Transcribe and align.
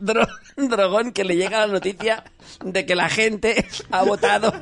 Dro- 0.00 0.28
Drogón 0.56 1.12
que 1.12 1.24
le 1.24 1.36
llega 1.36 1.66
la 1.66 1.72
noticia 1.72 2.24
de 2.64 2.86
que 2.86 2.94
la 2.94 3.08
gente 3.08 3.66
ha 3.90 4.02
votado 4.02 4.52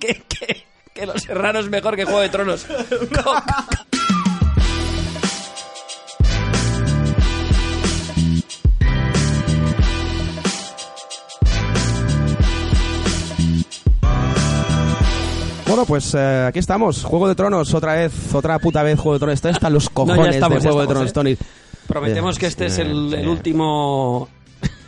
que, 0.00 0.22
que- 0.28 0.66
que 0.94 1.06
Los 1.06 1.22
Serranos 1.22 1.64
es 1.66 1.70
mejor 1.70 1.94
que 1.96 2.04
Juego 2.04 2.20
de 2.20 2.28
Tronos. 2.28 2.64
Co- 2.64 3.42
Bueno, 15.66 15.84
pues 15.84 16.14
eh, 16.14 16.46
aquí 16.48 16.58
estamos. 16.60 17.04
Juego 17.04 17.28
de 17.28 17.34
Tronos, 17.34 17.74
otra 17.74 17.94
vez, 17.94 18.34
otra 18.34 18.58
puta 18.58 18.82
vez 18.82 18.98
Juego 18.98 19.14
de 19.14 19.18
Tronos. 19.18 19.34
Está 19.34 19.50
hasta 19.50 19.68
los 19.70 19.90
cojones 19.90 20.34
estamos, 20.36 20.58
de 20.58 20.64
ya 20.64 20.70
Juego 20.70 20.80
de 20.80 20.86
Tronos, 20.88 21.10
¿eh? 21.10 21.12
Tony. 21.12 21.36
Prometemos 21.86 22.36
Eh, 22.36 22.40
que 22.40 22.46
este 22.46 22.66
es 22.66 22.78
el, 22.78 23.12
el 23.12 23.28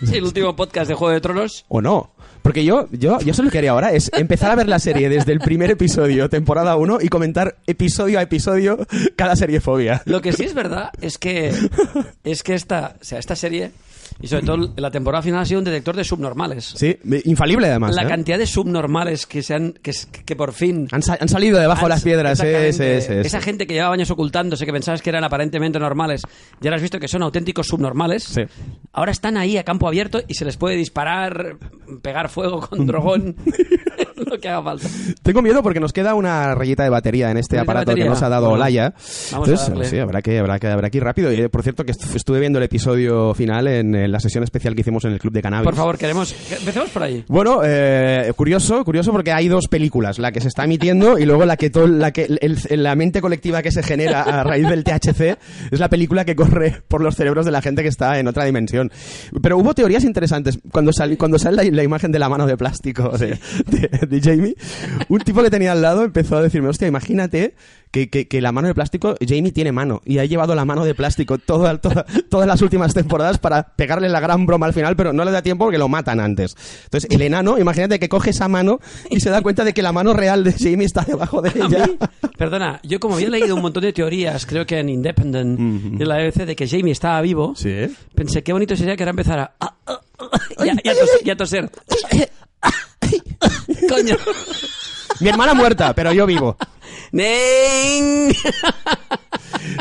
sí. 0.05 0.17
el 0.17 0.25
último 0.25 0.57
podcast 0.57 0.89
de 0.89 0.95
Juego 0.95 1.13
de 1.13 1.21
Tronos. 1.21 1.65
O 1.69 1.81
no. 1.81 2.11
Porque 2.43 2.65
yo, 2.65 2.89
yo, 2.91 3.21
yo 3.21 3.35
solo 3.35 3.47
lo 3.47 3.53
que 3.53 3.59
haría 3.59 3.73
ahora 3.73 3.93
es 3.93 4.11
empezar 4.15 4.51
a 4.51 4.55
ver 4.55 4.69
la 4.69 4.79
serie 4.79 5.09
desde 5.09 5.33
el 5.33 5.41
primer 5.41 5.71
episodio, 5.71 6.29
temporada 6.31 6.77
1, 6.77 6.99
y 7.03 7.09
comentar 7.09 7.59
episodio 7.67 8.19
a 8.19 8.23
episodio 8.23 8.79
cada 9.17 9.37
serie 9.37 9.61
fobia. 9.61 10.03
Lo 10.07 10.23
que 10.23 10.33
sí 10.33 10.45
es 10.45 10.55
verdad 10.55 10.91
es 11.01 11.19
que 11.19 11.53
es 12.25 12.43
que 12.43 12.55
esta, 12.55 12.97
o 13.01 13.05
sea, 13.05 13.19
esta 13.19 13.37
serie 13.37 13.73
y 14.23 14.27
sobre 14.29 14.45
todo 14.45 14.73
la 14.77 14.91
temporada 14.91 15.23
final 15.23 15.41
ha 15.41 15.45
sido 15.45 15.59
un 15.61 15.65
detector 15.65 15.97
de 15.97 16.05
subnormales. 16.05 16.65
Sí, 16.77 16.97
infalible 17.25 17.69
además. 17.69 17.95
la 17.95 18.03
¿eh? 18.05 18.07
cantidad 18.09 18.39
de 18.39 18.47
subnormales 18.47 19.27
que 19.27 19.43
se 19.43 19.55
han 19.55 19.73
que, 19.73 19.93
que 20.25 20.37
por 20.37 20.53
fin 20.53 20.89
Han, 20.93 21.03
sa- 21.03 21.19
han 21.21 21.29
salido 21.29 21.59
debajo 21.59 21.85
de 21.87 21.89
las 21.91 22.03
piedras, 22.03 22.41
eh, 22.45 22.73
sí, 22.73 23.07
sí. 23.07 23.13
Esa 23.15 23.41
gente 23.41 23.67
que 23.67 23.75
llevaba 23.75 23.95
años 23.95 24.11
ocultándose, 24.11 24.67
que 24.67 24.73
pensabas 24.73 25.03
que 25.03 25.11
eran 25.11 25.25
aparentemente 25.25 25.79
normales, 25.79 26.23
ya 26.61 26.69
ahora 26.69 26.77
has 26.77 26.83
visto 26.83 26.99
que 27.01 27.09
son 27.09 27.23
auténticos 27.23 27.67
subnormales. 27.69 28.25
Sí. 28.25 28.43
Ahora 28.93 29.13
están 29.13 29.37
ahí 29.37 29.57
a 29.57 29.65
campo 29.65 29.89
abierto 29.89 30.21
y 30.27 30.35
se 30.35 30.45
les 30.45 30.57
puede 30.57 30.77
disparar, 30.77 31.57
pegar 32.03 32.29
fuego 32.29 32.61
con 32.61 32.87
dragón, 32.87 33.37
lo 34.27 34.39
que 34.39 34.49
haga 34.49 34.63
falta. 34.63 34.89
Tengo 35.23 35.43
miedo 35.43 35.63
porque 35.63 35.81
nos 35.81 35.93
queda 35.93 36.15
una 36.15 36.55
rayita 36.55 36.83
de 36.85 36.91
batería 36.91 37.31
en 37.31 37.37
este 37.37 37.57
¿Rayita 37.57 37.73
de 37.73 37.81
aparato 37.81 37.95
que 37.95 38.05
nos 38.05 38.23
ha 38.23 38.29
dado 38.29 38.47
Bueno, 38.49 38.57
Olaya. 38.63 38.95
vamos 39.33 39.33
a 39.33 39.37
Entonces, 39.53 39.69
darle. 39.69 39.85
sí, 39.87 39.99
habrá 39.99 40.23
que, 40.23 40.39
habrá 40.39 40.59
que, 40.59 40.67
habrá 40.69 40.91
que 40.91 40.99
ir 40.99 41.05
rápido. 41.05 41.33
Y, 41.33 41.49
por 41.49 41.63
cierto, 41.63 41.85
que 41.85 41.93
est- 41.93 42.15
estuve 42.15 42.41
viendo 42.41 42.59
el 42.59 42.65
episodio 42.65 43.35
final 43.35 43.67
en, 43.69 43.95
eh, 43.95 44.09
la 44.09 44.21
sesión 44.21 44.45
especial 44.45 44.75
que 44.75 44.81
hicimos 44.83 45.05
en 45.05 45.13
el 45.13 45.19
Club 45.19 45.33
de 45.33 45.43
Cannabis. 45.43 45.65
Por 45.65 45.75
favor, 45.77 45.99
queremos. 45.99 46.35
Empecemos 46.51 46.91
por 46.91 47.03
ahí. 47.03 47.25
Bueno, 47.29 47.61
eh, 47.65 48.33
curioso, 48.37 48.85
curioso 48.85 49.13
porque 49.13 49.33
hay 49.33 49.49
dos 49.49 49.69
películas, 49.69 50.19
la 50.19 50.33
que 50.33 50.41
se 50.41 50.49
está 50.49 50.65
emitiendo 50.65 51.19
y 51.19 51.25
luego 51.25 51.45
la 51.45 51.57
que 51.57 51.71
todo, 51.71 51.87
la 51.87 52.13
que 52.13 52.25
el- 52.41 52.83
la 52.83 52.95
mente 52.95 53.21
colectiva 53.21 53.63
que 53.63 53.71
se 53.73 53.83
genera 53.83 54.23
a 54.23 54.43
raíz 54.45 54.69
del 54.69 54.85
THC 54.85 55.37
es 55.71 55.81
la 55.81 55.89
película 55.89 56.25
que 56.25 56.35
corre 56.37 56.83
por 56.89 57.03
los 57.03 57.15
cerebros 57.17 57.45
de 57.47 57.53
la 57.53 57.63
gente 57.63 57.83
que 57.83 57.89
está 57.89 58.19
en 58.19 58.29
otra 58.29 58.45
dimensión. 58.45 58.91
Pero 59.43 59.59
hubo 59.59 59.75
teorías 59.75 60.05
interesantes 60.05 60.59
cuando 60.73 60.93
sali- 60.93 61.17
cuando 61.17 61.39
sale 61.39 61.65
la, 61.65 61.77
la 61.77 61.83
imagen 61.83 62.13
de 62.13 62.19
la 62.19 62.29
mano 62.29 62.47
de 62.47 62.57
plástico 62.57 63.09
de, 63.17 63.39
de- 63.67 64.07
de 64.11 64.21
Jamie. 64.21 64.55
Un 65.09 65.21
tipo 65.21 65.43
que 65.43 65.51
tenía 65.51 65.73
al 65.73 65.81
lado 65.83 66.05
empezó 66.05 66.37
a 66.37 66.43
decirme, 66.43 66.69
hostia, 66.69 66.89
imagínate 66.89 67.55
que, 67.91 68.09
que- 68.09 68.29
que 68.29 68.41
la 68.41 68.53
mano 68.53 68.69
de 68.69 68.75
plástico, 68.75 69.17
Jamie 69.27 69.51
tiene 69.51 69.73
mano 69.73 70.01
y 70.05 70.19
ha 70.19 70.25
llevado 70.25 70.55
la 70.55 70.65
mano 70.65 70.85
de 70.85 70.95
plástico 70.95 71.39
toda- 71.39 71.79
toda- 71.81 72.05
todas 72.29 72.47
las 72.47 72.63
últimas 72.63 72.95
temporadas 72.95 73.39
para 73.39 73.75
pegarle 73.75 74.09
la 74.09 74.21
gran 74.21 74.47
broma 74.47 74.67
al 74.67 74.73
final, 74.73 74.95
pero 74.95 75.13
no 75.13 75.25
le 75.25 75.33
da 75.33 75.43
tiempo 75.43 75.65
porque 75.65 75.79
lo 75.79 75.89
matan 75.89 76.21
antes. 76.21 76.57
Entonces, 76.85 77.11
el 77.11 77.23
enano, 77.23 77.59
imagínate 77.59 77.99
que 77.99 78.09
coge 78.09 78.31
esa 78.31 78.47
mano 78.49 78.79
y 79.11 79.19
se 79.21 79.31
da 79.31 79.43
cuenta 79.43 79.65
de 79.65 79.73
que 79.75 79.83
la 79.83 79.93
mano 79.93 80.13
real 80.13 80.45
de 80.45 80.53
Jamie 80.53 80.87
está 80.87 81.03
debajo 81.03 81.43
de 81.43 81.51
ella. 81.55 81.87
mí, 81.87 81.97
perdona, 82.39 82.81
yo 82.85 83.01
como 83.01 83.17
había 83.17 83.29
leído 83.31 83.57
un 83.57 83.63
montón 83.63 83.83
de 83.83 83.93
teorías, 83.93 84.47
creo 84.47 84.65
que 84.67 84.79
en 84.79 84.89
Independent 84.89 85.59
y 85.99 86.03
en 86.03 86.09
la 86.09 86.17
BBC, 86.19 86.47
de 86.47 86.55
que 86.57 86.69
Jamie 86.69 86.93
estaba 86.93 87.21
vivo, 87.23 87.55
Sí. 87.57 87.87
pensé 88.15 88.43
qué 88.45 88.53
bonito 88.53 88.77
sería 88.77 88.97
que 88.97 89.03
ahora 89.03 89.11
empezara 89.11 89.55
a, 89.59 89.67
a- 89.87 89.93
a- 89.93 90.65
y 90.65 90.69
a- 90.69 90.75
y 90.85 90.89
a 90.89 90.93
tos- 90.95 91.25
y 91.25 91.31
a 91.31 91.37
Coño. 93.89 94.17
Mi 95.21 95.29
hermana 95.29 95.55
muerta, 95.55 95.95
pero 95.95 96.13
yo 96.13 96.27
vivo. 96.27 96.57
¡Nen! 97.13 98.33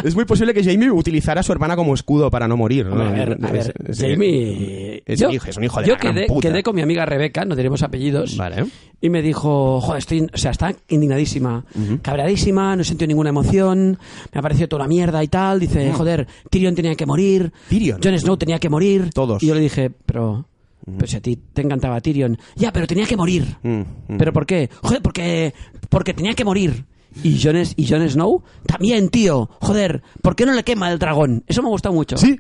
Es 0.03 0.15
muy 0.15 0.25
posible 0.25 0.53
que 0.53 0.63
Jamie 0.63 0.89
utilizara 0.91 1.41
a 1.41 1.43
su 1.43 1.51
hermana 1.51 1.75
como 1.75 1.93
escudo 1.93 2.29
para 2.31 2.47
no 2.47 2.57
morir. 2.57 2.85
¿no? 2.87 3.01
A 3.01 3.11
ver, 3.11 3.37
a 3.41 3.51
ver, 3.51 3.73
Es- 3.87 3.99
es- 4.01 4.11
Jamie... 4.11 5.03
es 5.05 5.21
un 5.21 5.31
hijo- 5.31 5.47
es 5.47 5.57
un 5.57 5.63
hijo 5.63 5.79
de 5.81 5.87
Yo 5.87 5.93
la 5.93 5.99
gran 5.99 6.15
quedé, 6.15 6.27
puta. 6.27 6.49
quedé 6.49 6.63
con 6.63 6.75
mi 6.75 6.81
amiga 6.81 7.05
Rebeca, 7.05 7.45
no 7.45 7.55
diremos 7.55 7.83
apellidos, 7.83 8.35
Vale. 8.37 8.65
y 9.01 9.09
me 9.09 9.21
dijo, 9.21 9.79
joder, 9.81 9.99
estoy, 9.99 10.27
o 10.33 10.37
sea, 10.37 10.51
está 10.51 10.73
indignadísima, 10.89 11.65
cabreadísima, 12.01 12.75
no 12.75 12.83
sentido 12.83 13.07
ninguna 13.07 13.29
emoción, 13.29 13.97
me 14.33 14.39
ha 14.39 14.41
parecido 14.41 14.67
toda 14.67 14.83
la 14.83 14.87
mierda 14.89 15.23
y 15.23 15.27
tal, 15.27 15.59
dice, 15.59 15.91
joder, 15.93 16.27
Tyrion 16.49 16.75
tenía 16.75 16.95
que 16.95 17.05
morir, 17.05 17.51
Tyrion. 17.69 17.99
Jon 18.03 18.17
Snow 18.19 18.37
tenía 18.37 18.59
que 18.59 18.69
morir, 18.69 19.09
Todos. 19.13 19.41
y 19.43 19.47
yo 19.47 19.55
le 19.55 19.61
dije, 19.61 19.91
pero, 20.05 20.45
pero 20.85 21.07
si 21.07 21.17
a 21.17 21.21
ti 21.21 21.37
te 21.53 21.61
encantaba 21.61 21.99
Tyrion, 22.01 22.37
ya, 22.55 22.71
pero 22.71 22.87
tenía 22.87 23.05
que 23.05 23.17
morir, 23.17 23.57
Mm, 23.63 23.69
mm. 24.07 24.17
¿pero 24.17 24.33
por 24.33 24.45
qué? 24.45 24.69
Joder, 24.81 25.01
porque, 25.01 25.53
porque 25.89 26.13
tenía 26.13 26.33
que 26.33 26.45
morir. 26.45 26.85
Y 27.23 27.41
Jon, 27.41 27.55
y 27.75 27.87
Jon 27.87 28.07
Snow, 28.09 28.43
también, 28.65 29.09
tío, 29.09 29.49
joder, 29.61 30.01
¿por 30.21 30.35
qué 30.35 30.45
no 30.45 30.53
le 30.53 30.63
quema 30.63 30.91
el 30.91 30.99
dragón? 30.99 31.43
Eso 31.47 31.61
me 31.63 31.69
gustado 31.69 31.93
mucho. 31.95 32.17
Sí, 32.17 32.39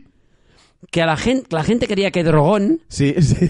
Que 0.91 1.01
a 1.01 1.05
la 1.07 1.17
gente, 1.17 1.47
la 1.49 1.63
gente 1.63 1.87
quería 1.87 2.09
que 2.11 2.23
Drogón 2.23 2.79
sí, 2.87 3.13
sí. 3.21 3.49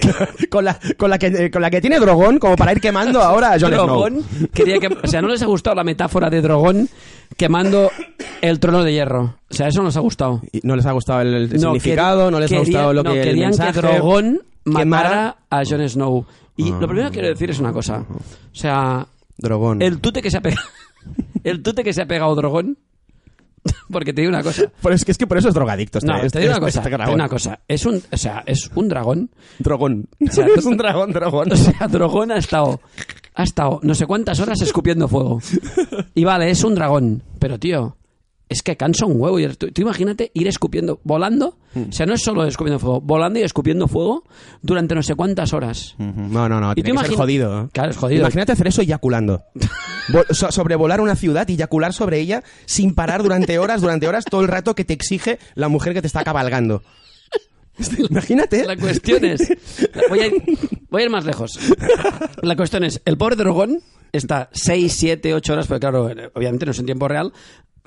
con, 0.50 0.66
la, 0.66 0.80
con, 0.98 1.10
la 1.10 1.20
que, 1.20 1.28
eh, 1.28 1.52
con 1.52 1.62
la 1.62 1.70
que 1.70 1.82
tiene 1.82 2.00
Drogón 2.00 2.40
como 2.40 2.56
para 2.56 2.72
ir 2.72 2.80
quemando 2.82 3.22
ahora 3.22 3.54
a 3.54 3.60
Jon 3.60 3.70
Drogón 3.72 4.22
Snow. 4.24 4.48
quería 4.54 4.80
que, 4.80 4.88
o 4.88 5.08
sea, 5.08 5.22
no 5.22 5.28
les 5.28 5.42
ha 5.44 5.46
gustado 5.46 5.76
la 5.76 5.84
metáfora 5.84 6.30
de 6.30 6.42
Drogón 6.42 6.90
quemando 7.38 7.92
el 8.42 8.60
trono 8.60 8.84
de 8.84 8.94
hierro. 8.94 9.36
O 9.50 9.54
sea, 9.54 9.68
eso 9.68 9.82
no 9.82 9.88
les 9.88 9.98
ha 9.98 10.02
gustado. 10.02 10.42
Y 10.52 10.62
No 10.64 10.76
les 10.76 10.86
ha 10.86 10.92
gustado 10.94 11.22
el, 11.22 11.34
el 11.34 11.50
No, 11.52 11.60
significado, 11.60 12.32
no 12.32 12.40
les 12.40 12.52
ha 12.52 12.60
gustado 12.60 12.94
lo 12.94 13.04
no, 13.04 13.12
que 13.12 13.20
el 13.20 13.26
querían 13.26 13.50
mensaje, 13.50 13.74
que 13.74 13.80
Drogón 13.82 14.42
matara 14.66 15.38
a 15.50 15.64
Jon 15.66 15.88
Snow. 15.88 16.26
Y 16.56 16.72
lo 16.72 16.88
primero 16.88 17.10
que 17.10 17.14
quiero 17.14 17.30
decir 17.30 17.50
es 17.50 17.60
una 17.60 17.72
cosa. 17.72 18.06
O 18.10 18.56
sea, 18.56 19.08
Drogón. 19.38 19.82
el 19.82 20.00
tute 20.00 20.22
que 20.22 20.30
se 20.30 20.38
ha 20.38 20.42
pegado 20.42 20.68
el 21.44 21.64
tute 21.64 21.84
que 21.84 21.94
se 21.94 22.02
ha 22.02 22.06
pegado 22.06 22.36
Drogón 22.36 22.78
porque 23.92 24.14
te 24.14 24.22
digo 24.22 24.34
una 24.34 24.44
cosa. 24.44 24.72
Pero 24.82 24.96
es 24.96 25.06
que, 25.06 25.12
es 25.12 25.18
que 25.18 25.28
por 25.28 25.38
eso 25.38 25.50
es 25.50 25.54
drogadicto. 25.54 26.00
No, 26.04 26.20
te 26.30 26.40
digo 26.40 26.52
una 26.52 26.60
cosa, 26.60 26.80
este 26.80 26.82
te 26.82 26.90
digo 26.90 26.98
dragón. 26.98 27.16
una 27.16 27.30
cosa. 27.30 27.60
Es 27.68 27.86
un, 27.86 28.02
o 28.12 28.18
sea, 28.18 28.44
es 28.46 28.70
un 28.76 28.88
dragón 28.88 29.30
Drogón. 29.60 30.08
sea, 30.30 30.48
es 30.56 30.66
un 30.66 30.78
dragón, 30.78 31.12
dragón. 31.12 31.52
O 31.52 31.56
sea, 31.56 31.88
Dragón 31.88 32.32
ha 32.32 32.38
estado, 32.38 32.80
ha 33.36 33.44
estado 33.44 33.80
no 33.84 33.96
sé 33.96 34.06
cuántas 34.06 34.40
horas 34.40 34.62
escupiendo 34.62 35.08
fuego. 35.08 35.42
Y 36.16 36.24
vale, 36.24 36.50
es 36.50 36.64
un 36.64 36.76
dragón. 36.76 37.24
Pero, 37.40 37.60
tío, 37.60 37.98
es 38.50 38.62
que 38.64 38.76
cansa 38.76 39.06
un 39.06 39.22
huevo. 39.22 39.40
Y 39.40 39.48
Tú, 39.56 39.72
tú 39.72 39.82
imagínate 39.82 40.32
ir 40.34 40.48
escupiendo, 40.48 41.00
volando. 41.04 41.58
O 41.76 41.92
sea, 41.92 42.06
no 42.08 42.14
es 42.16 42.22
solo 42.24 42.46
escupiendo 42.46 42.80
fuego, 42.80 43.00
volando 43.00 43.40
y 43.40 43.44
escupiendo 43.44 43.88
fuego 43.88 44.24
durante 44.62 44.96
no 44.96 45.04
sé 45.04 45.14
cuántas 45.16 45.54
horas. 45.54 45.96
No, 46.00 46.50
no, 46.50 46.60
no, 46.60 46.72
¿Y 46.76 46.82
tiene 46.82 47.00
que 47.00 47.08
ser 47.08 47.16
jodido. 47.16 47.62
¿eh? 47.62 47.68
Claro, 47.72 47.92
es 47.92 47.98
jodido. 47.98 48.22
Imagínate 48.22 48.52
hacer 48.52 48.68
eso 48.68 48.82
eyaculando. 48.82 49.44
Vo- 50.10 50.26
so- 50.34 50.52
sobrevolar 50.52 51.00
una 51.00 51.16
ciudad 51.16 51.48
y 51.48 51.54
eyacular 51.54 51.94
sobre 51.94 52.20
ella 52.20 52.44
sin 52.66 52.96
parar 52.96 53.22
durante 53.24 53.60
horas, 53.60 53.82
durante 53.82 54.08
horas, 54.08 54.26
todo 54.26 54.42
el 54.42 54.48
rato 54.48 54.74
que 54.74 54.84
te 54.84 54.94
exige 54.94 55.38
la 55.54 55.68
mujer 55.70 55.94
que 55.94 56.02
te 56.02 56.08
está 56.08 56.24
cabalgando. 56.24 56.82
Imagínate. 58.10 58.66
La 58.66 58.76
cuestión 58.76 59.24
es. 59.26 59.48
Voy 60.10 60.20
a, 60.20 60.28
ir, 60.28 60.34
voy 60.90 61.02
a 61.02 61.06
ir 61.06 61.12
más 61.12 61.26
lejos. 61.26 61.58
La 62.42 62.56
cuestión 62.56 62.84
es: 62.84 63.02
el 63.06 63.18
pobre 63.18 63.36
dragón 63.38 63.80
está 64.12 64.50
6, 64.52 64.92
7, 64.92 65.34
8 65.34 65.54
horas, 65.54 65.68
pero 65.68 65.80
claro, 65.80 66.10
obviamente 66.34 66.66
no 66.66 66.72
es 66.72 66.80
en 66.80 66.86
tiempo 66.88 67.08
real, 67.08 67.32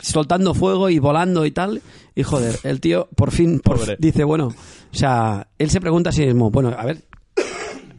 soltando 0.02 0.52
fuego 0.54 0.90
y 0.90 0.98
volando 0.98 1.46
y 1.46 1.50
tal. 1.52 1.80
Y 2.14 2.22
joder, 2.24 2.58
el 2.64 2.80
tío 2.80 3.08
por 3.16 3.30
fin 3.30 3.60
por 3.60 3.78
Pobre. 3.78 3.96
dice: 3.98 4.24
bueno, 4.24 4.48
o 4.48 4.94
sea, 4.94 5.48
él 5.58 5.70
se 5.70 5.80
pregunta 5.80 6.10
a 6.10 6.12
sí 6.12 6.26
mismo: 6.26 6.50
bueno, 6.50 6.74
a 6.76 6.84
ver, 6.84 7.04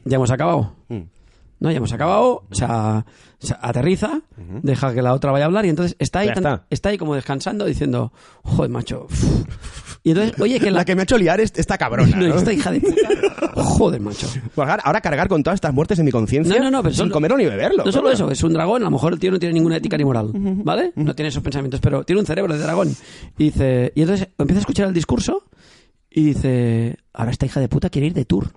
ya 0.06 0.18
hemos 0.18 0.30
acabado. 0.30 0.76
Mm. 0.90 1.00
No, 1.60 1.72
ya 1.72 1.78
hemos 1.78 1.94
acabado, 1.94 2.44
o 2.52 2.56
sea, 2.56 3.06
o 3.42 3.46
sea, 3.46 3.58
aterriza, 3.62 4.20
deja 4.64 4.94
que 4.94 5.02
la 5.02 5.14
otra 5.14 5.32
vaya 5.32 5.46
a 5.46 5.48
hablar 5.48 5.66
y 5.66 5.70
entonces 5.70 5.96
está 5.98 6.20
ahí, 6.20 6.28
Ya 6.28 6.34
tan- 6.34 6.44
está. 6.54 6.66
está 6.70 6.90
ahí 6.90 6.98
como 6.98 7.16
descansando 7.16 7.64
diciendo, 7.66 8.12
joder, 8.44 8.70
macho. 8.70 9.08
Y 10.06 10.10
entonces, 10.12 10.38
oye, 10.42 10.60
que 10.60 10.70
La 10.70 10.80
la, 10.80 10.86
que 10.86 10.96
me 10.96 11.02
ha 11.02 11.04
hecho 11.04 11.18
liar 11.18 11.40
es 11.40 11.54
esta 11.56 11.78
cabrona. 11.78 12.16
no, 12.18 12.28
¿no? 12.28 12.36
esta 12.36 12.52
hija 12.52 12.72
de 12.72 12.82
puta. 12.82 13.62
Joder, 13.64 14.02
macho. 14.02 14.28
Pues 14.54 14.70
ahora- 14.70 15.00
cargar 15.02 15.28
con 15.30 15.42
todas 15.44 15.56
estas 15.56 15.74
muertes 15.74 15.98
en 16.00 16.06
mi 16.06 16.12
conciencia 16.12 16.56
No, 16.58 16.64
no, 16.66 16.72
no, 16.72 16.84
pero 16.84 16.94
sin 16.94 17.04
solo- 17.06 17.14
comerlo 17.14 17.38
ni 17.38 17.46
beberlo. 17.46 17.84
No 17.86 17.92
solo 17.92 18.12
eso, 18.12 18.30
es 18.30 18.44
un 18.44 18.54
dragón, 18.54 18.82
a 18.82 18.86
lo 18.86 18.92
mejor 18.92 19.14
el 19.14 19.20
tío 19.20 19.32
no 19.32 19.40
tiene 19.40 19.54
ninguna 19.54 19.78
ética 19.78 19.96
ni 19.98 20.04
moral, 20.04 20.32
¿vale? 20.34 20.92
No 20.96 21.16
tiene 21.16 21.30
esos 21.30 21.42
pensamientos, 21.44 21.80
pero 21.80 22.04
tiene 22.04 22.20
un 22.20 22.26
cerebro 22.26 22.54
de 22.54 22.60
dragón. 22.60 22.94
Y 23.38 23.46
dice, 23.46 23.92
y 23.96 24.02
entonces 24.02 24.28
empieza 24.38 24.60
a 24.60 24.62
escuchar 24.62 24.88
el 24.88 24.94
discurso 24.94 25.46
y 26.10 26.26
dice, 26.26 26.98
ahora 27.14 27.32
esta 27.32 27.46
hija 27.46 27.60
de 27.60 27.68
puta 27.70 27.90
quiere 27.90 28.08
ir 28.08 28.14
de 28.14 28.26
tour. 28.26 28.50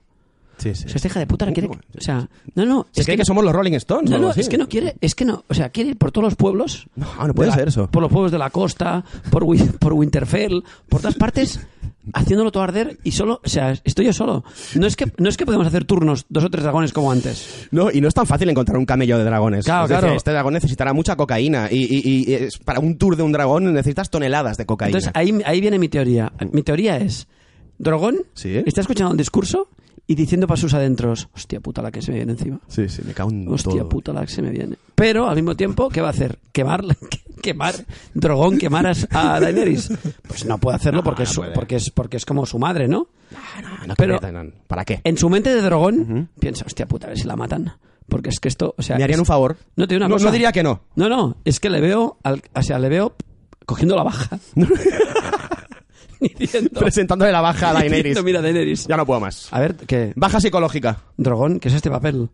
Sí, 0.59 0.71
O 0.71 0.75
sí. 0.75 0.85
sea, 0.89 0.93
esta 0.97 1.09
hija 1.09 1.21
de 1.21 1.27
puta 1.27 1.45
la 1.47 1.53
quiere, 1.53 1.69
o 1.69 2.01
sea, 2.01 2.29
no, 2.55 2.65
no, 2.65 2.87
Se 2.93 3.01
es 3.03 3.07
cree 3.07 3.17
que, 3.17 3.23
que, 3.23 3.27
somos 3.27 3.45
los 3.45 3.53
Rolling 3.53 3.73
Stones. 3.75 4.11
o 4.11 4.15
no, 4.19 4.29
no, 4.29 4.33
es 4.35 4.49
que 4.49 4.57
no 4.59 4.69
quiere, 4.69 4.97
es 5.01 5.15
que 5.15 5.25
no, 5.25 5.45
o 5.49 5.55
sea, 5.55 5.69
quiere 5.69 5.91
ir 5.91 5.97
por 5.99 6.13
todos 6.13 6.25
los 6.25 6.35
pueblos. 6.35 6.87
No, 6.97 7.07
no 7.27 7.35
puede 7.35 7.53
ser 7.53 7.69
eso. 7.69 7.89
Por 7.91 8.03
los 8.03 8.11
pueblos 8.11 8.33
de 8.33 8.39
la 8.39 8.51
costa, 8.51 9.05
por, 9.31 9.45
por 9.79 9.93
Winterfell, 9.93 10.63
por 10.89 11.01
todas 11.03 11.15
partes, 11.17 11.61
haciéndolo 12.15 12.51
todo 12.53 12.63
arder 12.63 12.99
y 13.05 13.11
solo, 13.13 13.41
o 13.45 13.49
sea, 13.49 13.75
estoy 13.85 14.07
yo 14.07 14.13
solo. 14.13 14.45
No 14.77 14.87
es 14.87 14.97
que, 14.97 15.13
no 15.19 15.29
es 15.29 15.37
que 15.37 15.45
podemos 15.45 15.67
hacer 15.67 15.85
turnos, 15.85 16.25
dos 16.29 16.45
o 16.45 16.49
tres 16.51 16.63
dragones 16.63 16.93
como 16.93 17.11
antes. 17.13 17.67
No, 17.71 17.91
y 17.91 18.01
no 18.01 18.09
es 18.09 18.15
tan 18.15 18.27
fácil 18.27 18.49
encontrar 18.49 18.79
un 18.79 18.87
camello 18.87 19.19
de 19.19 19.25
dragones. 19.25 19.65
Claro, 19.65 19.85
Es 19.85 19.91
decir, 19.91 20.01
claro. 20.01 20.17
Este 20.17 20.31
dragón 20.31 20.55
necesitará 20.55 20.93
mucha 20.93 21.17
cocaína. 21.17 21.69
Y, 21.71 21.87
y- 21.91 22.49
para 22.65 22.81
un 22.81 22.97
tour 22.97 23.17
de 23.17 23.23
un 23.23 23.33
dragón 23.33 23.73
necesitas 23.75 24.09
toneladas 24.09 24.57
de 24.57 24.65
cocaína. 24.67 24.97
Entonces 24.99 25.11
ahí, 25.15 25.39
ahí 25.45 25.61
viene 25.61 25.79
mi 25.79 25.89
teoría. 25.89 26.33
Mi 26.53 26.63
teoría 26.63 26.97
es, 26.97 27.27
Drogón 27.79 28.23
Sí. 28.35 28.63
está 28.65 28.81
escuchando 28.81 29.11
un 29.11 29.19
discurso 29.19 29.69
y 30.07 30.15
diciendo 30.15 30.47
para 30.47 30.61
sus 30.61 30.73
adentros, 30.75 31.29
hostia 31.35 31.61
puta 31.61 31.83
la 31.83 31.91
que 31.91 32.01
se 32.03 32.13
me 32.13 32.19
viene 32.19 32.33
encima. 32.33 32.61
Sí, 32.69 32.89
sí, 32.89 33.03
me 33.05 33.13
cago 33.13 33.31
en 33.31 33.49
Hostia 33.49 33.73
todo. 33.81 33.89
puta 33.89 34.13
la 34.13 34.21
que 34.23 34.33
se 34.33 34.43
me 34.43 34.51
viene. 34.51 34.77
Pero 34.95 35.29
al 35.29 35.35
mismo 35.35 35.55
tiempo, 35.57 35.89
¿qué 35.89 36.01
va 36.01 36.09
a 36.09 36.11
hacer? 36.11 36.39
¿Quemar? 36.53 36.85
¿Quemar? 37.43 37.75
¿Drogón 38.15 38.59
quemar 38.59 38.93
a, 39.11 39.41
Daenerys? 39.41 39.91
Pues 40.27 40.45
no 40.47 40.59
puede 40.59 40.77
hacerlo 40.77 41.03
porque, 41.03 41.25
es, 41.25 41.29
su- 41.31 41.41
puede. 41.43 41.53
porque, 41.53 41.77
es, 41.77 41.91
porque 41.91 42.17
es 42.17 42.25
como 42.25 42.47
su 42.47 42.59
madre, 42.59 42.89
¿no? 42.89 43.09
No, 43.87 43.95
Pero- 43.97 44.19
no, 44.21 44.45
no, 44.45 44.51
¿Para 44.67 44.85
qué? 44.85 45.01
En 45.05 45.19
su 45.19 45.29
mente 45.29 45.55
de 45.55 45.61
Drogón 45.61 46.31
piensa, 46.41 46.65
hostia 46.67 46.87
puta, 46.87 47.07
a 47.07 47.11
ver 47.11 47.19
si 47.19 47.25
la 47.27 47.37
matan. 47.37 47.73
Porque 48.09 48.29
es 48.31 48.39
que 48.41 48.49
esto, 48.49 48.75
o 48.79 48.83
sea... 48.83 48.97
¿Me 48.97 49.03
harían 49.05 49.17
es- 49.17 49.21
un 49.21 49.27
favor? 49.27 49.57
No 49.77 49.87
te 49.89 49.97
una 49.97 50.07
no, 50.09 50.15
cosa. 50.15 50.27
no 50.27 50.33
diría 50.33 50.53
que 50.53 50.63
no. 50.63 50.83
No, 50.95 51.09
no, 51.09 51.37
es 51.45 51.59
que 51.61 51.69
le 51.71 51.81
veo, 51.81 52.17
al- 52.23 52.43
o 52.55 52.63
sea, 52.63 52.79
le 52.79 52.89
veo 52.89 53.15
cogiendo 53.67 53.97
la 53.97 54.05
baja. 54.05 54.39
diciendo, 56.39 56.71
Presentándole 56.79 57.33
la 57.33 57.41
baja 57.41 57.71
a 57.71 57.73
Daenerys. 57.75 58.05
diciendo, 58.05 58.23
mira, 58.23 58.43
Daenerys. 58.43 58.87
Ya 58.87 58.97
no 58.97 59.07
puedo 59.07 59.21
más. 59.21 59.49
A 59.53 59.61
ver, 59.61 59.75
que 59.77 60.13
Baja 60.17 60.41
psicológica. 60.41 60.99
Drogón, 61.17 61.59
¿qué 61.61 61.69
es 61.69 61.75
este 61.75 61.91
papel? 61.91 62.29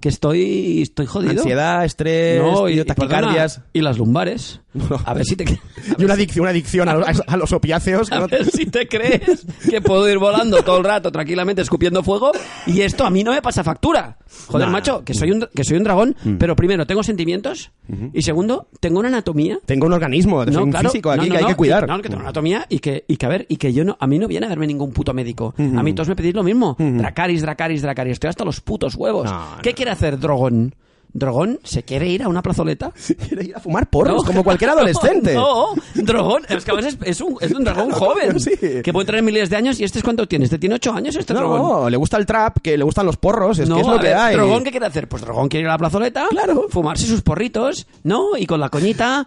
Que 0.00 0.08
estoy, 0.08 0.82
estoy 0.82 1.06
jodido. 1.06 1.32
Ansiedad, 1.32 1.84
estrés, 1.84 2.40
No, 2.42 2.68
y, 2.68 2.72
tío, 2.72 2.82
y 2.82 2.84
perdona, 2.86 3.08
taquicardias. 3.10 3.60
y 3.72 3.82
las 3.82 3.98
lumbares. 3.98 4.60
No. 4.74 4.86
A 5.04 5.12
ver 5.14 5.24
si 5.24 5.36
te, 5.36 5.44
Y 5.98 6.04
una 6.04 6.14
adicción, 6.14 6.42
una 6.44 6.50
adicción 6.50 6.88
a, 6.88 6.94
los- 6.94 7.22
a 7.26 7.36
los 7.36 7.52
opiáceos. 7.52 8.08
que 8.08 8.14
a 8.14 8.20
no- 8.20 8.28
ver 8.28 8.44
si 8.50 8.66
te 8.66 8.88
crees 8.88 9.46
que 9.68 9.80
puedo 9.82 10.08
ir 10.08 10.18
volando 10.18 10.62
todo 10.62 10.78
el 10.78 10.84
rato 10.84 11.12
tranquilamente 11.12 11.60
escupiendo 11.62 12.02
fuego 12.02 12.32
y 12.66 12.80
esto 12.80 13.04
a 13.04 13.10
mí 13.10 13.22
no 13.22 13.32
me 13.32 13.42
pasa 13.42 13.62
factura. 13.62 14.16
Joder, 14.46 14.66
Nah. 14.68 14.72
macho, 14.72 15.04
que 15.04 15.12
soy 15.14 15.30
un 15.30 15.46
que 15.54 15.62
soy 15.64 15.76
un 15.76 15.84
dragón, 15.84 16.16
Mm. 16.24 16.36
pero 16.38 16.56
primero 16.56 16.86
tengo 16.86 17.02
sentimientos 17.02 17.70
y 18.14 18.22
segundo 18.22 18.68
tengo 18.80 18.98
una 19.00 19.08
anatomía 19.08 19.58
Tengo 19.66 19.86
un 19.86 19.92
organismo, 19.92 20.42
soy 20.44 20.56
un 20.56 20.72
físico 20.72 21.10
aquí 21.10 21.20
no, 21.20 21.24
no, 21.26 21.30
que 21.32 21.36
hay 21.36 21.42
no, 21.42 21.48
que 21.48 21.54
cuidar. 21.56 21.86
No, 21.86 21.96
que 21.98 22.02
tengo 22.08 22.16
una 22.16 22.24
anatomía 22.28 22.64
y 22.70 22.78
que, 22.78 23.04
y 23.06 23.16
que 23.18 23.26
a 23.26 23.28
ver, 23.28 23.46
y 23.50 23.56
que 23.56 23.72
yo 23.74 23.84
no, 23.84 23.96
a 24.00 24.06
mí 24.06 24.18
no 24.18 24.26
viene 24.26 24.46
a 24.46 24.48
verme 24.48 24.66
ningún 24.66 24.92
puto 24.92 25.12
médico. 25.12 25.54
A 25.58 25.82
mí 25.82 25.92
todos 25.92 26.08
me 26.08 26.16
pedís 26.16 26.34
lo 26.34 26.42
mismo. 26.42 26.76
Dracaris, 26.78 27.42
Dracaris, 27.42 27.82
Dracaris. 27.82 28.12
Estoy 28.14 28.28
hasta 28.30 28.44
los 28.44 28.60
putos 28.62 28.94
huevos. 28.94 29.30
No, 29.30 29.58
¿Qué 29.62 29.70
no. 29.70 29.76
quiere 29.76 29.90
hacer 29.90 30.18
Drogón? 30.18 30.74
Drogón 31.14 31.58
se 31.62 31.82
quiere 31.82 32.08
ir 32.08 32.22
a 32.22 32.28
una 32.28 32.42
plazoleta. 32.42 32.92
Quiere 33.28 33.44
ir 33.44 33.56
a 33.56 33.60
fumar 33.60 33.88
porros, 33.90 34.22
No. 34.22 34.26
como 34.26 34.42
cualquier 34.44 34.70
adolescente. 34.70 35.34
No, 35.42 35.74
dragón. 35.94 36.42
Es 36.48 36.64
que 36.64 36.70
a 36.70 36.74
veces 36.74 36.96
es 37.04 37.20
un, 37.20 37.36
es 37.40 37.52
un 37.52 37.64
dragón 37.64 37.88
Claro, 37.90 38.06
joven. 38.06 38.40
sí. 38.40 38.50
Que 38.82 38.92
puede 38.92 39.06
tener 39.06 39.22
miles 39.22 39.50
de 39.50 39.56
años. 39.56 39.78
¿Y 39.80 39.84
este 39.84 39.98
es 39.98 40.04
cuánto 40.04 40.26
tiene? 40.26 40.44
¿Este 40.46 40.58
tiene 40.58 40.74
ocho 40.76 40.92
años 40.92 41.14
este 41.16 41.34
dragón? 41.34 41.58
No, 41.60 41.90
le 41.90 41.96
gusta 41.96 42.16
el 42.16 42.24
trap, 42.26 42.58
que 42.62 42.76
le 42.78 42.84
gustan 42.84 43.06
los 43.06 43.16
porros, 43.16 43.58
es 43.58 43.68
No, 43.68 43.74
que 43.76 43.80
es 43.82 43.86
lo 43.86 43.96
que 43.98 44.06
ver, 44.08 44.16
hay. 44.16 44.34
¿Dragón 44.36 44.64
qué 44.64 44.70
quiere 44.70 44.86
hacer? 44.86 45.08
Pues 45.08 45.22
Dragón 45.22 45.48
quiere 45.48 45.64
ir 45.64 45.68
a 45.68 45.72
la 45.72 45.78
plazoleta, 45.78 46.26
Claro. 46.30 46.66
fumarse 46.70 47.06
sus 47.06 47.20
porritos, 47.22 47.86
¿no? 48.04 48.36
Y 48.38 48.46
con 48.46 48.60
la 48.60 48.68
coñita, 48.70 49.26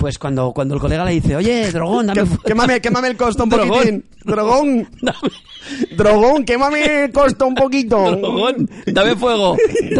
pues 0.00 0.18
cuando, 0.18 0.52
cuando 0.52 0.74
el 0.74 0.80
colega 0.80 1.04
le 1.04 1.12
dice, 1.12 1.36
oye, 1.36 1.70
Dragón, 1.70 2.06
dame... 2.06 2.20
Que- 2.22 2.26
fu- 2.26 2.38
Quémame, 2.38 2.80
quémame 2.80 3.08
el 3.08 3.16
costo 3.18 3.44
un 3.44 3.50
Dragón. 3.50 3.68
poquitín. 3.68 4.04
Dragón, 4.24 4.88
dame- 5.02 5.96
dragón, 5.96 6.44
quémame 6.44 7.04
el 7.04 7.12
costo 7.12 7.46
un 7.46 7.54
poquito. 7.54 8.16
Dragón, 8.16 8.68
dame 8.86 9.14
fuego. 9.16 9.56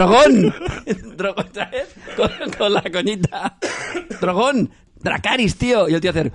Otra 1.37 1.67
vez, 1.71 1.95
con, 2.17 2.31
con 2.57 2.73
la 2.73 2.83
coñita. 2.91 3.59
Dragón. 4.21 4.71
Dracaris, 5.03 5.57
tío. 5.57 5.89
Y 5.89 5.95
el 5.95 6.01
tío 6.01 6.11
hacer... 6.11 6.33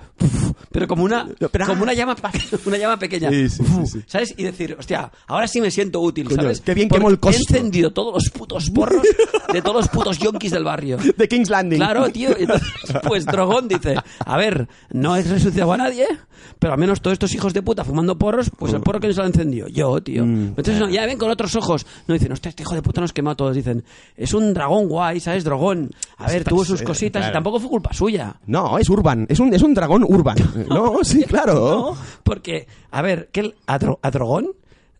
pero 0.70 0.86
como 0.86 1.04
una, 1.04 1.26
como 1.66 1.82
una 1.82 1.94
llama, 1.94 2.14
pa- 2.16 2.32
una 2.66 2.76
llama 2.76 2.98
pequeña. 2.98 3.30
Sí, 3.30 3.48
sí, 3.48 3.62
Uf, 3.62 3.68
sí, 3.84 3.86
sí. 4.00 4.04
¿Sabes? 4.06 4.34
Y 4.36 4.42
decir, 4.44 4.76
hostia, 4.78 5.10
ahora 5.26 5.46
sí 5.48 5.60
me 5.60 5.70
siento 5.70 6.00
útil, 6.00 6.28
Coño, 6.28 6.42
¿sabes? 6.42 6.60
qué 6.60 6.74
bien 6.74 6.88
quemo 6.88 7.08
el 7.10 7.18
costo. 7.18 7.36
He 7.38 7.56
encendido 7.58 7.92
todos 7.92 8.14
los 8.14 8.30
putos 8.30 8.70
porros 8.70 9.02
de 9.52 9.62
todos 9.62 9.76
los 9.76 9.88
putos 9.88 10.18
yonkis 10.18 10.52
del 10.52 10.64
barrio. 10.64 10.98
De 11.16 11.28
King's 11.28 11.50
Landing. 11.50 11.78
Claro, 11.78 12.08
tío. 12.10 12.36
Entonces, 12.36 12.68
pues 13.06 13.24
Drogón 13.26 13.68
dice, 13.68 13.96
a 14.24 14.36
ver, 14.36 14.68
no 14.90 15.16
he 15.16 15.22
resucitado 15.22 15.72
a 15.72 15.76
nadie, 15.76 16.06
pero 16.58 16.72
al 16.74 16.78
menos 16.78 17.00
todos 17.00 17.14
estos 17.14 17.34
hijos 17.34 17.52
de 17.54 17.62
puta 17.62 17.84
fumando 17.84 18.18
porros, 18.18 18.50
pues 18.56 18.72
el 18.72 18.80
porro 18.80 19.00
que 19.00 19.08
nos 19.08 19.16
lo 19.16 19.22
ha 19.24 19.26
encendido. 19.26 19.68
Yo, 19.68 20.00
tío. 20.02 20.24
Mm. 20.24 20.48
Entonces, 20.48 20.78
no, 20.78 20.88
ya 20.88 21.06
ven 21.06 21.18
con 21.18 21.30
otros 21.30 21.54
ojos. 21.56 21.86
No 22.06 22.14
dicen, 22.14 22.32
hostia, 22.32 22.48
este 22.50 22.62
hijo 22.62 22.74
de 22.74 22.82
puta 22.82 23.00
nos 23.00 23.12
quema 23.12 23.32
a 23.32 23.34
todos. 23.34 23.54
Dicen, 23.54 23.84
es 24.16 24.34
un 24.34 24.52
dragón 24.54 24.88
guay, 24.88 25.20
¿sabes? 25.20 25.44
Dragón. 25.44 25.90
A 26.18 26.28
ver, 26.28 26.44
tuvo 26.44 26.64
sus 26.64 26.82
cositas 26.82 27.20
claro. 27.20 27.32
y 27.32 27.34
tampoco 27.34 27.60
fue 27.60 27.68
culpa 27.70 27.92
suya. 27.92 28.36
No, 28.46 28.78
es 28.78 28.88
urban. 28.88 29.26
Es 29.28 29.38
un, 29.40 29.52
es 29.54 29.62
un 29.62 29.74
dragón 29.74 30.04
urban. 30.06 30.36
No, 30.68 30.98
sí, 31.04 31.24
claro. 31.24 31.54
No, 31.94 31.96
porque, 32.22 32.66
a 32.90 33.02
ver, 33.02 33.28
¿qué, 33.32 33.54
a, 33.66 33.78
Dro- 33.78 33.98
a 34.02 34.10
Drogón, 34.10 34.48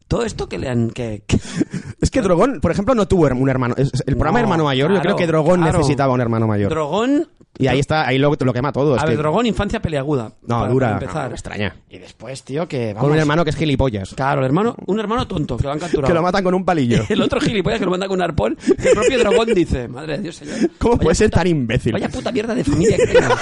todo 0.08 0.25
esto 0.25 0.48
que 0.48 0.58
le 0.58 0.69
han... 0.69 0.90
Que, 0.90 1.22
que- 1.26 1.38
Es 2.00 2.10
que 2.10 2.20
Drogón, 2.22 2.60
por 2.60 2.70
ejemplo, 2.70 2.94
no 2.94 3.08
tuvo 3.08 3.26
un 3.26 3.48
hermano. 3.48 3.75
Es- 3.76 3.93
es- 3.94 4.04
El 4.06 4.14
programa 4.14 4.38
No, 4.38 4.44
Hermano 4.44 4.64
Mayor, 4.64 4.93
yo 4.93 5.00
creo 5.00 5.16
que 5.16 5.26
Drogón 5.26 5.60
claro. 5.62 5.78
necesitaba 5.78 6.12
un 6.12 6.20
hermano 6.20 6.46
mayor. 6.46 6.70
Drogón... 6.70 7.26
y 7.58 7.66
ahí 7.66 7.81
está, 7.81 8.06
ahí 8.06 8.19
lo, 8.19 8.31
lo 8.38 8.52
quema 8.52 8.70
todo. 8.70 8.94
es 8.96 9.02
A 9.02 9.06
ver, 9.06 9.14
que- 9.14 9.19
Drogón, 9.22 9.46
infancia 9.46 9.81
peleaguda. 9.82 10.31
No, 10.43 10.60
para- 10.60 10.69
dura. 10.72 10.87
para 10.88 11.00
empezar. 11.00 11.28
no, 11.31 11.34
extraña. 11.34 11.76
Y 11.90 11.98
después, 11.98 12.43
tío, 12.44 12.69
que 12.69 12.88
Con 12.88 12.96
vamos... 12.96 13.10
un 13.12 13.19
hermano 13.19 13.43
que 13.44 13.50
es 13.50 13.56
gilipollas. 13.56 14.14
Claro, 14.14 14.40
el 14.43 14.46
hermano, 14.46 14.76
un 14.87 15.00
hermano 15.00 15.26
tonto 15.26 15.56
que 15.56 15.64
lo 15.64 15.72
han 15.72 15.78
capturado. 15.81 16.06
Que 16.08 16.14
lo 16.14 16.22
matan 16.22 16.44
con 16.44 16.54
un 16.54 16.64
palillo. 16.64 17.02
El 17.08 17.22
otro 17.22 17.40
gilipollas 17.40 17.78
que 17.81 17.84
lo 17.87 17.90
manda 17.90 18.06
con 18.06 18.19
un 18.19 18.22
arpón. 18.22 18.56
que 18.56 18.88
el 18.90 18.94
propio 18.94 19.19
dragón 19.19 19.48
dice, 19.54 19.88
madre 19.88 20.19
de 20.19 20.22
Dios, 20.25 20.37
señor. 20.37 20.70
¿Cómo 20.78 20.98
puede 20.98 21.16
ser 21.16 21.31
puta- 21.31 21.40
tan 21.40 21.46
imbécil? 21.48 21.93
Vaya 21.93 22.08
puta 22.10 22.31
mierda 22.31 22.54
de 22.54 22.62
familia 22.62 22.96
que 22.96 23.06
tengo. 23.06 23.34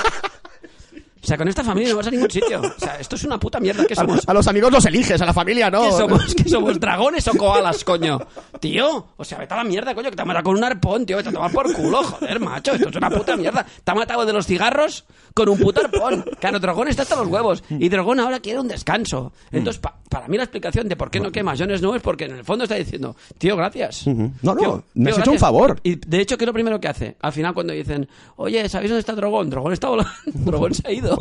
O 1.25 1.27
sea, 1.27 1.37
con 1.39 1.49
esta 1.49 1.65
familia 1.65 1.91
no 1.91 1.97
vas 1.97 2.07
a 2.07 2.11
ningún 2.11 2.31
sitio. 2.31 2.61
O 2.61 2.79
sea, 2.79 2.97
esto 3.01 3.17
es 3.17 3.25
una 3.25 3.39
puta 3.41 3.59
mierda. 3.59 3.85
¿Qué 3.87 3.95
A, 3.95 3.97
somos? 3.97 4.21
a 4.29 4.35
los 4.35 4.47
amigos 4.47 4.71
los 4.71 4.85
eliges, 4.85 5.21
a 5.21 5.27
la 5.27 5.33
familia 5.33 5.71
no. 5.71 5.85
¿Qué 5.85 5.93
somos? 5.93 6.35
¿Qué 6.35 6.49
somos? 6.49 6.79
¿Dragones 6.79 7.27
o 7.29 7.33
koalas, 7.33 7.83
coño? 7.85 8.19
Tío, 8.61 9.07
o 9.17 9.25
sea, 9.25 9.39
vete 9.39 9.55
a 9.55 9.59
la 9.59 9.65
mierda, 9.65 9.95
coño, 9.95 10.11
que 10.11 10.17
te 10.17 10.23
ha 10.23 10.25
matado 10.25 10.45
con 10.45 10.57
un 10.57 10.65
arpón, 10.65 11.07
tío, 11.07 11.17
vete 11.17 11.31
a 11.31 11.33
tomar 11.33 11.51
por 11.51 11.73
culo, 11.73 12.03
joder, 12.03 12.41
macho, 12.41 12.73
esto 12.75 12.89
es 12.91 12.97
una 12.97 13.11
puta 13.11 13.37
mierda. 13.37 13.65
Te 13.83 13.91
ha 13.91 13.95
matado 13.95 14.25
de 14.27 14.33
los 14.33 14.47
cigarros 14.47 15.05
con 15.35 15.49
un 15.49 15.59
puto 15.59 15.81
arpón. 15.81 16.25
Claro, 16.39 16.61
Dragón 16.61 16.89
está 16.89 17.03
hasta 17.03 17.17
los 17.17 17.27
huevos. 17.29 17.65
Y 17.71 17.89
Dragón 17.89 18.21
ahora 18.21 18.41
quiere 18.41 18.61
un 18.61 18.69
descanso. 18.69 19.33
Entonces, 19.51 19.81
pa- 19.81 19.97
para 20.09 20.29
mí 20.29 20.37
la 20.37 20.45
explicación 20.45 20.89
de 20.89 20.97
por 20.97 21.11
qué 21.11 21.19
no 21.21 21.33
quema 21.33 21.57
Jon 21.57 21.77
Snow 21.77 21.95
es 21.95 22.03
porque 22.03 22.27
en 22.27 22.37
el 22.37 22.45
fondo 22.45 22.65
está 22.65 22.77
diciendo, 22.77 23.17
tío, 23.39 23.57
gracias. 23.57 24.07
No, 24.07 24.31
no, 24.43 24.55
Tío, 24.57 24.85
me 24.95 25.07
tío, 25.07 25.15
has 25.15 25.21
hecho 25.21 25.33
un 25.33 25.39
favor. 25.39 25.81
Y 25.83 25.97
de 25.97 26.21
hecho, 26.21 26.37
¿qué 26.39 26.45
es 26.45 26.47
lo 26.47 26.53
primero 26.53 26.79
que 26.79 26.89
hace? 26.89 27.17
Al 27.21 27.33
final, 27.33 27.53
cuando 27.55 27.73
dicen, 27.73 28.09
oye, 28.37 28.69
¿sabéis 28.69 28.91
dónde 28.91 29.01
está 29.01 29.15
Dragón? 29.15 29.51
Dragón 29.51 29.73
está 29.73 29.89
volando. 29.89 30.11
Dragón 30.27 30.75
se 30.75 30.87
ha 30.87 30.93
ido. 30.93 31.14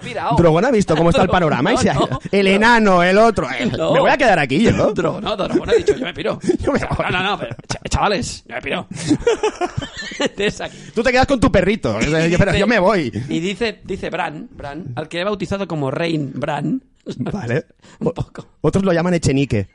Pirado. 0.00 0.36
Dragón 0.36 0.64
ha 0.64 0.70
visto 0.70 0.96
cómo 0.96 1.10
está 1.10 1.22
el 1.22 1.28
panorama 1.28 1.74
y 1.74 1.76
se 1.78 1.90
ha 1.90 1.94
no, 1.94 2.08
El 2.30 2.46
no. 2.46 2.50
enano, 2.52 3.02
el 3.02 3.18
otro. 3.18 3.48
No. 3.76 3.92
Me 3.94 4.00
voy 4.00 4.10
a 4.10 4.16
quedar 4.16 4.38
aquí 4.38 4.62
yo. 4.62 4.72
No, 4.72 4.92
Dragón 4.92 5.24
ha 5.68 5.72
dicho, 5.72 5.94
yo 5.96 6.04
me 6.04 6.14
piro. 6.14 6.38
Yo 6.60 6.72
me 6.72 6.78
voy. 6.80 6.88
no, 7.10 7.10
no, 7.10 7.22
no, 7.22 7.38
pero, 7.38 7.54
ch- 7.68 7.88
chavales, 7.88 8.44
yo 8.46 8.54
me 8.54 8.62
piro. 8.62 8.86
Tú 10.94 11.02
te 11.02 11.12
quedas 11.12 11.26
con 11.26 11.40
tu 11.40 11.50
perrito. 11.50 11.98
Yo- 12.00 12.38
Pero 12.38 12.54
yo 12.56 12.66
me 12.66 12.78
voy. 12.78 13.10
Y 13.28 13.40
dice, 13.40 13.80
dice 13.84 14.10
Bran, 14.10 14.48
Bran, 14.52 14.92
al 14.96 15.08
que 15.08 15.20
he 15.20 15.24
bautizado 15.24 15.66
como 15.66 15.90
Rein 15.90 16.32
Bran. 16.34 16.82
Vale. 17.16 17.66
Un 18.00 18.12
poco. 18.12 18.46
Otros 18.60 18.84
lo 18.84 18.92
llaman 18.92 19.14
Echenique. 19.14 19.68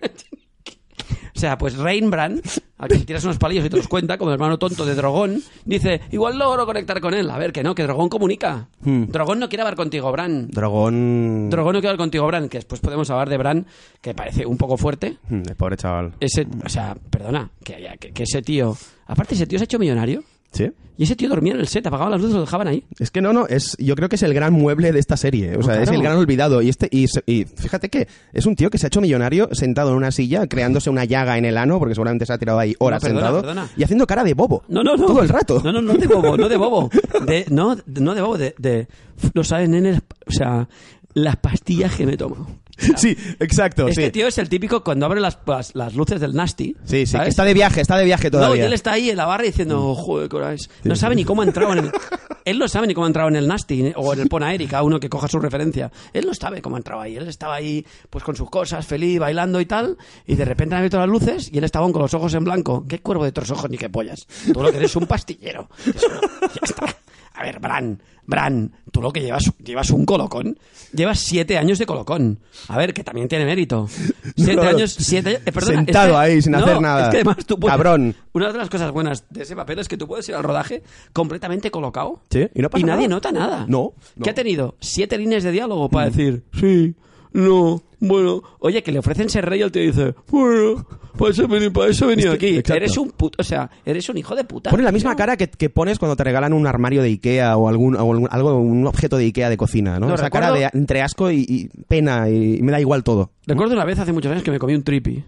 O 1.36 1.40
sea, 1.40 1.58
pues 1.58 1.76
Bran, 1.76 2.42
al 2.78 2.88
que 2.88 3.00
tiras 3.00 3.24
unos 3.26 3.38
palillos 3.38 3.66
y 3.66 3.70
te 3.70 3.76
los 3.76 3.88
cuenta, 3.90 4.18
como 4.18 4.32
el 4.32 4.36
hermano 4.36 4.58
tonto 4.58 4.86
de 4.86 4.96
Drogón, 4.96 5.42
dice, 5.66 6.00
igual 6.12 6.38
logro 6.38 6.66
conectar 6.66 7.02
con 7.02 7.14
él. 7.14 7.30
A 7.30 7.38
ver, 7.38 7.52
que 7.52 7.62
no, 7.62 7.76
que 7.76 7.84
Drogón 7.84 8.08
comunica. 8.08 8.70
Hmm. 8.82 9.06
Drogón 9.08 9.40
no 9.40 9.50
quiere 9.50 9.64
hablar 9.64 9.76
contigo, 9.76 10.12
Bran. 10.14 10.48
Dragón. 10.50 11.50
Drogón 11.50 11.74
no 11.74 11.80
quiere 11.80 11.90
hablar 11.90 11.98
contigo, 12.06 12.26
Bran, 12.28 12.48
que 12.48 12.60
después 12.60 12.80
podemos 12.80 13.10
hablar 13.10 13.30
de 13.30 13.38
Bran, 13.38 13.66
que 14.02 14.14
parece 14.14 14.46
un 14.46 14.58
poco 14.58 14.78
fuerte. 14.78 15.18
Hmm, 15.30 15.42
El 15.48 15.56
pobre 15.56 15.76
chaval. 15.76 16.14
Ese, 16.20 16.48
o 16.64 16.70
sea, 16.70 16.96
perdona, 17.10 17.50
que, 17.64 17.76
que, 18.00 18.12
que 18.12 18.24
ese 18.24 18.42
tío... 18.42 18.76
Aparte, 19.08 19.36
ese 19.36 19.46
tío 19.46 19.60
se 19.60 19.64
ha 19.64 19.66
hecho 19.66 19.78
millonario. 19.78 20.24
¿Sí? 20.56 20.72
Y 20.98 21.04
ese 21.04 21.18
tío 21.18 21.28
dormía 21.28 21.54
en 21.54 21.60
el 21.60 21.68
set, 21.68 21.86
apagaban 21.86 22.12
las 22.12 22.22
luces 22.22 22.36
y 22.36 22.38
lo 22.38 22.46
dejaban 22.46 22.70
ahí. 22.70 22.86
Es 23.00 23.12
que 23.12 23.20
no, 23.22 23.34
no, 23.34 23.48
es, 23.48 23.76
yo 23.78 23.96
creo 23.96 24.08
que 24.08 24.16
es 24.16 24.24
el 24.24 24.34
gran 24.34 24.54
mueble 24.54 24.94
de 24.94 25.00
esta 25.00 25.18
serie. 25.18 25.58
O 25.58 25.62
sea, 25.62 25.82
es 25.82 25.90
el 25.90 26.02
gran 26.02 26.16
olvidado. 26.16 26.62
Y 26.62 26.70
este, 26.70 26.88
y, 26.90 27.06
y 27.26 27.44
fíjate 27.44 27.90
que 27.90 28.08
es 28.32 28.46
un 28.46 28.56
tío 28.56 28.70
que 28.70 28.78
se 28.78 28.86
ha 28.86 28.88
hecho 28.88 29.02
millonario 29.02 29.50
sentado 29.52 29.90
en 29.92 29.98
una 29.98 30.12
silla, 30.12 30.48
creándose 30.48 30.90
una 30.90 31.04
llaga 31.04 31.38
en 31.38 31.44
el 31.44 31.58
ano, 31.58 31.80
porque 31.80 31.96
seguramente 31.96 32.26
se 32.26 32.32
ha 32.32 32.38
tirado 32.38 32.60
ahí 32.60 32.76
horas 32.80 33.02
perdona, 33.02 33.20
sentado. 33.20 33.42
perdona. 33.42 33.70
Y 33.76 33.84
haciendo 33.84 34.08
cara 34.08 34.24
de 34.24 34.34
bobo. 34.36 34.64
No, 34.70 34.84
no, 34.84 34.96
no. 34.96 35.08
Todo 35.08 35.22
el 35.22 35.28
rato. 35.28 35.62
No, 35.62 35.74
no, 35.74 35.82
no 35.82 35.96
de 35.96 36.08
bobo, 36.08 36.38
no 36.38 36.48
de 36.48 36.56
bobo. 36.58 36.90
De, 37.26 37.46
no, 37.50 37.76
no 37.88 38.14
de 38.16 38.22
bobo, 38.22 38.38
de, 38.38 38.56
de... 38.58 38.88
Lo 39.34 39.44
saben, 39.44 39.72
nenes, 39.72 40.00
o 40.28 40.32
sea, 40.32 40.70
las 41.14 41.36
pastillas 41.38 41.94
que 41.96 42.06
me 42.06 42.16
tomo. 42.18 42.60
Sí, 42.98 43.16
exacto. 43.40 43.88
Este 43.88 44.06
sí. 44.06 44.12
tío 44.12 44.28
es 44.28 44.38
el 44.38 44.50
típico 44.50 44.84
cuando 44.84 45.06
abre 45.06 45.22
las, 45.22 45.38
las, 45.46 45.76
las 45.76 45.96
luces 45.96 46.20
del 46.20 46.34
Nasty. 46.34 46.76
Sí, 46.86 47.06
sí, 47.06 47.18
está 47.26 47.44
de 47.46 47.54
viaje, 47.54 47.82
está 47.82 47.98
de 47.98 48.06
viaje 48.06 48.26
No, 48.26 48.38
y 48.38 48.42
todavía. 48.42 48.66
él 48.66 48.74
está 48.74 48.94
ahí 48.94 49.10
en 49.10 49.18
la 49.18 49.26
barra 49.26 49.44
diciendo, 49.44 49.96
joder, 49.96 50.34
hora 50.36 50.54
es". 50.54 50.70
No 50.84 50.96
sabe 50.96 51.16
ni 51.16 51.24
cómo 51.26 51.42
ha 51.42 51.46
entrado 51.46 51.74
en 51.74 51.80
el... 51.80 51.92
Él 52.46 52.60
no 52.60 52.68
sabe 52.68 52.86
ni 52.86 52.94
cómo 52.94 53.06
ha 53.06 53.08
entrado 53.08 53.28
en 53.30 53.38
el 53.38 53.48
Nasty 53.48 53.92
o 53.96 54.14
en 54.14 54.20
el 54.20 54.28
Ponaeri, 54.30 54.68
cada 54.68 54.84
uno 54.84 55.00
que 55.00 55.10
coja 55.10 55.28
su 55.28 55.40
referencia. 55.40 55.92
Él 56.14 56.28
no 56.28 56.34
sabe 56.36 56.62
cómo 56.62 56.76
ha 56.76 56.80
entrado 56.80 57.02
ahí. 57.02 57.16
Él 57.16 57.28
estaba 57.28 57.56
ahí, 57.56 57.84
pues 58.12 58.24
con 58.24 58.36
sus 58.36 58.52
cosas, 58.52 58.86
feliz, 58.86 59.18
bailando 59.20 59.60
y 59.60 59.66
tal, 59.66 59.98
y 60.28 60.36
de 60.36 60.46
repente 60.46 60.76
han 60.76 60.80
abierto 60.80 61.00
las 61.00 61.10
luces 61.10 61.50
y 61.52 61.58
él 61.58 61.64
estaba 61.64 61.92
con 61.92 62.02
los 62.04 62.14
ojos 62.14 62.34
en 62.36 62.44
blanco. 62.44 62.86
¿Qué 62.88 63.00
cuervo 63.00 63.24
de 63.24 63.30
otros 63.30 63.50
ojos 63.50 63.68
ni 63.72 63.78
qué 63.80 63.90
pollas? 63.90 64.28
Tú 64.54 64.62
lo 64.62 64.70
que 64.72 64.78
eres 64.78 64.96
un 64.96 65.08
pastillero. 65.08 65.70
Eso, 65.88 66.08
ya 66.42 66.62
está. 66.64 66.96
A 67.38 67.44
ver, 67.44 67.60
Bran, 67.60 68.02
Bran, 68.26 68.72
tú 68.92 69.02
lo 69.02 69.12
que 69.12 69.20
llevas, 69.22 69.44
llevas 69.64 69.90
un 69.92 70.06
colocón. 70.06 70.58
Llevas 70.94 71.20
siete 71.20 71.58
años 71.58 71.78
de 71.80 71.86
colocón. 71.86 72.40
A 72.70 72.78
ver, 72.78 72.94
que 72.94 73.04
también 73.04 73.28
tiene 73.28 73.44
mérito. 73.46 73.88
Siete 74.38 74.56
No, 74.56 74.62
años, 74.64 74.94
siete 74.98 75.42
eh, 75.46 75.52
perdona, 75.52 75.76
Sentado 75.84 76.08
es 76.08 76.12
que- 76.14 76.18
ahí, 76.18 76.42
sin 76.42 76.52
no, 76.54 76.58
hacer 76.60 76.82
nada. 76.82 77.04
Es 77.04 77.10
que 77.10 77.18
además 77.18 77.46
tú 77.46 77.60
puedes, 77.60 77.74
Cabrón. 77.74 78.16
Una 78.34 78.52
de 78.52 78.58
las 78.58 78.70
cosas 78.70 78.92
buenas 78.92 79.26
de 79.30 79.44
ese 79.44 79.56
papel 79.56 79.80
es 79.80 79.88
que 79.90 79.98
tú 79.98 80.08
puedes 80.08 80.28
ir 80.30 80.36
al 80.36 80.44
rodaje 80.44 80.82
completamente 81.14 81.70
colocado. 81.72 82.22
Sí, 82.30 82.48
y 82.54 82.62
no 82.62 82.70
pasa 82.70 82.86
nadie 82.86 83.08
nada. 83.08 83.16
nota 83.16 83.32
nada. 83.32 83.66
No, 83.68 83.94
no. 84.16 84.24
Que 84.24 84.30
ha 84.30 84.34
tenido 84.34 84.76
siete 84.80 85.18
líneas 85.18 85.44
de 85.44 85.52
diálogo 85.52 85.90
para 85.90 86.06
decir, 86.10 86.44
sí, 86.60 86.96
No, 87.36 87.84
bueno. 88.00 88.42
Oye, 88.60 88.82
que 88.82 88.92
le 88.94 89.00
ofrecen 89.00 89.30
ser 89.30 89.46
rey 89.46 89.60
y 89.60 89.64
el 89.64 89.72
tío 89.72 89.82
dice, 89.82 90.16
bueno, 90.32 90.86
para 91.18 91.32
eso 91.32 91.48
para 91.74 91.90
eso 91.92 92.06
he 92.06 92.08
venido 92.08 92.32
Es 92.34 92.40
que- 92.40 92.48
aquí. 92.48 92.58
exacto. 92.58 92.74
Eres 92.78 92.98
un 92.98 93.12
puto, 93.12 93.36
o 93.42 93.44
sea, 93.44 93.70
eres 93.86 94.08
un 94.08 94.18
hijo 94.18 94.36
de 94.36 94.46
puta. 94.46 94.70
Pone 94.70 94.84
la 94.84 94.92
misma 94.94 95.16
cara 95.18 95.36
que, 95.36 95.50
que 95.50 95.70
pones 95.70 96.00
cuando 96.00 96.16
te 96.16 96.24
regalan 96.24 96.54
un 96.54 96.66
armario 96.66 97.02
de 97.02 97.10
Ikea 97.10 97.58
o 97.58 97.68
algún, 97.68 97.96
o 97.96 98.00
algún- 98.14 98.30
algo, 98.32 98.58
un 98.58 98.88
objeto 98.88 99.18
de 99.18 99.26
Ikea 99.26 99.50
de 99.50 99.58
cocina, 99.58 100.00
¿no? 100.00 100.08
No, 100.08 100.16
Esa 100.16 100.26
recuerdo- 100.26 100.54
cara 100.54 100.60
de 100.72 100.80
entre 100.80 101.02
asco 101.02 101.30
y, 101.30 101.46
y 101.48 101.68
pena 101.88 102.30
y, 102.30 102.62
me 102.62 102.72
da 102.72 102.80
igual 102.80 103.04
todo. 103.04 103.32
Recuerdo 103.46 103.74
una 103.74 103.84
vez 103.86 104.00
hace 104.00 104.14
muchos 104.14 104.32
años 104.32 104.44
que 104.44 104.52
me 104.52 104.60
comí 104.60 104.74
un 104.76 104.84
tripi, 104.84 105.24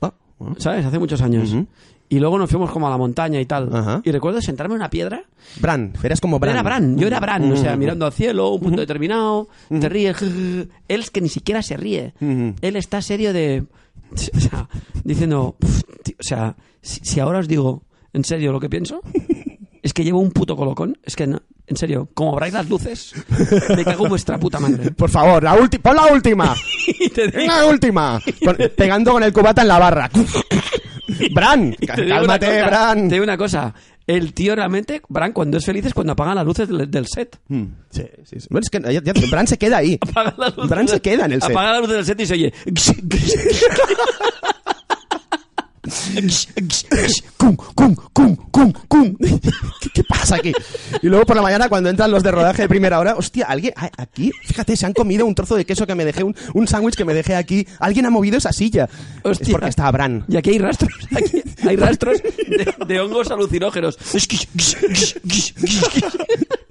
Ah, 0.00 0.12
ah. 0.40 0.54
¿sabes? 0.58 0.84
Hace 0.84 0.98
muchos 0.98 1.22
años. 1.22 1.54
Y 2.12 2.18
luego 2.20 2.36
nos 2.38 2.50
fuimos 2.50 2.70
como 2.70 2.86
a 2.86 2.90
la 2.90 2.98
montaña 2.98 3.40
y 3.40 3.46
tal. 3.46 3.74
Ajá. 3.74 4.02
Y 4.04 4.10
recuerdo 4.12 4.42
sentarme 4.42 4.74
en 4.74 4.80
una 4.82 4.90
piedra. 4.90 5.24
Bran, 5.60 5.94
eras 6.02 6.20
como 6.20 6.38
Bran. 6.38 6.52
Era 6.52 6.62
Bran, 6.62 6.98
yo 6.98 7.06
era 7.06 7.18
Bran, 7.20 7.50
o 7.50 7.56
sea, 7.56 7.70
Ujú. 7.70 7.78
mirando 7.78 8.04
al 8.04 8.12
cielo, 8.12 8.50
un 8.50 8.60
punto 8.60 8.80
determinado, 8.82 9.48
te 9.70 9.88
ríes. 9.88 10.20
Él 10.20 10.68
es 10.88 11.10
que 11.10 11.22
ni 11.22 11.30
siquiera 11.30 11.62
se 11.62 11.78
ríe. 11.78 12.12
Él 12.20 12.76
está 12.76 13.00
serio 13.00 13.32
de. 13.32 13.64
O 14.36 14.40
sea, 14.40 14.68
diciendo. 15.04 15.56
"Uf, 15.62 15.80
tío, 16.02 16.14
o 16.20 16.22
sea, 16.22 16.54
si, 16.82 17.00
si 17.02 17.18
ahora 17.18 17.38
os 17.38 17.48
digo 17.48 17.84
en 18.12 18.24
serio 18.24 18.52
lo 18.52 18.60
que 18.60 18.68
pienso, 18.68 19.00
es 19.82 19.94
que 19.94 20.04
llevo 20.04 20.20
un 20.20 20.32
puto 20.32 20.54
colocón. 20.54 20.98
Es 21.02 21.16
que, 21.16 21.26
no, 21.26 21.40
en 21.66 21.76
serio, 21.78 22.10
como 22.12 22.32
abráis 22.34 22.52
las 22.52 22.68
luces, 22.68 23.14
me 23.74 23.84
cago 23.84 24.04
en 24.04 24.10
vuestra 24.10 24.38
puta 24.38 24.60
madre. 24.60 24.90
Por 24.90 25.08
favor, 25.08 25.42
la 25.42 25.56
ulti- 25.56 25.80
pon 25.80 25.96
la 25.96 26.12
última. 26.12 26.54
Y 27.00 27.08
te 27.08 27.28
digo- 27.28 27.46
la 27.46 27.64
última. 27.64 28.20
Con- 28.44 28.58
pegando 28.76 29.12
con 29.12 29.22
el 29.22 29.32
cubata 29.32 29.62
en 29.62 29.68
la 29.68 29.78
barra. 29.78 30.10
Bran, 31.32 31.74
cálmate, 31.86 32.46
cosa, 32.46 32.66
Bran. 32.66 33.08
Te 33.08 33.14
digo 33.14 33.24
una 33.24 33.36
cosa. 33.36 33.74
El 34.04 34.34
tío 34.34 34.56
realmente, 34.56 35.00
Bran, 35.08 35.32
cuando 35.32 35.58
es 35.58 35.64
feliz 35.64 35.86
es 35.86 35.94
cuando 35.94 36.12
apagan 36.14 36.34
las 36.34 36.44
luces 36.44 36.68
del, 36.68 36.90
del 36.90 37.06
set. 37.06 37.38
Mm, 37.48 37.64
Sí, 37.90 38.02
sí, 38.24 38.40
sí. 38.40 38.46
Bueno, 38.50 38.64
es 38.64 38.70
que 38.70 38.92
ya- 38.92 39.00
ya- 39.02 39.12
Bran 39.30 39.46
se 39.46 39.56
queda 39.58 39.76
ahí. 39.76 39.96
Apaga 40.00 40.34
las 40.36 40.56
luces 40.56 40.70
Bran 40.70 40.88
se 40.88 41.00
queda 41.00 41.24
en 41.26 41.32
el 41.32 41.40
set. 41.42 41.50
Apaga 41.52 41.72
las 41.72 41.80
luces 41.82 41.96
del 41.96 42.04
set 42.06 42.20
y 42.20 42.26
se 42.26 42.34
oye. 42.34 42.52
cum, 47.36 47.56
cum, 47.56 47.94
cum, 48.12 48.36
cum, 48.50 48.72
cum. 48.88 49.16
¿Qué, 49.80 49.88
qué 49.94 50.04
pasa 50.04 50.36
aquí? 50.36 50.52
Y 51.02 51.08
luego 51.08 51.26
por 51.26 51.34
la 51.36 51.42
mañana 51.42 51.68
cuando 51.68 51.90
entran 51.90 52.10
los 52.10 52.22
de 52.22 52.30
rodaje 52.30 52.62
de 52.62 52.68
primera 52.68 52.98
hora, 53.00 53.16
hostia, 53.16 53.46
alguien 53.46 53.72
a- 53.76 53.90
aquí, 53.98 54.30
fíjate, 54.46 54.76
se 54.76 54.86
han 54.86 54.92
comido 54.92 55.26
un 55.26 55.34
trozo 55.34 55.56
de 55.56 55.64
queso 55.64 55.86
que 55.86 55.94
me 55.94 56.04
dejé, 56.04 56.22
un, 56.22 56.36
un 56.54 56.68
sándwich 56.68 56.94
que 56.94 57.04
me 57.04 57.14
dejé 57.14 57.34
aquí. 57.34 57.66
Alguien 57.80 58.06
ha 58.06 58.10
movido 58.10 58.38
esa 58.38 58.52
silla. 58.52 58.84
Es 59.24 59.30
Hostia. 59.32 59.52
porque 59.52 59.68
está 59.68 59.90
Bran. 59.90 60.24
Y 60.28 60.36
aquí 60.36 60.50
hay 60.50 60.58
rastros, 60.58 60.92
aquí 61.16 61.42
hay 61.66 61.76
rastros 61.76 62.22
de, 62.22 62.74
de 62.86 63.00
hongos 63.00 63.30
alucinógenos. 63.30 63.98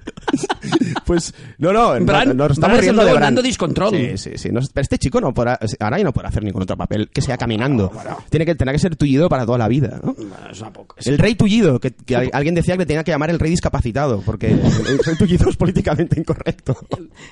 Pues, 1.05 1.33
no, 1.57 1.73
no, 1.73 1.99
no, 1.99 2.05
Bran- 2.05 2.33
nos 2.35 2.51
estamos 2.51 2.73
Bran 2.77 2.81
riendo 2.81 3.03
de 3.05 3.13
Bran. 3.13 3.35
Discontrol. 3.41 3.89
Sí, 3.91 4.17
sí, 4.17 4.31
sí. 4.37 4.49
No- 4.49 4.61
pero 4.73 4.81
este 4.81 4.97
chico 4.97 5.19
no 5.19 5.33
podrá, 5.33 5.59
ahora 5.79 5.97
ya 5.97 6.03
no 6.03 6.13
podrá 6.13 6.29
hacer 6.29 6.43
ningún 6.43 6.61
otro 6.63 6.77
papel 6.77 7.09
que 7.09 7.21
sea 7.21 7.37
caminando. 7.37 7.91
Tiene 8.29 8.45
que, 8.45 8.55
tendrá 8.55 8.71
que 8.71 8.79
ser 8.79 8.95
tullido 8.95 9.27
para 9.29 9.45
toda 9.45 9.57
la 9.57 9.67
vida, 9.67 9.99
¿no? 10.03 10.13
Bueno, 10.13 10.71
poco. 10.73 10.95
El 11.03 11.17
rey 11.17 11.35
tullido, 11.35 11.79
que, 11.79 11.91
que 11.91 12.15
al- 12.15 12.29
alguien 12.33 12.55
decía 12.55 12.75
que 12.75 12.79
le 12.79 12.85
tenía 12.85 13.03
que 13.03 13.11
llamar 13.11 13.29
el 13.29 13.39
rey 13.39 13.51
discapacitado, 13.51 14.21
porque 14.21 14.51
el 14.51 14.99
rey 15.03 15.15
tullido 15.17 15.49
es 15.49 15.57
políticamente 15.57 16.19
incorrecto. 16.19 16.77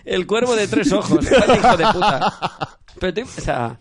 El 0.04 0.26
cuervo 0.28 0.56
de 0.56 0.68
tres 0.68 0.92
ojos. 0.92 1.24
hijo 1.24 1.78
de 1.78 1.86
puta. 1.94 2.34
Pero, 3.00 3.14
tío, 3.14 3.24
o 3.26 3.42
sea, 3.42 3.78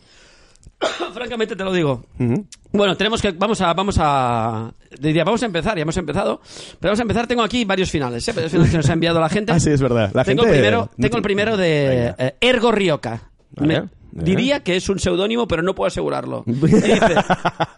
francamente 1.12 1.56
te 1.56 1.64
lo 1.64 1.72
digo. 1.72 2.04
Ujú. 2.18 2.46
Bueno, 2.72 2.96
tenemos 2.96 3.20
que 3.22 3.32
vamos 3.32 3.60
a 3.60 3.72
vamos 3.74 3.96
a 3.98 4.72
diría 5.00 5.24
vamos 5.24 5.42
a 5.42 5.46
empezar, 5.46 5.76
ya 5.76 5.82
hemos 5.82 5.96
empezado. 5.96 6.40
Pero 6.80 6.90
vamos 6.90 7.00
a 7.00 7.02
empezar, 7.02 7.26
tengo 7.26 7.42
aquí 7.42 7.64
varios 7.64 7.90
finales, 7.90 8.26
¿eh? 8.28 8.32
varios 8.32 8.52
finales 8.52 8.70
que 8.70 8.76
nos 8.76 8.88
ha 8.88 8.92
enviado 8.92 9.20
la 9.20 9.28
gente. 9.28 9.52
Ah, 9.56 9.60
sí, 9.60 9.70
es 9.70 9.80
verdad. 9.80 10.10
La 10.14 10.24
tengo 10.24 10.42
gente- 10.42 10.56
el 10.56 10.62
primero, 10.62 10.90
tengo 10.98 11.16
el 11.16 11.22
primero 11.22 11.56
de 11.56 12.14
eh, 12.18 12.34
Ergo 12.40 12.70
Rioca. 12.72 13.30
Vale, 13.52 13.82
Me- 13.82 13.88
diría 14.12 14.62
que 14.62 14.76
es 14.76 14.88
un 14.88 14.98
seudónimo, 14.98 15.46
pero 15.48 15.62
no 15.62 15.74
puedo 15.74 15.88
asegurarlo. 15.88 16.44
Dice, 16.46 16.98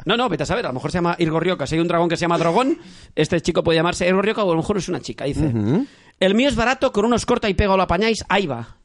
no, 0.04 0.16
no, 0.16 0.28
vete 0.28 0.42
a 0.42 0.46
saber, 0.46 0.64
a 0.66 0.68
lo 0.68 0.74
mejor 0.74 0.90
se 0.90 0.98
llama 0.98 1.16
Ergo 1.18 1.40
Rioca. 1.40 1.66
Si 1.66 1.74
hay 1.76 1.80
un 1.80 1.88
dragón 1.88 2.08
que 2.08 2.16
se 2.16 2.22
llama 2.22 2.38
Dragón, 2.38 2.78
este 3.14 3.40
chico 3.40 3.62
puede 3.62 3.76
llamarse 3.78 4.06
Ergo 4.06 4.20
Rioca 4.22 4.42
o 4.44 4.48
a 4.50 4.54
lo 4.54 4.60
mejor 4.60 4.76
es 4.78 4.88
una 4.88 5.00
chica. 5.00 5.24
Dice, 5.24 5.52
el 6.20 6.34
mío 6.34 6.48
es 6.48 6.56
barato, 6.56 6.92
con 6.92 7.04
unos 7.06 7.24
corta 7.24 7.48
y 7.48 7.54
pega 7.54 7.72
o 7.72 7.76
lo 7.76 7.82
apañáis, 7.84 8.24
ahí 8.28 8.46
va. 8.46 8.76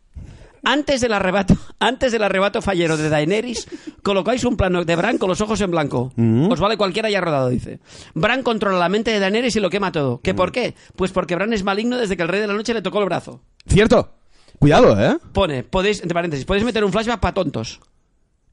Antes 0.65 1.01
del 1.01 1.13
arrebato, 1.13 1.55
antes 1.79 2.11
del 2.11 2.23
arrebato 2.23 2.61
fallero 2.61 2.97
de 2.97 3.09
Daenerys, 3.09 3.67
colocáis 4.03 4.43
un 4.43 4.57
plano 4.57 4.83
de 4.83 4.95
Bran 4.95 5.17
con 5.17 5.29
los 5.29 5.41
ojos 5.41 5.61
en 5.61 5.71
blanco. 5.71 6.11
Os 6.49 6.59
vale 6.59 6.77
cualquiera 6.77 7.07
haya 7.07 7.21
rodado, 7.21 7.49
dice. 7.49 7.79
Bran 8.13 8.43
controla 8.43 8.77
la 8.77 8.89
mente 8.89 9.11
de 9.11 9.19
Daenerys 9.19 9.55
y 9.55 9.59
lo 9.59 9.69
quema 9.69 9.91
todo. 9.91 10.19
¿Qué 10.21 10.33
por 10.33 10.51
qué? 10.51 10.75
Pues 10.95 11.11
porque 11.11 11.35
Bran 11.35 11.53
es 11.53 11.63
maligno 11.63 11.97
desde 11.97 12.17
que 12.17 12.23
el 12.23 12.29
Rey 12.29 12.41
de 12.41 12.47
la 12.47 12.53
Noche 12.53 12.73
le 12.73 12.81
tocó 12.81 12.99
el 12.99 13.05
brazo. 13.05 13.41
Cierto. 13.67 14.11
Cuidado, 14.59 14.99
¿eh? 14.99 15.17
Pone, 15.33 15.63
podéis, 15.63 16.01
entre 16.01 16.13
paréntesis, 16.13 16.45
podéis 16.45 16.65
meter 16.65 16.83
un 16.83 16.91
flashback 16.91 17.19
para 17.19 17.33
tontos. 17.33 17.81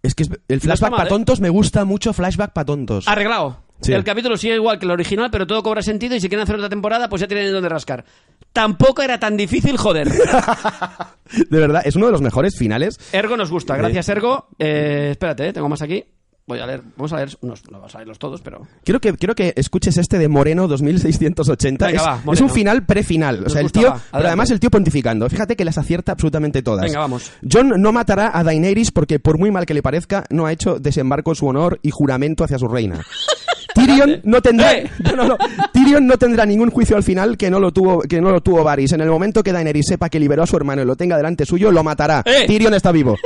Es 0.02 0.14
que 0.14 0.24
el 0.48 0.60
flashback 0.60 0.90
mal, 0.90 0.98
para 0.98 1.08
¿eh? 1.08 1.10
tontos 1.10 1.40
me 1.40 1.48
gusta 1.48 1.84
mucho 1.84 2.12
flashback 2.12 2.52
para 2.52 2.64
tontos. 2.64 3.06
Arreglado. 3.06 3.58
Sí. 3.82 3.92
El 3.92 4.04
capítulo 4.04 4.36
sigue 4.36 4.54
igual 4.54 4.78
que 4.78 4.84
el 4.84 4.92
original, 4.92 5.30
pero 5.30 5.46
todo 5.46 5.62
cobra 5.62 5.82
sentido 5.82 6.14
y 6.14 6.20
si 6.20 6.28
quieren 6.28 6.44
hacer 6.44 6.56
otra 6.56 6.68
temporada, 6.68 7.08
pues 7.08 7.20
ya 7.20 7.28
tienen 7.28 7.46
en 7.46 7.52
dónde 7.52 7.68
rascar. 7.68 8.04
Tampoco 8.52 9.02
era 9.02 9.18
tan 9.18 9.36
difícil, 9.36 9.76
joder. 9.76 10.08
De 11.50 11.58
verdad, 11.58 11.82
es 11.84 11.96
uno 11.96 12.06
de 12.06 12.12
los 12.12 12.20
mejores 12.20 12.56
finales. 12.58 12.98
Ergo 13.12 13.36
nos 13.36 13.50
gusta. 13.50 13.76
Gracias, 13.76 14.08
Ergo. 14.08 14.48
Eh, 14.58 15.08
espérate, 15.12 15.48
eh, 15.48 15.52
tengo 15.52 15.68
más 15.68 15.82
aquí. 15.82 16.04
Voy 16.44 16.58
a 16.58 16.66
leer, 16.66 16.82
vamos 16.96 17.12
a 17.12 17.16
leer 17.16 17.30
unos, 17.40 17.62
no 17.70 17.78
vamos 17.78 17.94
a 17.94 17.98
leerlos 17.98 18.18
todos, 18.18 18.40
pero... 18.42 18.66
Quiero 18.82 19.00
que, 19.00 19.12
quiero 19.14 19.34
que 19.34 19.54
escuches 19.56 19.96
este 19.96 20.18
de 20.18 20.26
Moreno 20.26 20.66
2680. 20.66 21.86
Venga, 21.86 21.98
es, 21.98 22.06
va, 22.28 22.32
es 22.32 22.40
un 22.40 22.50
final 22.50 22.84
prefinal. 22.84 23.44
O 23.46 23.48
sea, 23.48 23.60
el 23.60 23.66
gusta, 23.66 23.80
tío, 23.80 23.90
va, 23.90 24.02
pero 24.10 24.26
además 24.26 24.50
el 24.50 24.58
tío 24.58 24.68
pontificando. 24.68 25.28
Fíjate 25.30 25.54
que 25.54 25.64
las 25.64 25.78
acierta 25.78 26.12
absolutamente 26.12 26.62
todas. 26.62 26.84
Venga, 26.84 26.98
vamos. 26.98 27.30
John 27.50 27.80
no 27.80 27.92
matará 27.92 28.36
a 28.36 28.42
Daenerys 28.42 28.90
porque, 28.90 29.20
por 29.20 29.38
muy 29.38 29.52
mal 29.52 29.66
que 29.66 29.74
le 29.74 29.82
parezca, 29.82 30.24
no 30.30 30.46
ha 30.46 30.52
hecho 30.52 30.80
desembarco 30.80 31.30
en 31.30 31.36
su 31.36 31.46
honor 31.46 31.78
y 31.80 31.90
juramento 31.90 32.42
hacia 32.42 32.58
su 32.58 32.66
reina. 32.66 33.00
Tyrion 33.86 34.20
no 34.24 34.40
tendrá, 34.40 34.72
¡Eh! 34.72 34.90
no, 35.04 35.16
no, 35.16 35.28
no. 35.28 35.38
Tyrion 35.72 36.06
no 36.06 36.16
tendrá 36.18 36.46
ningún 36.46 36.70
juicio 36.70 36.96
al 36.96 37.02
final 37.02 37.36
que 37.36 37.50
no 37.50 37.60
lo 37.60 37.72
tuvo, 37.72 38.00
que 38.02 38.20
no 38.20 38.30
lo 38.30 38.40
tuvo 38.40 38.62
Varys. 38.64 38.92
En 38.92 39.00
el 39.00 39.08
momento 39.08 39.42
que 39.42 39.52
Daenerys 39.52 39.86
sepa 39.88 40.08
que 40.08 40.20
liberó 40.20 40.42
a 40.42 40.46
su 40.46 40.56
hermano 40.56 40.82
y 40.82 40.84
lo 40.84 40.96
tenga 40.96 41.16
delante 41.16 41.44
suyo, 41.44 41.70
lo 41.70 41.82
matará. 41.82 42.22
¡Eh! 42.24 42.44
Tyrion 42.46 42.74
está 42.74 42.92
vivo. 42.92 43.16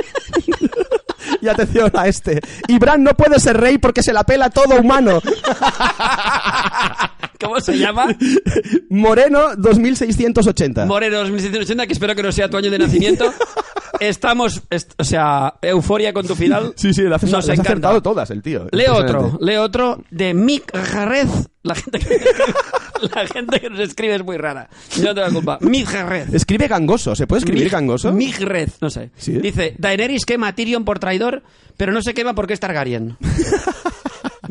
y 1.41 1.47
atención 1.47 1.91
a 1.93 2.07
este. 2.07 2.41
Y 2.67 2.79
Bran 2.79 3.03
no 3.03 3.11
puede 3.11 3.39
ser 3.39 3.57
rey 3.57 3.77
porque 3.77 4.01
se 4.03 4.13
la 4.13 4.23
pela 4.23 4.49
todo 4.49 4.79
humano. 4.79 5.19
¿Cómo 7.39 7.59
se 7.59 7.77
llama? 7.77 8.07
Moreno 8.89 9.55
2680. 9.57 10.85
Moreno 10.85 11.17
2680, 11.17 11.87
que 11.87 11.93
espero 11.93 12.15
que 12.15 12.23
no 12.23 12.31
sea 12.31 12.49
tu 12.49 12.57
año 12.57 12.71
de 12.71 12.79
nacimiento. 12.79 13.31
Estamos, 13.99 14.61
est- 14.69 14.93
o 14.99 15.03
sea, 15.03 15.55
euforia 15.61 16.13
con 16.13 16.27
tu 16.27 16.35
final. 16.35 16.73
sí, 16.75 16.93
sí, 16.93 17.01
le 17.01 17.15
has, 17.15 17.23
acertado 17.23 18.01
todas 18.01 18.29
el 18.29 18.43
tío. 18.43 18.67
Leo 18.71 18.95
otro, 18.95 19.37
leo 19.41 19.63
otro 19.63 20.03
de 20.11 20.33
Mick 20.33 20.75
Jarrez. 20.75 21.29
La 21.63 21.73
gente, 21.73 21.99
que, 21.99 22.07
la 23.15 23.27
gente 23.27 23.59
que 23.59 23.69
nos 23.69 23.79
escribe 23.79 24.15
es 24.15 24.23
muy 24.23 24.37
rara. 24.37 24.69
Yo 24.97 25.03
no 25.05 25.15
tengo 25.15 25.27
la 25.27 25.33
culpa. 25.33 25.57
Mick 25.61 25.87
Jarrez. 25.87 26.31
Escribe 26.33 26.67
gangoso. 26.67 27.15
¿Se 27.15 27.25
puede 27.27 27.39
escribir 27.39 27.67
Mig- 27.67 27.71
gangoso? 27.71 28.11
Migred, 28.11 28.69
no 28.81 28.89
sé. 28.89 29.09
¿Sí? 29.17 29.33
Dice, 29.33 29.73
Daenerys 29.79 30.25
quema 30.25 30.49
a 30.49 30.55
Tyrion 30.55 30.85
por 30.85 30.99
traidor, 30.99 31.41
pero 31.75 31.91
no 31.91 32.01
se 32.01 32.13
quema 32.13 32.35
porque 32.35 32.53
es 32.53 32.59
Targaryen. 32.59 33.17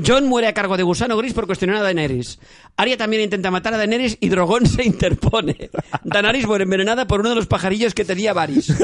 Jon 0.05 0.27
muere 0.27 0.47
a 0.49 0.55
cargo 0.55 0.77
de 0.77 0.83
Gusano 0.83 1.17
Gris 1.17 1.33
por 1.35 1.47
cuestionar 1.47 1.77
a 1.77 1.83
Daenerys. 1.83 2.39
Arya 2.77 2.97
también 2.97 3.23
intenta 3.23 3.51
matar 3.51 3.75
a 3.75 3.79
Daenerys 3.79 4.19
y 4.21 4.29
Drogon 4.29 4.67
se 4.67 4.85
interpone. 4.85 5.71
Daenerys 6.05 6.47
muere 6.47 6.65
envenenada 6.65 7.07
por 7.07 7.21
uno 7.21 7.31
de 7.31 7.35
los 7.37 7.47
pajarillos 7.47 7.95
que 7.95 8.05
tenía 8.05 8.33
Varys. 8.33 8.75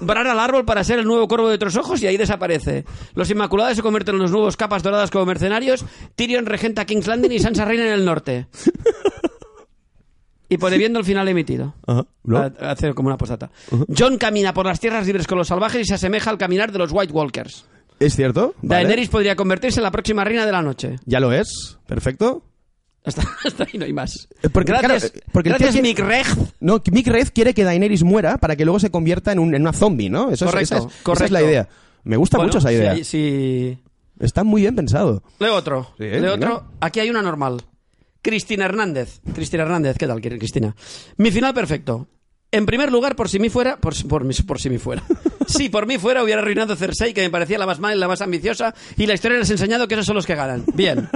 Bran 0.00 0.26
al 0.26 0.38
árbol 0.38 0.64
para 0.64 0.84
ser 0.84 0.98
el 0.98 1.06
nuevo 1.06 1.26
corvo 1.28 1.48
de 1.48 1.58
tres 1.58 1.76
ojos 1.76 2.02
y 2.02 2.06
ahí 2.06 2.16
desaparece. 2.16 2.84
Los 3.14 3.30
Inmaculados 3.30 3.76
se 3.76 3.82
convierten 3.82 4.16
en 4.16 4.22
los 4.22 4.30
nuevos 4.30 4.56
capas 4.56 4.82
doradas 4.82 5.10
como 5.10 5.26
mercenarios. 5.26 5.84
Tyrion 6.14 6.46
regenta 6.46 6.84
King's 6.84 7.06
Landing 7.06 7.32
y 7.32 7.38
Sansa 7.38 7.64
reina 7.64 7.86
en 7.86 7.92
el 7.92 8.04
norte. 8.04 8.46
Y 10.48 10.58
pone 10.58 10.78
viendo 10.78 11.00
el 11.00 11.04
final 11.04 11.26
emitido. 11.26 11.74
Ajá, 11.88 12.06
¿no? 12.22 12.38
A- 12.38 12.52
a 12.60 12.70
hacer 12.70 12.94
como 12.94 13.08
una 13.08 13.16
postata. 13.16 13.50
John 13.96 14.16
camina 14.16 14.54
por 14.54 14.64
las 14.66 14.78
tierras 14.78 15.04
libres 15.06 15.26
con 15.26 15.38
los 15.38 15.48
salvajes 15.48 15.82
y 15.82 15.84
se 15.84 15.94
asemeja 15.94 16.30
al 16.30 16.38
caminar 16.38 16.70
de 16.70 16.78
los 16.78 16.92
White 16.92 17.12
Walkers. 17.12 17.64
¿Es 17.98 18.14
cierto? 18.14 18.54
Vale. 18.62 18.82
Daenerys 18.82 19.08
podría 19.08 19.36
convertirse 19.36 19.80
en 19.80 19.84
la 19.84 19.90
próxima 19.90 20.22
reina 20.24 20.44
de 20.46 20.52
la 20.52 20.62
noche. 20.62 20.96
Ya 21.06 21.20
lo 21.20 21.32
es. 21.32 21.78
Perfecto. 21.86 22.42
Hasta, 23.04 23.22
hasta 23.44 23.64
ahí 23.64 23.78
no 23.78 23.84
hay 23.84 23.92
más. 23.92 24.28
Eh, 24.42 24.48
porque, 24.50 24.72
gracias, 24.72 25.10
claro, 25.10 25.16
eh, 25.18 25.30
porque 25.32 25.48
gracias 25.50 25.80
Mick 25.80 25.98
Reg. 26.00 26.26
No, 26.60 26.82
Mick 26.92 27.06
Red 27.06 27.28
quiere 27.34 27.54
que 27.54 27.64
Daenerys 27.64 28.02
muera 28.02 28.36
para 28.38 28.56
que 28.56 28.64
luego 28.64 28.80
se 28.80 28.90
convierta 28.90 29.32
en, 29.32 29.38
un- 29.38 29.54
en 29.54 29.62
una 29.62 29.72
zombie, 29.72 30.10
¿no? 30.10 30.30
Eso 30.30 30.44
es- 30.44 30.50
Correcto, 30.50 30.74
esa, 30.76 30.86
es, 30.88 30.92
esa 30.94 31.02
correcto. 31.04 31.24
es 31.26 31.30
la 31.30 31.42
idea. 31.42 31.68
Me 32.04 32.16
gusta 32.16 32.36
Bueno, 32.36 32.48
mucho 32.48 32.58
esa 32.58 32.72
idea. 32.72 32.94
sí, 32.96 33.04
sí. 33.04 33.78
Está 34.18 34.44
muy 34.44 34.62
bien 34.62 34.74
pensado. 34.76 35.22
Leo 35.38 35.54
otro. 35.54 35.92
Sí, 35.98 36.04
Leo 36.04 36.34
otro. 36.34 36.68
Aquí 36.80 37.00
hay 37.00 37.10
una 37.10 37.22
normal. 37.22 37.62
Cristina 38.22 38.64
Hernández. 38.64 39.20
Cristina 39.34 39.62
Hernández, 39.62 39.96
¿qué 39.98 40.06
tal, 40.06 40.20
Cristina? 40.20 40.74
Mi 41.16 41.30
final 41.30 41.54
perfecto. 41.54 42.08
En 42.50 42.64
primer 42.66 42.90
lugar, 42.90 43.14
por 43.16 43.28
si 43.28 43.38
mi 43.38 43.50
fuera, 43.50 43.76
por, 43.76 43.94
si- 43.94 44.04
por, 44.04 44.24
por 44.46 44.60
si 44.60 44.70
mi 44.70 44.78
fuera. 44.78 45.02
Si 45.46 45.68
por 45.68 45.86
mí 45.86 45.98
fuera, 45.98 46.22
hubiera 46.22 46.40
arruinado 46.42 46.76
Cersei, 46.76 47.14
que 47.14 47.22
me 47.22 47.30
parecía 47.30 47.58
la 47.58 47.66
más 47.66 47.78
mala 47.80 47.94
y 47.96 47.98
la 47.98 48.08
más 48.08 48.20
ambiciosa, 48.20 48.74
y 48.96 49.06
la 49.06 49.14
historia 49.14 49.38
les 49.38 49.48
ha 49.50 49.52
enseñado 49.54 49.86
que 49.88 49.94
esos 49.94 50.06
son 50.06 50.16
los 50.16 50.26
que 50.26 50.34
ganan. 50.34 50.64
Bien. 50.74 51.08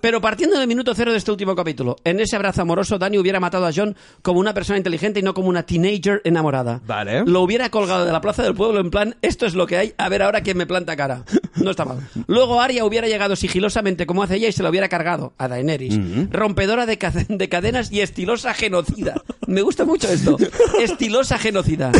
Pero 0.00 0.20
partiendo 0.20 0.58
del 0.58 0.68
minuto 0.68 0.94
cero 0.94 1.10
de 1.12 1.18
este 1.18 1.30
último 1.30 1.54
capítulo, 1.56 1.96
en 2.04 2.20
ese 2.20 2.36
abrazo 2.36 2.62
amoroso, 2.62 2.98
Dani 2.98 3.18
hubiera 3.18 3.40
matado 3.40 3.66
a 3.66 3.72
John 3.74 3.96
como 4.22 4.38
una 4.40 4.54
persona 4.54 4.76
inteligente 4.76 5.20
y 5.20 5.22
no 5.22 5.34
como 5.34 5.48
una 5.48 5.64
teenager 5.64 6.20
enamorada. 6.24 6.80
Vale. 6.86 7.24
Lo 7.26 7.40
hubiera 7.42 7.70
colgado 7.70 8.04
de 8.04 8.12
la 8.12 8.20
plaza 8.20 8.42
del 8.42 8.54
pueblo 8.54 8.80
en 8.80 8.90
plan, 8.90 9.16
esto 9.22 9.46
es 9.46 9.54
lo 9.54 9.66
que 9.66 9.76
hay, 9.78 9.94
a 9.98 10.08
ver 10.08 10.22
ahora 10.22 10.42
quién 10.42 10.56
me 10.58 10.66
planta 10.66 10.96
cara. 10.96 11.24
No 11.56 11.70
está 11.70 11.84
mal. 11.84 11.98
Luego 12.26 12.60
Arya 12.60 12.84
hubiera 12.84 13.08
llegado 13.08 13.34
sigilosamente 13.34 14.06
como 14.06 14.22
hace 14.22 14.36
ella 14.36 14.48
y 14.48 14.52
se 14.52 14.62
lo 14.62 14.68
hubiera 14.70 14.88
cargado 14.88 15.32
a 15.38 15.48
Daenerys. 15.48 15.98
Rompedora 16.30 16.86
de, 16.86 16.98
ca- 16.98 17.12
de 17.28 17.48
cadenas 17.48 17.90
y 17.90 18.00
estilosa 18.00 18.52
genocida. 18.54 19.22
Me 19.46 19.62
gusta 19.62 19.84
mucho 19.84 20.08
esto. 20.08 20.36
Estilosa 20.80 21.38
genocida. 21.38 21.92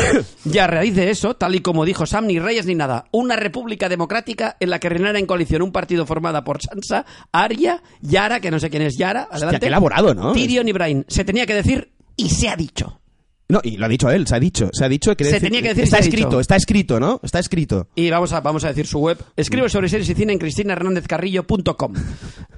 Y 0.44 0.58
a 0.58 0.66
raíz 0.66 0.94
de 0.94 1.10
eso, 1.10 1.34
tal 1.34 1.54
y 1.54 1.60
como 1.60 1.84
dijo 1.84 2.06
Sam, 2.06 2.26
ni 2.26 2.38
reyes 2.38 2.66
ni 2.66 2.74
nada. 2.74 3.06
Una 3.12 3.36
república 3.36 3.88
democrática 3.88 4.56
en 4.60 4.70
la 4.70 4.78
que 4.78 4.88
reinara 4.88 5.18
en 5.18 5.26
coalición 5.26 5.62
un 5.62 5.72
partido 5.72 6.06
formada 6.06 6.44
por 6.44 6.60
Sansa, 6.62 7.04
Arya, 7.32 7.82
Yara, 8.00 8.40
que 8.40 8.50
no 8.50 8.58
sé 8.58 8.70
quién 8.70 8.82
es 8.82 8.96
Yara, 8.96 9.28
adelante. 9.30 9.60
qué 9.60 9.66
elaborado, 9.66 10.14
¿no? 10.14 10.32
Tyrion 10.32 10.68
y 10.68 10.72
Brain. 10.72 11.04
Se 11.08 11.24
tenía 11.24 11.46
que 11.46 11.54
decir 11.54 11.92
y 12.16 12.30
se 12.30 12.48
ha 12.48 12.56
dicho. 12.56 13.00
No, 13.48 13.60
y 13.62 13.76
lo 13.76 13.86
ha 13.86 13.88
dicho 13.88 14.10
él, 14.10 14.26
se 14.26 14.34
ha 14.34 14.40
dicho. 14.40 14.70
Se 14.72 14.84
ha 14.84 14.88
dicho 14.88 15.16
que 15.16 15.24
Se 15.24 15.40
tenía 15.40 15.62
que 15.62 15.68
decir 15.68 15.84
Está 15.84 15.98
escrito, 15.98 16.28
dicho. 16.28 16.40
está 16.40 16.56
escrito, 16.56 16.98
¿no? 16.98 17.20
Está 17.22 17.38
escrito. 17.38 17.86
Y 17.94 18.10
vamos 18.10 18.32
a, 18.32 18.40
vamos 18.40 18.64
a 18.64 18.68
decir 18.68 18.86
su 18.88 18.98
web. 18.98 19.18
Escribe 19.36 19.68
sobre 19.68 19.88
series 19.88 20.08
y 20.10 20.14
cine 20.14 20.32
en 20.32 20.38
cristinahernandezcarrillo.com. 20.40 21.92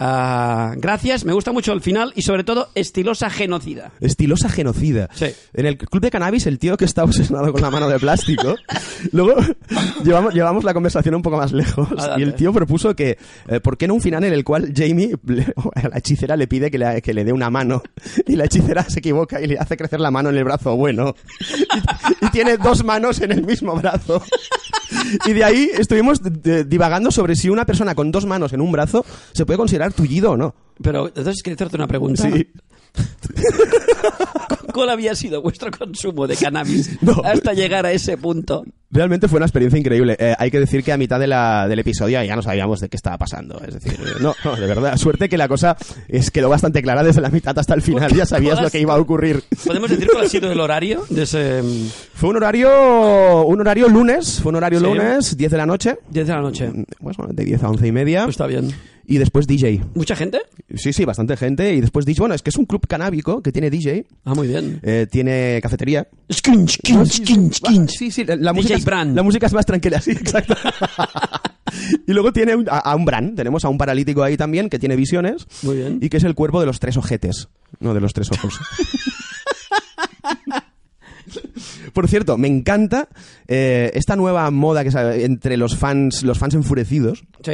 Ah, 0.01 0.73
gracias, 0.77 1.25
me 1.25 1.33
gusta 1.33 1.53
mucho 1.53 1.73
el 1.73 1.81
final 1.81 2.13
y 2.17 2.23
sobre 2.23 2.45
todo 2.45 2.69
estilosa 2.75 3.29
genocida. 3.31 3.93
Estilosa 4.01 4.49
genocida. 4.49 5.09
Sí. 5.13 5.27
En 5.55 5.67
el 5.67 5.77
club 5.77 6.03
de 6.03 6.11
cannabis, 6.11 6.47
el 6.47 6.59
tío 6.59 6.77
que 6.77 6.85
está 6.85 7.05
obsesionado 7.05 7.53
con 7.53 7.61
la 7.61 7.71
mano 7.71 7.89
de 7.89 7.99
plástico. 7.99 8.55
luego 9.13 9.35
llevamos, 10.05 10.33
llevamos 10.35 10.65
la 10.65 10.73
conversación 10.73 11.15
un 11.17 11.23
poco 11.23 11.37
más 11.37 11.53
lejos. 11.53 11.89
Adelante. 11.91 12.21
Y 12.21 12.23
el 12.23 12.35
tío 12.35 12.53
propuso 12.53 12.95
que, 12.97 13.19
eh, 13.49 13.61
¿por 13.61 13.77
qué 13.77 13.89
no 13.89 13.95
un 13.95 14.01
final 14.01 14.25
en 14.25 14.33
el 14.33 14.45
cual 14.45 14.73
Jamie, 14.75 15.17
le- 15.27 15.43
a 15.75 15.89
la 15.89 15.99
hechicera, 15.99 16.37
le 16.37 16.47
pide 16.47 16.71
que 16.71 16.79
le, 16.79 17.03
que 17.03 17.13
le 17.13 17.25
dé 17.25 17.33
una 17.33 17.51
mano? 17.51 17.83
Y 18.27 18.37
la 18.37 18.45
hechicera 18.47 18.85
se 18.89 19.01
equivoca 19.01 19.41
y 19.41 19.49
le 19.49 19.59
hace 19.59 19.77
crecer 19.77 20.01
la 20.01 20.11
mano 20.11 20.31
en 20.31 20.37
el 20.37 20.45
brazo 20.45 20.78
bueno. 20.79 21.15
Y, 22.21 22.27
y 22.27 22.31
tiene 22.31 22.57
dos 22.57 22.85
manos 22.85 23.21
en 23.21 23.33
el 23.33 23.45
mismo 23.45 23.75
brazo. 23.77 24.23
Y 25.27 25.33
de 25.33 25.45
ahí 25.45 25.71
estuvimos 25.77 26.21
divagando 26.23 27.11
sobre 27.11 27.37
si 27.37 27.49
una 27.49 27.65
persona 27.67 27.95
con 27.95 28.11
dos 28.11 28.25
manos 28.27 28.53
en 28.53 28.61
un 28.61 28.73
brazo 28.73 29.05
se 29.33 29.45
puede 29.45 29.59
considerar 29.59 29.93
tullido 29.93 30.33
o 30.33 30.37
no. 30.37 30.55
Pero 30.83 31.09
entonces 31.09 31.43
quería 31.43 31.57
hacerte 31.57 31.77
una 31.77 31.87
pregunta. 31.87 32.23
Sí. 32.31 32.49
¿Cuál 34.79 34.91
había 34.91 35.15
sido 35.17 35.43
vuestro 35.43 35.71
consumo 35.71 36.27
de 36.29 36.37
cannabis 36.37 36.99
No. 37.03 37.21
hasta 37.25 37.53
llegar 37.53 37.85
a 37.85 37.91
ese 37.93 38.17
punto? 38.17 38.65
Realmente 38.91 39.27
fue 39.29 39.39
una 39.39 39.47
experiencia 39.47 39.79
increíble. 39.79 40.17
Eh, 40.19 40.35
hay 40.39 40.51
que 40.51 40.61
decir 40.61 40.83
que 40.85 40.93
a 40.93 40.97
mitad 40.97 41.19
de 41.21 41.27
la- 41.27 41.67
del 41.69 41.81
episodio 41.81 42.23
ya 42.23 42.37
no 42.37 42.43
sabíamos 42.43 42.81
de 42.81 42.89
qué 42.89 42.97
estaba 42.97 43.19
pasando. 43.19 43.61
Es 43.67 43.75
decir, 43.75 43.95
eh, 44.01 44.13
no, 44.21 44.35
no, 44.45 44.57
de 44.57 44.67
verdad. 44.67 44.97
Suerte 44.97 45.29
que 45.29 45.37
la 45.37 45.49
cosa 45.49 45.77
es, 46.07 46.31
quedó 46.31 46.49
bastante 46.49 46.81
clara 46.81 47.03
desde 47.03 47.21
la 47.21 47.29
mitad 47.31 47.59
hasta 47.59 47.75
el 47.75 47.83
final. 47.83 48.15
Ya 48.15 48.25
sabías 48.25 48.63
lo 48.63 48.71
que 48.71 48.81
iba 48.81 48.95
a 48.95 48.99
ocurrir. 48.99 49.43
¿Podemos 49.67 49.91
decir 49.91 50.09
cuál 50.11 50.25
ha 50.25 50.29
sido 50.29 50.51
el 50.53 50.61
horario 50.61 51.05
de 51.11 51.23
ese 51.25 51.61
mm, 51.63 51.89
Fue 52.15 52.31
un 52.31 52.37
horario, 52.37 53.43
un 53.47 53.61
horario 53.61 53.89
lunes. 53.89 54.41
Fue 54.43 54.51
un 54.51 54.57
horario 54.57 54.79
Sí. 54.79 54.85
lunes, 54.87 55.37
10 55.37 55.51
de 55.51 55.57
la 55.59 55.67
noche. 55.67 55.97
10 56.11 56.27
de 56.27 56.33
la 56.33 56.41
noche? 56.41 56.71
Pues 57.01 57.17
bueno, 57.17 57.33
de 57.35 57.45
10 57.45 57.63
a 57.65 57.69
11 57.71 57.87
y 57.87 57.93
media. 57.93 58.25
Pues 58.25 58.35
está 58.35 58.47
bien. 58.47 58.71
Y 59.11 59.17
después 59.17 59.47
DJ. 59.47 59.83
¿Mucha 59.95 60.15
gente? 60.15 60.39
Sí, 60.75 60.93
sí, 60.93 61.07
bastante 61.07 61.35
gente. 61.39 61.75
Y 61.75 61.81
después 61.81 62.05
DJ. 62.05 62.21
Bueno, 62.21 62.35
es 62.35 62.43
que 62.43 62.51
es 62.51 62.57
un 62.57 62.67
club 62.67 62.87
canábico 62.87 63.43
que 63.43 63.51
tiene 63.53 63.71
DJ. 63.71 64.05
Ah, 64.27 64.35
muy 64.35 64.49
bien. 64.49 64.81
eh, 64.83 65.07
tiene 65.11 65.61
cafetería. 65.63 66.07
Skinch, 66.31 66.73
skinch, 66.83 67.13
skinch, 67.23 67.55
skinch. 67.55 67.91
Sí, 67.91 68.11
sí, 68.11 68.25
la, 68.27 68.53
música, 68.53 68.75
es- 68.75 68.85
la 68.87 69.23
música 69.23 69.47
es 69.47 69.55
más 69.55 69.65
tranquila, 69.65 69.99
sí, 70.03 70.11
exacto. 70.11 70.55
y 72.07 72.13
luego 72.13 72.35
tiene 72.35 72.55
un- 72.55 72.69
a, 72.69 72.81
a 72.81 72.95
un 72.97 73.07
Bran, 73.07 73.35
tenemos 73.35 73.65
a 73.65 73.71
un 73.71 73.79
paralítico 73.79 74.23
ahí 74.23 74.37
también 74.37 74.69
que 74.69 74.79
tiene 74.79 74.95
visiones 74.95 75.47
Muy 75.63 75.77
bien. 75.77 75.99
y 76.03 76.11
que 76.11 76.19
es 76.19 76.25
el 76.25 76.35
cuerpo 76.35 76.61
de 76.61 76.67
los 76.67 76.79
tres 76.79 76.99
ojetes, 76.99 77.49
no 77.81 77.95
de 77.95 78.01
los 78.03 78.13
tres 78.13 78.31
ojos. 78.31 78.61
Por 81.93 82.09
cierto, 82.09 82.39
me 82.39 82.49
encanta 82.49 83.09
eh, 83.49 83.91
esta 83.95 84.17
nueva 84.17 84.51
moda 84.51 84.85
que 84.85 84.91
sale 84.91 85.25
entre 85.25 85.57
los 85.57 85.77
fans, 85.77 86.23
los 86.23 86.39
fans 86.39 86.55
enfurecidos, 86.55 87.25
Sí. 87.43 87.53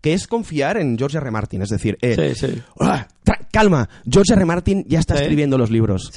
Que 0.00 0.12
es 0.14 0.26
confiar 0.26 0.76
en 0.78 0.96
George 0.98 1.16
R. 1.18 1.30
Martin, 1.30 1.62
es 1.62 1.68
decir, 1.70 1.98
eh, 2.02 2.34
Sí, 2.36 2.46
sí. 2.46 2.62
"Ah, 2.80 3.08
calma, 3.50 3.88
George 4.10 4.32
R. 4.34 4.44
Martin 4.44 4.84
ya 4.88 4.98
está 5.00 5.16
Sí. 5.16 5.22
escribiendo 5.22 5.58
los 5.58 5.70
libros. 5.70 6.10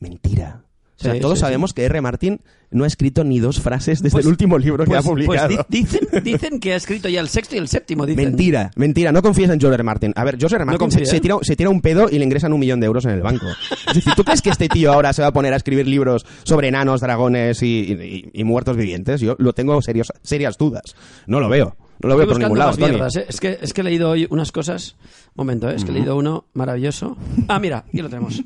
Mentira. 0.00 0.60
O 0.96 1.02
sea, 1.04 1.18
todos 1.20 1.40
sabemos 1.40 1.74
que 1.74 1.84
R. 1.84 2.00
Martin 2.00 2.40
no 2.70 2.84
ha 2.84 2.86
escrito 2.86 3.24
ni 3.24 3.38
dos 3.40 3.60
frases 3.60 4.00
desde 4.00 4.12
Pues- 4.12 4.24
el 4.24 4.30
último 4.30 4.58
libro 4.58 4.84
que 4.84 4.88
Pues- 4.90 5.00
ha 5.04 5.08
publicado. 5.08 5.48
pues 5.48 5.66
di- 5.68 5.80
dicen, 5.82 6.08
dicen 6.24 6.60
que 6.60 6.72
ha 6.72 6.76
escrito 6.76 7.08
ya 7.08 7.20
el 7.20 7.28
sexto 7.28 7.56
y 7.56 7.58
el 7.58 7.68
séptimo, 7.68 8.06
dicen. 8.06 8.24
Mentira, 8.26 8.70
mentira, 8.76 9.12
no 9.12 9.20
confíes 9.20 9.50
en 9.50 9.60
George 9.60 9.74
R. 9.74 9.82
Martin. 9.82 10.12
A 10.16 10.24
ver, 10.24 10.38
George 10.38 10.56
R. 10.56 10.64
Martin 10.64 10.90
se, 10.90 11.20
tira, 11.20 11.36
se 11.42 11.56
tira 11.56 11.68
un 11.68 11.80
pedo 11.80 12.08
y 12.10 12.18
le 12.18 12.24
ingresan 12.24 12.52
un 12.52 12.60
millón 12.60 12.80
de 12.80 12.86
euros 12.86 13.04
en 13.04 13.10
el 13.10 13.20
banco. 13.22 13.46
Es 13.88 13.94
decir, 13.94 14.12
¿tú 14.16 14.24
crees 14.24 14.40
que 14.40 14.50
este 14.50 14.68
tío 14.68 14.92
ahora 14.92 15.12
se 15.12 15.20
va 15.22 15.28
a 15.28 15.32
poner 15.32 15.52
a 15.52 15.56
escribir 15.56 15.86
libros 15.86 16.24
sobre 16.44 16.68
enanos, 16.68 17.00
dragones 17.00 17.62
y, 17.62 17.66
y- 17.92 18.30
y 18.32 18.44
muertos 18.44 18.76
vivientes? 18.76 19.20
Yo 19.20 19.34
lo 19.38 19.52
tengo 19.52 19.80
serios, 19.82 20.12
serias 20.22 20.56
dudas. 20.56 20.94
No 21.26 21.40
lo 21.40 21.48
veo. 21.48 21.76
No 22.00 22.08
lo 22.08 22.16
veo 22.16 22.26
por 22.26 22.38
ningún 22.38 22.58
lado, 22.58 22.76
mierdas, 22.76 23.16
¿eh? 23.16 23.26
es, 23.28 23.40
que, 23.40 23.58
es 23.62 23.72
que 23.72 23.80
he 23.80 23.84
leído 23.84 24.10
hoy 24.10 24.26
unas 24.30 24.52
cosas. 24.52 24.96
Momento, 25.34 25.70
¿eh? 25.70 25.74
es 25.76 25.84
que 25.84 25.90
he 25.90 25.94
leído 25.94 26.16
uno 26.16 26.46
maravilloso. 26.52 27.16
Ah, 27.48 27.58
mira, 27.58 27.84
aquí 27.88 27.98
lo 28.02 28.08
tenemos. 28.08 28.42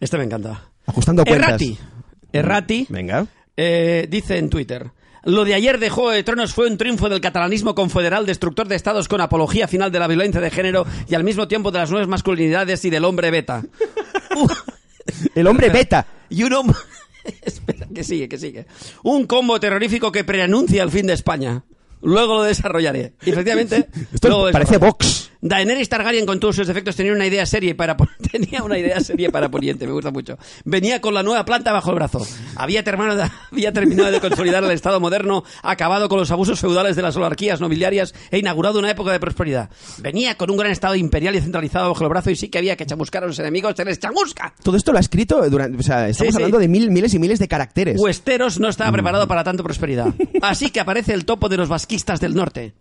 Este 0.00 0.18
me 0.18 0.24
encanta. 0.24 0.70
Ajustando 0.86 1.24
cuentas. 1.24 1.48
Errati. 1.48 1.78
Errati 2.32 2.86
Venga. 2.88 3.26
eh, 3.56 4.06
dice 4.10 4.38
en 4.38 4.50
Twitter. 4.50 4.90
Lo 5.24 5.44
de 5.44 5.54
ayer 5.54 5.78
de 5.78 5.88
Juego 5.88 6.10
de 6.10 6.22
Tronos 6.22 6.52
fue 6.52 6.66
un 6.68 6.76
triunfo 6.76 7.08
del 7.08 7.20
catalanismo 7.20 7.74
confederal 7.74 8.26
destructor 8.26 8.68
de 8.68 8.74
estados 8.76 9.08
con 9.08 9.20
apología 9.22 9.66
final 9.68 9.90
de 9.90 9.98
la 9.98 10.06
violencia 10.06 10.40
de 10.40 10.50
género 10.50 10.84
y 11.08 11.14
al 11.14 11.24
mismo 11.24 11.48
tiempo 11.48 11.70
de 11.70 11.78
las 11.78 11.90
nuevas 11.90 12.08
masculinidades 12.08 12.84
y 12.84 12.90
del 12.90 13.04
hombre 13.04 13.30
beta. 13.30 13.62
Uh, 14.36 14.48
El 15.36 15.46
hombre 15.46 15.68
beta. 15.68 16.04
y 16.28 16.42
un 16.42 16.52
hombre... 16.54 16.76
Espera, 17.42 17.86
que 17.94 18.02
sigue, 18.02 18.28
que 18.28 18.36
sigue. 18.36 18.66
Un 19.04 19.26
combo 19.28 19.60
terrorífico 19.60 20.10
que 20.10 20.24
preanuncia 20.24 20.82
el 20.82 20.90
fin 20.90 21.06
de 21.06 21.12
España. 21.12 21.62
Luego 22.04 22.36
lo 22.36 22.42
desarrollaré. 22.42 23.14
Y 23.24 23.30
efectivamente... 23.30 23.88
Esto 24.12 24.28
luego 24.28 24.50
parece 24.52 24.76
desarrollaré. 24.76 24.78
Vox. 24.78 25.30
Daenerys 25.46 25.90
Targaryen 25.90 26.24
con 26.24 26.40
todos 26.40 26.56
sus 26.56 26.66
defectos 26.66 26.96
tenía 26.96 27.12
una 27.12 27.26
idea 27.26 27.44
serie 27.44 27.74
para 27.74 27.94
tenía 28.32 28.62
una 28.62 28.78
idea 28.78 28.98
serie 29.00 29.30
para 29.30 29.50
Poniente, 29.50 29.86
me 29.86 29.92
gusta 29.92 30.10
mucho. 30.10 30.38
Venía 30.64 31.02
con 31.02 31.12
la 31.12 31.22
nueva 31.22 31.44
planta 31.44 31.70
bajo 31.70 31.90
el 31.90 31.96
brazo. 31.96 32.26
Había 32.56 32.82
terminado, 32.82 33.18
de, 33.18 33.30
había 33.52 33.70
terminado 33.70 34.10
de 34.10 34.20
consolidar 34.20 34.64
el 34.64 34.70
Estado 34.70 35.00
moderno, 35.00 35.44
acabado 35.62 36.08
con 36.08 36.18
los 36.18 36.30
abusos 36.30 36.58
feudales 36.58 36.96
de 36.96 37.02
las 37.02 37.14
oligarquías 37.16 37.60
nobiliarias 37.60 38.14
e 38.30 38.38
inaugurado 38.38 38.78
una 38.78 38.90
época 38.90 39.12
de 39.12 39.20
prosperidad. 39.20 39.68
Venía 39.98 40.34
con 40.36 40.50
un 40.50 40.56
gran 40.56 40.72
Estado 40.72 40.94
imperial 40.94 41.34
y 41.36 41.42
centralizado 41.42 41.90
bajo 41.90 42.02
el 42.04 42.08
brazo 42.08 42.30
y 42.30 42.36
sí 42.36 42.48
que 42.48 42.56
había 42.56 42.76
que 42.76 42.86
chamuscar 42.86 43.22
a 43.24 43.26
los 43.26 43.38
enemigos, 43.38 43.74
se 43.76 43.84
les 43.84 43.98
chamusca. 43.98 44.54
Todo 44.62 44.78
esto 44.78 44.92
lo 44.92 44.96
ha 44.98 45.02
escrito 45.02 45.46
durante... 45.50 45.76
O 45.78 45.82
sea, 45.82 46.08
estamos 46.08 46.32
Sí, 46.32 46.38
sí. 46.38 46.42
hablando 46.42 46.58
de 46.58 46.68
mil, 46.68 46.90
miles 46.90 47.12
y 47.12 47.18
miles 47.18 47.38
de 47.38 47.48
caracteres. 47.48 48.00
Westeros 48.00 48.58
no 48.60 48.70
estaba 48.70 48.90
preparado 48.92 49.28
para 49.28 49.44
tanta 49.44 49.62
prosperidad. 49.62 50.14
Así 50.40 50.70
que 50.70 50.80
aparece 50.80 51.12
el 51.12 51.26
topo 51.26 51.50
de 51.50 51.58
los 51.58 51.68
vasquistas 51.68 52.18
del 52.18 52.34
norte. 52.34 52.72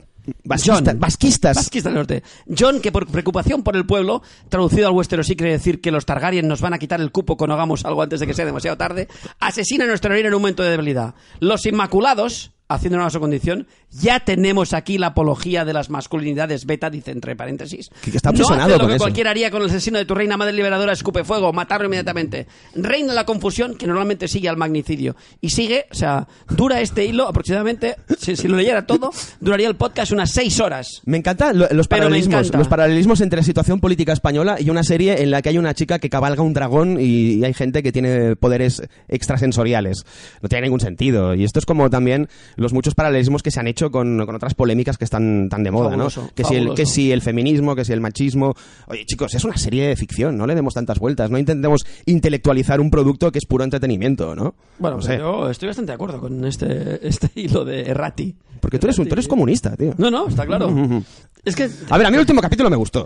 John. 0.63 0.83
vasquistas. 0.95 1.57
Vasquistas 1.57 1.83
del 1.83 1.95
norte. 1.95 2.23
John, 2.57 2.79
que 2.79 2.91
por 2.91 3.07
preocupación 3.07 3.63
por 3.63 3.75
el 3.75 3.85
pueblo, 3.85 4.21
traducido 4.49 4.87
al 4.87 4.93
Westeros 4.93 5.27
sí 5.27 5.35
quiere 5.35 5.51
decir 5.53 5.81
que 5.81 5.91
los 5.91 6.05
Targaryen 6.05 6.47
nos 6.47 6.61
van 6.61 6.73
a 6.73 6.79
quitar 6.79 7.01
el 7.01 7.11
cupo 7.11 7.37
cuando 7.37 7.55
hagamos 7.55 7.85
algo 7.85 8.01
antes 8.01 8.19
de 8.19 8.27
que 8.27 8.33
sea 8.33 8.45
demasiado 8.45 8.77
tarde, 8.77 9.07
asesina 9.39 9.83
a 9.83 9.87
nuestro 9.87 10.11
rey 10.11 10.21
en 10.21 10.33
un 10.33 10.41
momento 10.41 10.63
de 10.63 10.71
debilidad. 10.71 11.15
Los 11.39 11.65
Inmaculados, 11.65 12.52
haciendo 12.67 12.97
una 12.97 13.09
su 13.09 13.19
condición, 13.19 13.67
ya 13.91 14.19
tenemos 14.21 14.73
aquí 14.73 14.97
la 14.97 15.07
apología 15.07 15.63
de 15.65 15.73
las 15.73 15.89
masculinidades 15.89 16.65
beta, 16.65 16.89
dice 16.89 17.11
entre 17.11 17.35
paréntesis. 17.35 17.89
Que- 18.01 18.11
que 18.11 18.17
está 18.17 18.31
no 18.31 18.63
hace 18.63 18.71
lo 18.73 18.79
con 18.79 18.87
que 18.87 18.95
eso. 18.95 19.03
cualquiera 19.03 19.29
haría 19.31 19.51
con 19.51 19.61
el 19.61 19.69
asesino 19.69 19.97
de 19.99 20.05
tu 20.05 20.15
reina 20.15 20.37
madre 20.37 20.53
liberadora, 20.53 20.93
escupe 20.93 21.23
fuego, 21.23 21.53
matarlo 21.53 21.85
inmediatamente. 21.85 22.47
Reina 22.75 23.13
la 23.13 23.25
confusión 23.25 23.75
que 23.75 23.85
normalmente 23.85 24.27
sigue 24.27 24.49
al 24.49 24.57
magnicidio. 24.57 25.15
Y 25.41 25.51
sigue, 25.51 25.85
o 25.91 25.95
sea, 25.95 26.27
dura 26.49 26.81
este 26.81 27.05
hilo 27.05 27.27
aproximadamente, 27.27 27.95
si, 28.17 28.35
si 28.35 28.47
lo 28.47 28.57
leyera 28.57 28.87
todo, 28.87 29.11
duraría 29.39 29.67
el 29.67 29.75
podcast 29.75 30.11
unas 30.11 30.31
seis 30.31 30.59
horas. 30.59 31.01
Me 31.05 31.17
encantan 31.17 31.59
lo- 31.59 31.67
los 31.71 31.87
Pero 31.87 32.01
paralelismos, 32.03 32.39
encanta. 32.39 32.57
los 32.57 32.67
paralelismos 32.67 33.21
entre 33.21 33.37
la 33.37 33.43
situación 33.43 33.79
política 33.79 34.13
española 34.13 34.55
y 34.59 34.69
una 34.69 34.83
serie 34.83 35.21
en 35.21 35.29
la 35.31 35.41
que 35.41 35.49
hay 35.49 35.57
una 35.57 35.73
chica 35.75 35.99
que 35.99 36.09
cabalga 36.09 36.41
un 36.41 36.53
dragón 36.53 36.97
y, 36.99 37.35
y 37.35 37.43
hay 37.45 37.53
gente 37.53 37.83
que 37.83 37.91
tiene 37.91 38.35
poderes 38.35 38.81
extrasensoriales. 39.27 40.05
No 40.41 40.49
tiene 40.49 40.63
ningún 40.63 40.79
sentido. 40.79 41.33
Y 41.35 41.43
esto 41.43 41.59
es 41.59 41.65
como 41.65 41.89
también 41.89 42.27
los 42.55 42.73
muchos 42.73 42.95
paralelismos 42.95 43.41
que 43.43 43.51
se 43.51 43.59
han 43.59 43.67
hecho 43.67 43.91
con, 43.91 44.25
con 44.25 44.35
otras 44.35 44.53
polémicas 44.53 44.97
que 44.97 45.05
están 45.05 45.49
tan 45.49 45.63
de 45.63 45.71
moda, 45.71 45.89
Fabuloso, 45.89 46.21
¿no? 46.23 46.29
Que 46.35 46.43
si, 46.43 46.55
el, 46.55 46.73
que 46.73 46.85
si 46.85 47.11
el 47.11 47.21
feminismo, 47.21 47.75
que 47.75 47.85
si 47.85 47.93
el 47.93 48.01
machismo. 48.01 48.53
Oye, 48.87 49.05
chicos, 49.05 49.33
es 49.33 49.43
una 49.43 49.57
serie 49.57 49.87
de 49.87 49.95
ficción, 49.95 50.37
no 50.37 50.45
le 50.47 50.55
demos 50.55 50.73
tantas 50.73 50.99
vueltas, 50.99 51.29
no 51.31 51.37
intentemos 51.37 51.85
intelectualizar 52.05 52.79
un 52.79 52.89
producto 52.91 53.31
que 53.31 53.39
es 53.39 53.45
puro 53.45 53.63
entretenimiento, 53.63 54.35
¿no? 54.35 54.55
Bueno, 54.79 54.97
No 54.97 55.01
pues 55.01 55.05
sé. 55.05 55.17
yo 55.17 55.49
estoy 55.49 55.67
bastante 55.67 55.91
de 55.91 55.95
acuerdo 55.95 56.19
con 56.19 56.43
este, 56.45 57.07
este 57.07 57.29
hilo 57.39 57.65
de 57.65 57.81
Errati. 57.81 58.35
Porque 58.59 58.79
tú 58.79 58.87
eres, 58.87 58.97
un, 58.99 59.07
tú 59.07 59.13
eres 59.15 59.27
comunista, 59.27 59.75
tío. 59.75 59.93
No, 59.97 60.09
no, 60.09 60.27
está 60.27 60.45
claro. 60.45 60.73
es 61.45 61.55
que 61.55 61.69
A 61.89 61.97
ver, 61.97 62.07
a 62.07 62.09
mí 62.09 62.15
el 62.15 62.21
último 62.21 62.41
capítulo 62.41 62.69
me 62.69 62.77
gustó. 62.77 63.01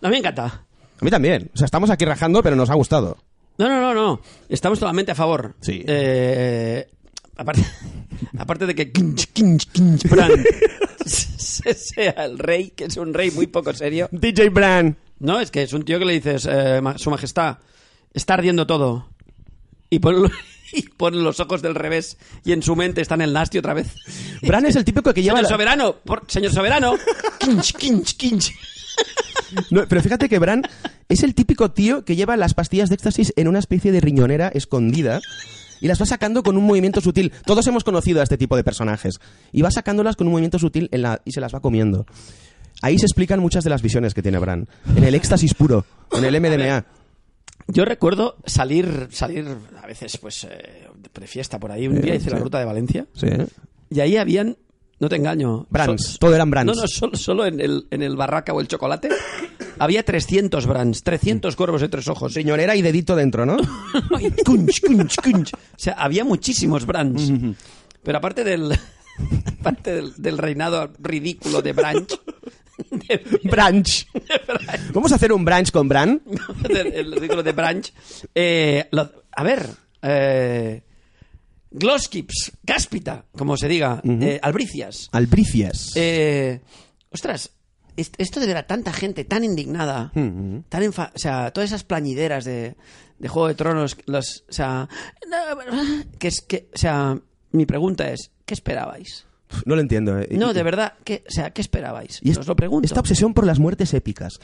a 0.00 0.06
mí 0.08 0.10
me 0.12 0.18
encanta. 0.18 0.44
A 0.46 1.04
mí 1.04 1.10
también. 1.10 1.50
O 1.54 1.56
sea, 1.58 1.64
estamos 1.66 1.90
aquí 1.90 2.04
rajando, 2.04 2.42
pero 2.42 2.56
nos 2.56 2.70
ha 2.70 2.74
gustado. 2.74 3.18
No, 3.58 3.68
no, 3.68 3.80
no, 3.80 3.92
no. 3.94 4.20
Estamos 4.48 4.78
totalmente 4.78 5.12
a 5.12 5.14
favor. 5.14 5.54
Sí. 5.60 5.82
Eh, 5.86 6.88
aparte, 7.42 7.64
aparte 8.38 8.66
de 8.66 8.74
que 8.74 8.90
Bran 10.10 10.30
se- 11.06 11.74
sea 11.74 12.10
el 12.24 12.38
rey, 12.38 12.70
que 12.70 12.84
es 12.84 12.96
un 12.96 13.12
rey 13.14 13.30
muy 13.30 13.46
poco 13.46 13.72
serio. 13.72 14.08
DJ 14.12 14.48
Bran. 14.50 14.96
No, 15.18 15.38
es 15.38 15.50
que 15.50 15.62
es 15.62 15.72
un 15.72 15.84
tío 15.84 15.98
que 15.98 16.04
le 16.04 16.14
dices, 16.14 16.48
eh, 16.50 16.80
Su 16.96 17.10
Majestad, 17.10 17.58
está 18.12 18.34
ardiendo 18.34 18.66
todo. 18.66 19.08
Y 19.90 19.98
pone 20.00 20.30
los 21.18 21.38
ojos 21.40 21.62
del 21.62 21.74
revés 21.74 22.16
y 22.44 22.52
en 22.52 22.62
su 22.62 22.74
mente 22.74 23.00
está 23.02 23.14
en 23.14 23.20
el 23.22 23.32
nasty 23.32 23.58
otra 23.58 23.74
vez. 23.74 23.94
Bran 24.42 24.64
es 24.66 24.74
el 24.76 24.84
típico 24.84 25.12
que 25.14 25.22
lleva... 25.22 25.36
Señor 25.36 25.50
soberano, 25.52 25.96
por- 26.04 26.24
señor 26.28 26.52
soberano. 26.52 26.94
Kinch, 27.38 27.74
kinch, 27.76 28.16
kinch. 28.16 28.52
No, 29.70 29.86
pero 29.86 30.00
fíjate 30.00 30.28
que 30.28 30.38
Bran 30.38 30.62
es 31.08 31.22
el 31.22 31.34
típico 31.34 31.70
tío 31.72 32.04
que 32.04 32.16
lleva 32.16 32.36
las 32.38 32.54
pastillas 32.54 32.88
de 32.88 32.94
éxtasis 32.94 33.32
en 33.36 33.48
una 33.48 33.58
especie 33.58 33.92
de 33.92 34.00
riñonera 34.00 34.48
escondida 34.48 35.20
y 35.82 35.88
las 35.88 36.00
va 36.00 36.06
sacando 36.06 36.42
con 36.42 36.56
un 36.56 36.64
movimiento 36.64 37.00
sutil. 37.02 37.32
Todos 37.44 37.66
hemos 37.66 37.84
conocido 37.84 38.20
a 38.20 38.22
este 38.22 38.38
tipo 38.38 38.56
de 38.56 38.64
personajes. 38.64 39.18
Y 39.52 39.60
va 39.60 39.70
sacándolas 39.70 40.16
con 40.16 40.28
un 40.28 40.32
movimiento 40.32 40.58
sutil 40.58 40.88
en 40.92 41.02
la- 41.02 41.20
y 41.24 41.32
se 41.32 41.40
las 41.40 41.52
va 41.54 41.60
comiendo. 41.60 42.06
Ahí 42.80 42.98
se 42.98 43.04
explican 43.06 43.40
muchas 43.40 43.64
de 43.64 43.70
las 43.70 43.82
visiones 43.82 44.14
que 44.14 44.22
tiene 44.22 44.38
Bran. 44.38 44.68
En 44.96 45.04
el 45.04 45.14
éxtasis 45.14 45.52
puro, 45.54 45.84
en 46.12 46.24
el 46.24 46.34
MDMA. 46.40 46.84
Yo 47.68 47.84
recuerdo 47.84 48.36
salir, 48.44 49.08
salir 49.10 49.46
a 49.82 49.86
veces, 49.86 50.16
pues, 50.18 50.44
eh, 50.44 50.88
de 51.20 51.26
fiesta 51.26 51.58
por 51.60 51.70
ahí. 51.70 51.86
Un 51.86 52.00
día 52.00 52.14
hice 52.14 52.30
la 52.30 52.38
ruta 52.38 52.58
de 52.58 52.64
Valencia 52.64 53.06
Sí. 53.14 53.26
y 53.90 54.00
ahí 54.00 54.16
habían, 54.16 54.56
no 55.02 55.08
te 55.08 55.16
engaño. 55.16 55.66
Brans, 55.68 56.12
so- 56.12 56.18
todo 56.18 56.34
eran 56.34 56.48
Brans. 56.50 56.66
No, 56.74 56.80
no, 56.80 56.86
solo, 56.86 57.16
solo 57.16 57.44
en, 57.44 57.60
el, 57.60 57.86
en 57.90 58.02
el 58.02 58.14
barraca 58.16 58.52
o 58.54 58.60
el 58.60 58.68
chocolate 58.68 59.08
había 59.80 60.04
300 60.04 60.64
Brans, 60.66 61.02
300 61.02 61.56
cuervos 61.56 61.80
de 61.80 61.88
tres 61.88 62.06
ojos. 62.06 62.34
Riñonera 62.34 62.76
y 62.76 62.82
dedito 62.82 63.16
dentro, 63.16 63.44
¿no? 63.44 63.56
Cunch, 64.44 64.80
cunch, 64.80 65.16
cunch. 65.20 65.52
O 65.54 65.58
sea, 65.76 65.94
había 65.94 66.24
muchísimos 66.24 66.86
Brans. 66.86 67.32
Pero 68.04 68.18
aparte 68.18 68.44
del, 68.44 68.72
aparte 69.60 69.92
del, 69.96 70.12
del 70.16 70.38
reinado 70.38 70.92
ridículo 71.00 71.62
de 71.62 71.72
Branch, 71.72 72.08
de- 72.90 73.40
Branch. 73.42 74.06
Vamos 74.94 75.10
a 75.10 75.16
hacer 75.16 75.32
un 75.32 75.44
branch 75.44 75.72
con 75.72 75.88
Bran. 75.88 76.22
el 76.70 77.12
ridículo 77.12 77.42
de 77.42 77.52
Branch, 77.52 77.92
eh, 78.34 78.86
lo- 78.92 79.10
a 79.32 79.42
ver, 79.42 79.66
eh, 80.02 80.82
Gloskips, 81.72 82.52
Cáspita, 82.66 83.24
como 83.36 83.56
se 83.56 83.68
diga, 83.68 84.00
eh, 84.04 84.38
Albricias. 84.42 85.08
Albricias. 85.12 85.92
Eh, 85.96 86.60
ostras, 87.10 87.50
est- 87.96 88.14
esto 88.18 88.40
de 88.40 88.46
ver 88.46 88.56
a 88.58 88.66
tanta 88.66 88.92
gente 88.92 89.24
tan 89.24 89.44
indignada, 89.44 90.10
tan 90.14 90.82
enfa- 90.82 91.10
o 91.14 91.18
sea, 91.18 91.50
todas 91.52 91.70
esas 91.70 91.84
plañideras 91.84 92.44
de, 92.44 92.76
de 93.18 93.28
Juego 93.28 93.48
de 93.48 93.54
Tronos, 93.54 93.96
los, 94.06 94.44
o 94.48 94.52
sea, 94.52 94.88
no, 95.28 95.36
que 96.18 96.28
es 96.28 96.40
que, 96.42 96.68
o 96.74 96.78
sea, 96.78 97.18
mi 97.52 97.66
pregunta 97.66 98.10
es, 98.10 98.30
¿qué 98.44 98.54
esperabais? 98.54 99.26
No 99.66 99.74
lo 99.74 99.82
entiendo. 99.82 100.18
eh. 100.18 100.28
No, 100.30 100.54
de 100.54 100.62
verdad, 100.62 100.94
¿qué, 101.04 101.24
o 101.28 101.30
sea, 101.30 101.50
¿qué 101.50 101.60
esperabais? 101.60 102.18
Y 102.22 102.30
Os 102.36 102.46
lo 102.46 102.56
pregunto. 102.56 102.86
Esta 102.86 103.00
obsesión 103.00 103.34
por 103.34 103.44
las 103.46 103.58
muertes 103.58 103.92
épicas. 103.92 104.38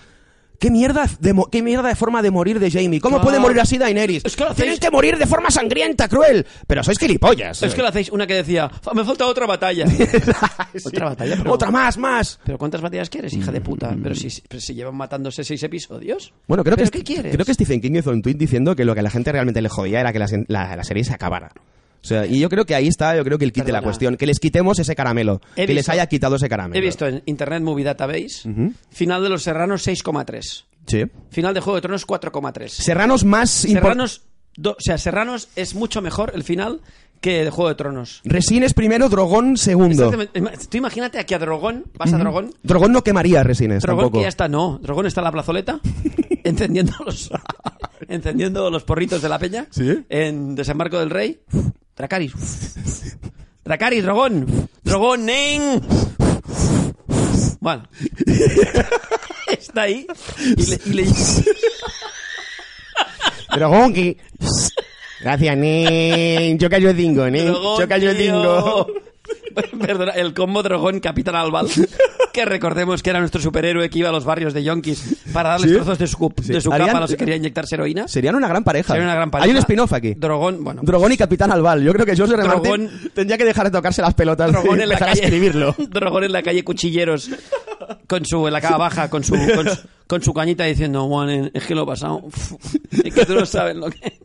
¿Qué 0.58 0.72
mierda, 0.72 1.06
de 1.20 1.32
mo- 1.34 1.46
¿Qué 1.46 1.62
mierda 1.62 1.88
de 1.88 1.94
forma 1.94 2.20
de 2.20 2.32
morir 2.32 2.58
de 2.58 2.68
Jamie? 2.68 3.00
¿Cómo 3.00 3.20
puede 3.20 3.38
morir 3.38 3.60
así 3.60 3.78
Daenerys? 3.78 4.24
Es 4.24 4.34
que 4.34 4.42
lo 4.42 4.50
hacéis- 4.50 4.56
Tienes 4.64 4.80
que 4.80 4.90
morir 4.90 5.16
de 5.16 5.24
forma 5.26 5.50
sangrienta, 5.52 6.08
cruel. 6.08 6.44
Pero 6.66 6.82
sois 6.82 6.98
gilipollas. 6.98 7.62
Es 7.62 7.74
que 7.74 7.80
lo 7.82 7.86
hacéis 7.88 8.10
una 8.10 8.26
que 8.26 8.34
decía, 8.34 8.68
"Fa- 8.68 8.92
me 8.92 9.04
falta 9.04 9.26
otra 9.26 9.46
batalla. 9.46 9.86
Sí. 10.72 10.82
Otra 10.88 11.06
batalla, 11.06 11.36
pero- 11.38 11.52
Otra 11.52 11.70
más, 11.70 11.96
más. 11.96 12.40
¿Pero 12.44 12.58
cuántas 12.58 12.80
batallas 12.80 13.08
quieres, 13.08 13.32
hija 13.34 13.50
de 13.52 13.60
puta? 13.60 13.96
Pero 14.02 14.14
si, 14.14 14.28
pero 14.48 14.60
si 14.60 14.74
llevan 14.74 14.96
matándose 14.96 15.42
seis 15.44 15.62
episodios. 15.62 16.32
Bueno, 16.46 16.62
creo 16.64 16.76
que, 16.76 16.82
¿Pero 16.82 16.90
qué 16.90 17.04
quieres? 17.04 17.32
creo 17.34 17.44
que 17.46 17.54
Stephen 17.54 17.80
King 17.80 17.92
hizo 17.96 18.10
un 18.10 18.20
tweet 18.22 18.34
diciendo 18.34 18.74
que 18.76 18.84
lo 18.84 18.94
que 18.94 19.00
a 19.00 19.02
la 19.04 19.10
gente 19.10 19.30
realmente 19.32 19.62
le 19.62 19.68
jodía 19.68 20.00
era 20.00 20.12
que 20.12 20.18
la- 20.18 20.26
la 20.48 20.84
serie 20.84 21.04
se 21.04 21.14
acabara. 21.14 21.50
O 22.02 22.06
sea, 22.08 22.26
y 22.26 22.38
yo 22.38 22.48
creo 22.48 22.64
que 22.64 22.74
ahí 22.74 22.86
está, 22.88 23.16
yo 23.16 23.24
creo 23.24 23.38
que 23.38 23.44
el 23.44 23.52
quite 23.52 23.72
la 23.72 23.82
cuestión. 23.82 24.16
Que 24.16 24.26
les 24.26 24.38
quitemos 24.40 24.78
ese 24.78 24.94
caramelo. 24.94 25.40
He 25.56 25.66
que 25.66 25.74
les 25.74 25.88
haya 25.88 26.06
quitado 26.06 26.36
ese 26.36 26.48
caramelo. 26.48 26.78
He 26.78 26.80
visto 26.84 27.06
en 27.06 27.22
Internet 27.26 27.62
Movie 27.62 27.84
Database, 27.84 28.48
final 28.90 29.22
de 29.22 29.28
Los 29.28 29.42
Serranos 29.42 29.86
6,3. 29.86 30.64
Sí. 30.86 31.04
Final 31.30 31.52
de 31.54 31.60
Juego 31.60 31.76
de 31.76 31.82
Tronos 31.82 32.06
4,3. 32.06 32.68
Serranos 32.68 33.24
más 33.24 33.64
impor- 33.66 33.72
Serranos, 33.72 34.22
do- 34.56 34.70
o 34.72 34.76
sea, 34.80 34.96
Serranos 34.96 35.48
es 35.56 35.74
mucho 35.74 36.00
mejor 36.00 36.32
el 36.34 36.44
final 36.44 36.80
que 37.20 37.44
de 37.44 37.50
Juego 37.50 37.68
de 37.68 37.74
Tronos. 37.74 38.20
Resines 38.24 38.72
primero, 38.74 39.08
Drogón 39.08 39.56
segundo. 39.56 40.04
Exactamente. 40.10 40.38
Ima- 40.40 40.68
Tú 40.68 40.76
imagínate 40.78 41.18
aquí 41.18 41.34
a 41.34 41.38
Drogón, 41.40 41.84
vas 41.98 42.12
a 42.14 42.16
Drogón, 42.18 42.54
Drogón 42.62 42.92
no 42.92 43.02
quemaría 43.02 43.42
Resines 43.42 43.82
Drogón 43.82 44.04
tampoco. 44.04 44.18
que 44.20 44.22
ya 44.22 44.28
está, 44.28 44.48
no, 44.48 44.78
Drogón 44.80 45.04
está 45.06 45.20
en 45.20 45.24
la 45.24 45.32
plazoleta, 45.32 45.80
encendiendo 46.44 46.92
los, 47.04 47.28
encendiendo 48.08 48.70
los 48.70 48.84
porritos 48.84 49.20
de 49.20 49.28
la 49.28 49.38
peña, 49.38 49.66
¿Sí? 49.70 50.04
en 50.08 50.54
Desembarco 50.54 50.98
del 51.00 51.10
Rey, 51.10 51.40
Dracaris, 51.98 52.32
Dracaris, 53.64 54.02
Drogón, 54.04 54.68
Drogón, 54.84 55.26
Nen. 55.26 55.82
Bueno, 57.60 57.88
está 59.48 59.82
ahí 59.82 60.06
y 60.56 60.66
le, 60.66 60.80
y 60.86 60.92
le- 60.92 61.06
Dragón 63.54 63.92
que... 63.92 64.16
Gracias, 65.20 65.56
nen. 65.56 66.56
Yo 66.58 66.70
cayó 66.70 66.90
el 66.90 66.96
dingo, 66.96 67.28
nen. 67.28 67.46
Drogón, 67.46 67.80
Yo 67.80 67.88
cayó 67.88 68.10
el 68.10 68.18
dingo. 68.18 68.86
Perdona, 69.80 70.12
el 70.12 70.34
combo 70.34 70.62
Drogón 70.62 71.00
Capitán 71.00 71.34
Albal, 71.36 71.68
que 72.32 72.44
recordemos 72.44 73.02
que 73.02 73.10
era 73.10 73.18
nuestro 73.20 73.40
superhéroe 73.40 73.88
que 73.90 73.98
iba 73.98 74.08
a 74.08 74.12
los 74.12 74.24
barrios 74.24 74.54
de 74.54 74.62
yonkis 74.62 75.16
para 75.32 75.50
darles 75.50 75.70
¿Sí? 75.70 75.76
trozos 75.76 75.98
de 75.98 76.06
su, 76.06 76.32
de 76.44 76.60
su 76.60 76.70
capa 76.70 76.98
a 76.98 77.00
los 77.00 77.10
que 77.10 77.16
quería 77.16 77.36
inyectarse 77.36 77.74
heroína. 77.74 78.08
Serían 78.08 78.34
una 78.36 78.48
gran 78.48 78.64
pareja. 78.64 78.92
Sería 78.94 79.04
una 79.04 79.14
gran 79.14 79.30
pareja. 79.30 79.44
Hay 79.46 79.50
un 79.50 79.56
spin-off 79.58 79.92
aquí. 79.92 80.14
Drogón, 80.14 80.62
bueno. 80.64 80.82
Drogón 80.84 81.12
y 81.12 81.16
Capitán 81.16 81.50
Albal. 81.52 81.82
Yo 81.82 81.92
creo 81.92 82.06
que 82.06 82.14
George. 82.16 82.36
Martin 82.36 82.62
Drogón- 82.62 83.12
tendría 83.14 83.38
que 83.38 83.44
dejar 83.44 83.66
de 83.66 83.70
tocarse 83.76 84.02
las 84.02 84.14
pelotas 84.14 84.52
Drogón 84.52 84.78
y 84.80 84.82
en 84.82 84.88
la 84.88 84.98
calle. 84.98 85.20
a 85.22 85.24
escribirlo. 85.24 85.74
Drogón 85.90 86.24
en 86.24 86.32
la 86.32 86.42
calle 86.42 86.62
Cuchilleros. 86.64 87.30
Con 88.06 88.24
su, 88.24 88.46
en 88.46 88.52
la 88.52 88.60
cava 88.60 88.76
baja, 88.78 89.08
con 89.08 89.22
su, 89.24 89.34
con 89.34 89.68
su, 89.68 89.78
con 90.06 90.22
su 90.22 90.34
cañita 90.34 90.64
diciendo, 90.64 91.06
Juan, 91.06 91.50
es 91.54 91.64
que 91.64 91.74
lo 91.74 91.84
he 91.84 91.86
pasado. 91.86 92.20
uf, 92.22 92.52
Es 93.04 93.14
que 93.14 93.24
tú 93.24 93.34
no 93.34 93.46
sabes 93.46 93.76
lo 93.76 93.88
que, 93.90 94.18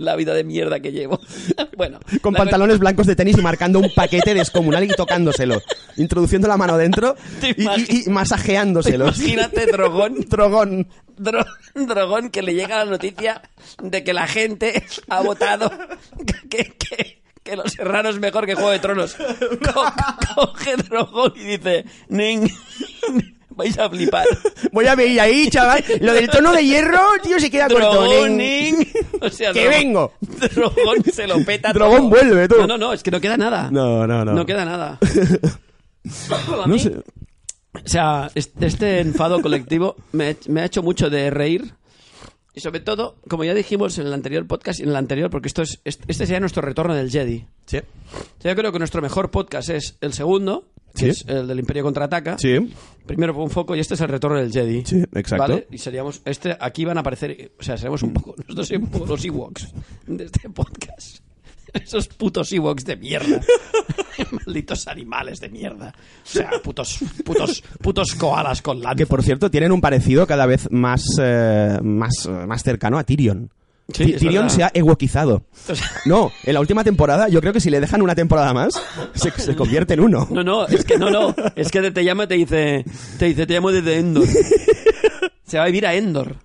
la 0.00 0.16
vida 0.16 0.34
de 0.34 0.44
mierda 0.44 0.80
que 0.80 0.92
llevo. 0.92 1.20
Bueno. 1.76 1.98
Con 2.20 2.34
pantalones 2.34 2.78
blancos 2.78 3.06
de 3.06 3.16
tenis 3.16 3.38
y 3.38 3.40
marcando 3.40 3.78
un 3.78 3.88
paquete 3.94 4.34
descomunal 4.34 4.84
y 4.84 4.88
tocándoselo. 4.88 5.62
Introduciendo 5.96 6.46
la 6.46 6.58
mano 6.58 6.76
dentro 6.76 7.16
¿Te 7.40 7.54
y, 7.56 8.04
y- 8.06 8.10
masajeándoselo. 8.10 9.06
Imagínate 9.06 9.64
Drogón 9.66 10.16
Drogón. 10.28 10.88
Dro- 11.16 11.46
Drogón 11.74 12.28
que 12.30 12.42
le 12.42 12.54
llega 12.54 12.84
la 12.84 12.90
noticia 12.90 13.40
de 13.82 14.04
que 14.04 14.12
la 14.12 14.26
gente 14.26 14.84
ha 15.08 15.22
votado 15.22 15.70
que, 16.50 16.64
que- 16.78 17.22
que 17.42 17.56
Los 17.56 17.72
Serranos 17.72 18.16
es 18.16 18.20
mejor 18.20 18.44
que 18.44 18.54
Juego 18.54 18.70
de 18.70 18.78
Tronos. 18.80 19.14
Co- 19.74 19.92
coge 20.34 20.76
Drogón 20.76 21.32
y 21.36 21.56
dice, 21.56 21.86
Nen, 22.10 22.46
vais 23.60 23.78
a 23.78 23.88
flipar. 23.88 24.26
Voy 24.72 24.86
a 24.86 24.94
ver 24.94 25.20
ahí, 25.20 25.48
chaval. 25.50 25.84
Lo 26.00 26.12
del 26.14 26.28
tono 26.28 26.52
de 26.52 26.64
hierro, 26.64 27.00
tío, 27.22 27.38
se 27.38 27.50
queda 27.50 27.68
corto. 27.68 28.28
Nen. 28.28 28.76
O 29.22 29.28
sea, 29.28 29.52
¡Que 29.52 29.68
vengo! 29.68 30.14
Drogón 30.54 31.04
se 31.12 31.26
lo 31.26 31.44
peta 31.44 31.72
Drogón 31.74 31.98
todo. 31.98 32.08
vuelve, 32.08 32.48
tú. 32.48 32.56
No, 32.60 32.66
no, 32.66 32.78
no, 32.78 32.92
es 32.94 33.02
que 33.02 33.10
no 33.10 33.20
queda 33.20 33.36
nada. 33.36 33.68
No, 33.70 34.06
no, 34.06 34.24
no. 34.24 34.32
No 34.32 34.46
queda 34.46 34.64
nada. 34.64 34.98
No 36.66 36.78
sé. 36.78 36.96
O 37.74 37.88
sea, 37.88 38.30
es- 38.34 38.50
este 38.60 39.00
enfado 39.00 39.40
colectivo 39.42 39.96
me, 40.12 40.36
me 40.48 40.62
ha 40.62 40.64
hecho 40.64 40.82
mucho 40.82 41.10
de 41.10 41.30
reír. 41.30 41.74
Y 42.54 42.60
sobre 42.60 42.80
todo, 42.80 43.16
como 43.28 43.44
ya 43.44 43.54
dijimos 43.54 43.96
en 43.98 44.06
el 44.06 44.12
anterior 44.12 44.46
podcast 44.46 44.80
y 44.80 44.82
en 44.82 44.88
el 44.90 44.96
anterior, 44.96 45.30
porque 45.30 45.48
esto 45.48 45.62
es, 45.62 45.80
es- 45.84 46.00
este 46.08 46.26
sería 46.26 46.40
nuestro 46.40 46.62
retorno 46.62 46.94
del 46.94 47.10
Jedi. 47.10 47.46
Sí. 47.66 47.78
O 47.78 48.42
sea, 48.42 48.52
yo 48.52 48.56
creo 48.56 48.72
que 48.72 48.78
nuestro 48.78 49.00
mejor 49.02 49.30
podcast 49.30 49.70
es 49.70 49.96
el 50.00 50.12
segundo, 50.12 50.66
que 50.94 51.00
Sí. 51.04 51.08
es 51.10 51.24
el 51.28 51.46
del 51.46 51.60
Imperio 51.60 51.84
Contraataca. 51.84 52.36
Sí. 52.38 52.72
Primero 53.06 53.32
fue 53.34 53.44
un 53.44 53.50
foco 53.50 53.76
y 53.76 53.80
este 53.80 53.94
es 53.94 54.00
el 54.00 54.08
retorno 54.08 54.38
del 54.38 54.50
Jedi. 54.52 54.84
Sí, 54.84 55.00
exacto. 55.14 55.42
¿Vale? 55.44 55.66
Y 55.70 55.78
seríamos, 55.78 56.22
este, 56.24 56.56
aquí 56.60 56.84
van 56.84 56.96
a 56.98 57.00
aparecer, 57.02 57.52
o 57.58 57.62
sea, 57.62 57.76
seremos 57.76 58.02
un 58.02 58.12
poco, 58.12 58.34
nosotros 58.48 58.68
poco 58.90 59.06
los 59.06 59.24
Ewoks 59.24 59.68
de 60.08 60.24
este 60.24 60.48
podcast. 60.50 61.18
Esos 61.84 62.08
putos 62.08 62.52
Ewoks 62.52 62.84
de 62.84 62.96
mierda. 62.96 63.40
Malditos 64.46 64.86
animales 64.88 65.40
de 65.40 65.48
mierda. 65.48 65.94
O 66.24 66.28
sea, 66.28 66.50
putos, 66.62 66.98
putos, 67.24 67.62
putos 67.80 68.14
koalas 68.14 68.62
con 68.62 68.80
lanza. 68.80 68.96
Que 68.96 69.06
por 69.06 69.22
cierto 69.22 69.50
tienen 69.50 69.72
un 69.72 69.80
parecido 69.80 70.26
cada 70.26 70.46
vez 70.46 70.70
más, 70.70 71.04
eh, 71.20 71.78
más, 71.82 72.28
más 72.46 72.62
cercano 72.62 72.98
a 72.98 73.04
Tyrion. 73.04 73.50
Sí, 73.92 74.12
Tyrion 74.12 74.48
se 74.50 74.62
ha 74.62 74.70
ewokizado. 74.72 75.42
O 75.68 75.74
sea, 75.74 75.90
No, 76.04 76.30
en 76.44 76.54
la 76.54 76.60
última 76.60 76.84
temporada 76.84 77.28
yo 77.28 77.40
creo 77.40 77.52
que 77.52 77.60
si 77.60 77.70
le 77.70 77.80
dejan 77.80 78.02
una 78.02 78.14
temporada 78.14 78.52
más 78.54 78.74
se, 79.14 79.30
se 79.32 79.56
convierte 79.56 79.94
en 79.94 80.00
uno. 80.00 80.28
No, 80.30 80.44
no, 80.44 80.66
es 80.68 80.84
que 80.84 80.96
no, 80.96 81.10
no. 81.10 81.34
Es 81.56 81.70
que 81.70 81.90
te 81.90 82.04
llama 82.04 82.24
y 82.24 82.26
te 82.28 82.34
dice, 82.34 82.84
te 83.18 83.24
dice, 83.26 83.46
te 83.46 83.54
llamo 83.54 83.72
desde 83.72 83.98
Endor. 83.98 84.28
Se 85.44 85.58
va 85.58 85.64
a 85.64 85.66
vivir 85.66 85.84
a 85.84 85.94
Endor. 85.94 86.36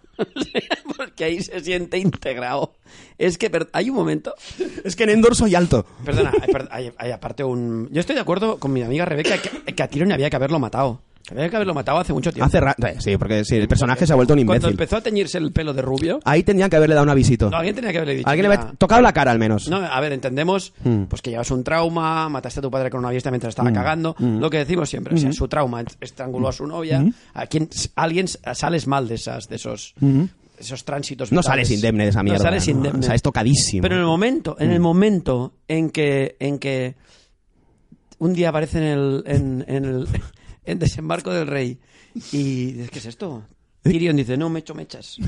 Porque 1.16 1.24
ahí 1.24 1.42
se 1.42 1.62
siente 1.62 1.98
integrado. 1.98 2.74
Es 3.18 3.38
que 3.38 3.50
per- 3.50 3.70
hay 3.72 3.90
un 3.90 3.96
momento. 3.96 4.34
Es 4.84 4.98
que 4.98 5.04
en 5.06 5.12
Endor 5.12 5.34
soy 5.34 5.56
alto. 5.56 5.86
Perdona, 6.04 6.34
hay, 6.42 6.52
per- 6.52 6.68
hay- 6.70 6.92
hay 6.98 7.12
aparte 7.12 7.42
un. 7.46 7.88
Yo 7.90 8.02
estoy 8.02 8.16
de 8.16 8.22
acuerdo 8.22 8.58
con 8.60 8.74
mi 8.74 8.82
amiga 8.82 9.06
Rebeca 9.06 9.38
que, 9.38 9.74
que 9.74 9.82
a 9.84 9.88
Tyrion 9.88 10.12
había 10.12 10.30
que 10.30 10.36
haberlo 10.36 10.60
matado. 10.60 11.00
Había 11.32 11.50
que 11.50 11.56
haberlo 11.56 11.74
matado 11.74 11.98
hace 11.98 12.12
mucho 12.14 12.32
tiempo. 12.32 12.46
Hace 12.46 12.60
ra- 12.60 12.76
eh, 12.86 12.98
Sí, 13.00 13.18
porque 13.18 13.44
sí, 13.46 13.56
el 13.56 13.68
personaje 13.68 14.06
se 14.06 14.12
ha 14.14 14.16
vuelto 14.16 14.34
un 14.34 14.46
Cuando 14.46 14.68
imbécil. 14.68 14.72
empezó 14.74 14.98
a 14.98 15.02
teñirse 15.02 15.38
el 15.40 15.52
pelo 15.54 15.74
de 15.74 15.82
rubio, 15.82 16.20
Ahí 16.26 16.44
tendrían 16.44 16.70
que 16.70 16.76
haberle 16.76 16.94
dado 16.94 17.06
un 17.06 17.10
avisito. 17.10 17.50
no, 17.50 17.58
alguien 17.58 17.74
tenía 17.74 17.92
que 17.94 17.98
haberle 17.98 18.16
dicho. 18.18 18.30
Alguien 18.30 18.44
le 18.44 18.50
"Mira, 18.50 18.62
había 18.64 18.76
tocado 18.78 19.02
la 19.02 19.12
cara 19.14 19.32
al 19.32 19.40
menos. 19.40 19.68
No, 19.70 19.78
a 19.78 20.00
ver, 20.02 20.12
entendemos 20.14 20.74
Mm. 20.84 21.04
pues 21.06 21.22
que 21.24 21.32
llevas 21.32 21.50
un 21.50 21.64
trauma, 21.64 22.28
mataste 22.30 22.60
a 22.60 22.62
tu 22.62 22.70
padre 22.70 22.90
con 22.92 23.00
una 23.00 23.10
fiesta 23.10 23.32
mientras 23.32 23.54
estaba 23.54 23.72
cagando, 23.72 24.16
Mm. 24.20 24.38
lo 24.40 24.50
que 24.52 24.58
decimos 24.60 24.88
siempre, 24.90 25.16
o 25.16 25.18
sea, 25.18 25.32
su 25.32 25.48
trauma, 25.48 25.84
estranguló 26.02 26.50
a 26.50 26.52
su 26.52 26.68
novia, 26.68 27.04
a 27.34 27.48
quien 27.48 27.70
alguien 27.96 28.28
sales 28.28 28.86
mal 28.86 29.08
de 29.08 29.16
esas 29.16 29.48
de 29.50 29.56
esos 29.56 29.96
esos 30.60 30.84
tránsitos 30.86 31.32
No 31.32 31.42
vitales. 31.42 31.68
sales 31.68 31.72
indemne 31.78 32.04
de 32.06 32.10
esa 32.10 32.24
mierda. 32.24 32.38
No 32.40 32.44
sales 32.44 32.68
¿no? 32.68 32.72
indemne. 32.74 33.00
O 33.00 33.04
sea, 33.04 33.16
es 33.16 33.22
tocadísimo. 33.22 33.82
Pero 33.82 33.96
en 33.96 34.02
el 34.02 34.08
momento, 34.08 34.56
en 34.60 34.72
el 34.72 34.80
momento 34.80 35.54
en 35.68 35.90
que 35.90 36.36
en 36.40 36.60
que 36.60 36.96
un 38.20 38.34
día 38.34 38.50
aparece 38.50 38.78
en 38.80 38.84
el 38.86 39.24
en, 39.28 39.66
en 39.68 39.86
el 39.86 40.08
en 40.66 40.80
desembarco 40.80 41.32
del 41.32 41.48
rey 41.48 41.80
y 42.32 42.72
dices, 42.74 42.90
¿qué 42.92 43.00
es 43.00 43.06
esto? 43.06 43.44
Tyrion 43.84 44.16
dice, 44.16 44.36
no, 44.38 44.50
me 44.50 44.60
echo 44.60 44.74
mechas. 44.74 45.18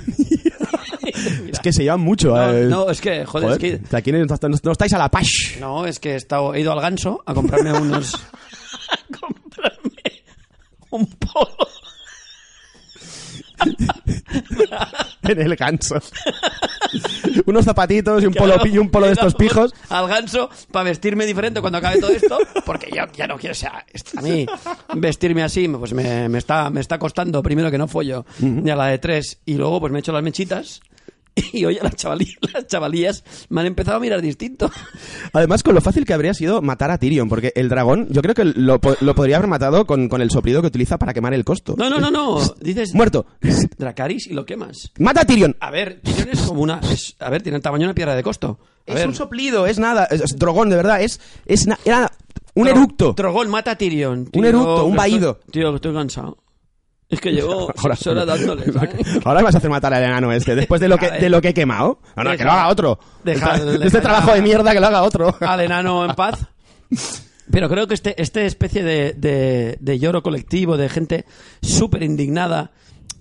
Es 1.52 1.60
que 1.60 1.72
se 1.72 1.84
llevan 1.84 2.02
mucho. 2.02 2.36
No, 2.36 2.52
eh. 2.54 2.66
no, 2.66 2.90
es 2.90 3.00
que, 3.02 3.26
joder, 3.26 3.52
es 3.52 3.58
que 3.58 3.96
Aquí 3.96 4.12
no, 4.12 4.20
no- 4.20 4.50
no 4.64 4.72
estáis 4.72 4.94
a 4.94 4.98
la 4.98 5.10
pash. 5.10 5.58
No, 5.60 5.86
es 5.86 6.00
que 6.00 6.12
he, 6.12 6.16
estado- 6.16 6.54
he 6.54 6.60
ido 6.62 6.72
al 6.74 6.82
ganso 6.82 7.24
a 7.26 7.34
comprarme 7.34 7.72
unos. 7.74 8.14
a 8.92 9.18
comprarme 9.18 9.94
un 10.92 11.06
polo. 11.08 11.68
En 15.24 15.42
el 15.42 15.56
ganso. 15.56 16.00
Unos 17.46 17.66
zapatitos 17.66 18.24
y 18.24 18.28
un 18.28 18.34
polo, 18.34 18.56
y 18.66 18.78
un 18.78 18.90
polo 18.90 19.08
de 19.08 19.14
estos 19.14 19.36
pijos. 19.36 19.74
Al 19.90 20.08
ganso 20.08 20.50
para 20.72 20.84
vestirme 20.86 21.26
diferente 21.26 21.60
cuando 21.62 21.78
acabe 21.80 22.00
todo 22.00 22.12
esto, 22.12 22.38
porque 22.66 22.90
ya, 22.94 23.10
ya 23.14 23.28
no 23.28 23.38
quiero, 23.38 23.52
o 23.52 23.56
sea, 23.56 23.86
a 24.16 24.22
mí 24.22 24.46
vestirme 24.96 25.44
así, 25.44 25.68
pues 25.68 25.94
me, 25.94 26.30
me 26.30 26.38
está, 26.38 26.70
me 26.70 26.80
está 26.82 26.98
costando, 26.98 27.44
primero 27.44 27.70
que 27.72 27.78
no 27.78 27.88
follo, 27.88 28.26
ni 28.40 28.70
a 28.70 28.76
la 28.76 28.88
de 28.88 29.00
tres, 29.00 29.40
y 29.46 29.56
luego 29.56 29.80
pues 29.80 29.92
me 29.92 30.00
he 30.00 30.02
hecho 30.02 30.12
las 30.14 30.24
mechitas. 30.24 30.82
Y 31.54 31.66
oye, 31.66 31.80
las, 31.82 31.96
chavalí- 31.96 32.36
las 32.54 32.68
chavalillas 32.68 33.24
me 33.50 33.62
han 33.62 33.68
empezado 33.68 33.98
a 33.98 34.00
mirar 34.00 34.22
distinto. 34.22 34.70
Además, 35.34 35.64
con 35.64 35.76
lo 35.76 35.82
fácil 35.82 36.06
que 36.06 36.14
habría 36.14 36.34
sido 36.34 36.62
matar 36.62 36.92
a 36.92 36.98
Tyrion, 36.98 37.30
porque 37.30 37.54
el 37.56 37.70
dragón, 37.70 38.08
yo 38.10 38.22
creo 38.22 38.34
que 38.36 38.44
lo, 38.46 38.80
po- 38.80 38.96
lo 39.02 39.16
podría 39.16 39.38
haber 39.38 39.48
matado 39.50 39.86
con, 39.86 40.10
con 40.10 40.22
el 40.22 40.32
soplido 40.32 40.62
que 40.62 40.68
utiliza 40.68 40.98
para 40.98 41.14
quemar 41.14 41.34
el 41.34 41.44
costo. 41.46 41.76
No, 41.78 41.90
no, 41.90 42.00
no, 42.00 42.10
no. 42.12 42.40
Dices 42.62 42.94
Muerto. 42.94 43.26
Dracaris 43.78 44.28
y 44.28 44.34
lo 44.34 44.46
quemas. 44.46 44.92
¡Mata 45.00 45.22
a 45.22 45.26
Tyrion! 45.26 45.56
A 45.60 45.72
ver, 45.72 46.00
Tyrion 46.04 46.30
es 46.32 46.42
como 46.42 46.62
una. 46.62 46.80
es- 46.92 47.16
a 47.20 47.30
ver, 47.30 47.42
tiene 47.42 47.58
el 47.58 47.62
tamaño 47.64 47.82
de 47.82 47.86
una 47.88 47.96
piedra 47.96 48.16
de 48.16 48.24
costo. 48.24 48.60
A 48.88 48.92
Es 48.92 48.96
ver, 48.96 49.08
un 49.08 49.16
soplido, 49.16 49.68
es 49.68 49.80
nada. 49.80 50.06
Es, 50.06 50.22
es 50.22 50.38
dragón, 50.38 50.70
de 50.70 50.76
verdad. 50.78 51.02
Es, 51.02 51.20
es 51.46 51.68
na- 51.68 51.80
era 51.86 52.12
un 52.56 52.66
Tro- 52.68 52.72
eructo. 52.72 53.16
Trogón 53.16 53.50
mata 53.50 53.72
a 53.72 53.78
Tyrion. 53.78 54.26
Tío, 54.28 54.44
eructo, 54.44 54.86
un 54.86 54.96
vaído. 54.96 55.40
tío, 55.52 55.76
estoy 55.76 55.94
cansado. 55.94 56.38
Es 57.10 57.22
que 57.22 57.32
llevo 57.32 57.72
Ahora- 57.78 58.26
dándole. 58.26 58.72
¿sabes? 58.72 58.96
Ahora 59.26 59.42
vas 59.44 59.56
a 59.56 59.58
hacer 59.60 59.70
matar 59.70 59.94
al 59.94 60.04
enano 60.04 60.32
este, 60.34 60.56
después 60.56 60.82
de 60.82 60.88
lo 60.90 60.98
que, 60.98 61.10
de 61.12 61.30
lo 61.30 61.42
que 61.42 61.50
he 61.50 61.54
quemado. 61.54 62.00
No, 62.16 62.24
no, 62.24 62.36
que 62.38 62.44
lo 62.44 62.52
haga 62.52 62.68
otro. 62.68 63.00
deja- 63.24 63.56
Este- 63.56 63.88
este 63.88 64.02
trabajo 64.02 64.34
de 64.34 64.42
mierda 64.42 64.74
que 64.74 64.80
lo 64.80 64.88
haga 64.88 65.04
otro. 65.04 65.36
Al 65.42 65.62
enano 65.62 66.04
en 66.06 66.16
paz. 66.16 66.46
Pero 67.50 67.70
creo 67.70 67.88
que 67.88 67.94
este, 67.94 68.22
este 68.22 68.46
especie 68.46 68.84
de, 68.84 69.14
de, 69.14 69.78
de 69.80 70.00
lloro 70.00 70.22
colectivo, 70.22 70.76
de 70.76 70.90
gente 70.90 71.26
súper 71.62 72.04
indignada, 72.04 72.72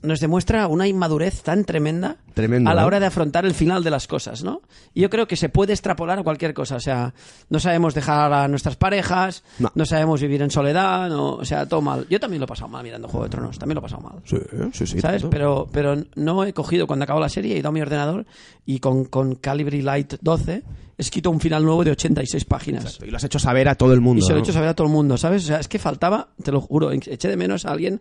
nos 0.07 0.21
demuestra 0.21 0.66
una 0.69 0.87
inmadurez 0.87 1.42
tan 1.42 1.64
tremenda 1.64 2.16
Tremendo, 2.35 2.71
a 2.71 2.75
la 2.75 2.87
hora 2.87 3.01
de 3.01 3.07
afrontar 3.07 3.45
el 3.45 3.55
final 3.55 3.83
de 3.85 3.90
las 3.90 4.07
cosas, 4.07 4.42
¿no? 4.42 4.62
Y 4.95 5.01
yo 5.03 5.11
creo 5.11 5.27
que 5.27 5.37
se 5.37 5.49
puede 5.49 5.73
extrapolar 5.73 6.19
a 6.19 6.23
cualquier 6.23 6.55
cosa. 6.55 6.77
O 6.77 6.81
sea, 6.81 7.12
no 7.51 7.61
sabemos 7.61 7.95
dejar 7.95 8.33
a 8.33 8.49
nuestras 8.49 8.77
parejas, 8.77 9.42
No. 9.59 9.71
no, 9.75 9.85
sabemos 9.85 10.21
vivir 10.21 10.42
en 10.42 10.51
soledad, 10.51 11.09
no, 11.09 11.35
o 11.35 11.45
sea, 11.45 11.66
todo 11.66 11.83
mal. 11.83 12.07
Yo 12.09 12.21
también 12.21 12.40
lo 12.40 12.45
he 12.45 12.49
pasado 12.49 12.69
mal 12.69 12.83
mirando 12.83 13.09
Juego 13.09 13.25
de 13.25 13.31
Tronos, 13.31 13.59
también 13.59 13.75
lo 13.77 13.81
he 13.81 13.83
pasado 13.83 14.03
mal. 14.03 14.23
Sí, 14.25 14.37
sí, 14.73 14.87
sí. 14.87 15.01
¿Sabes? 15.01 15.23
tanto. 15.23 15.31
Pero, 15.31 15.69
pero 15.73 15.97
no 16.14 16.45
he 16.45 16.53
cogido 16.53 16.87
cuando 16.87 17.05
acabo 17.05 17.21
la 17.21 17.29
serie, 17.29 17.55
he 17.55 17.59
ido 17.59 17.69
a 17.69 17.73
mi 17.73 17.81
ordenador 17.81 18.27
y 18.64 18.79
con, 18.81 19.05
con 19.07 19.35
Calibri 19.35 19.83
Light 19.83 20.14
12 20.21 20.62
he 20.99 21.03
escrito 21.03 21.31
un 21.31 21.40
final 21.40 21.62
nuevo 21.64 21.85
de 21.85 21.90
86 21.90 22.45
páginas. 22.47 22.99
Y 23.07 23.11
lo 23.11 23.19
has 23.19 23.25
hecho 23.25 23.38
saber 23.38 23.69
a 23.69 23.75
todo 23.75 23.92
el 23.92 24.01
mundo. 24.01 24.25
Y 24.25 24.27
se 24.27 24.33
lo 24.33 24.38
he 24.38 24.42
hecho 24.42 24.53
saber 24.53 24.71
a 24.71 24.75
todo 24.75 24.87
el 24.87 24.92
mundo, 24.92 25.19
¿sabes? 25.19 25.45
O 25.45 25.47
sea, 25.47 25.61
es 25.61 25.69
que 25.69 25.79
faltaba, 25.79 26.29
te 26.42 26.53
lo 26.53 26.61
juro, 26.61 26.90
eché 26.90 27.29
de 27.29 27.37
menos 27.37 27.66
a 27.66 27.73
alguien. 27.73 28.01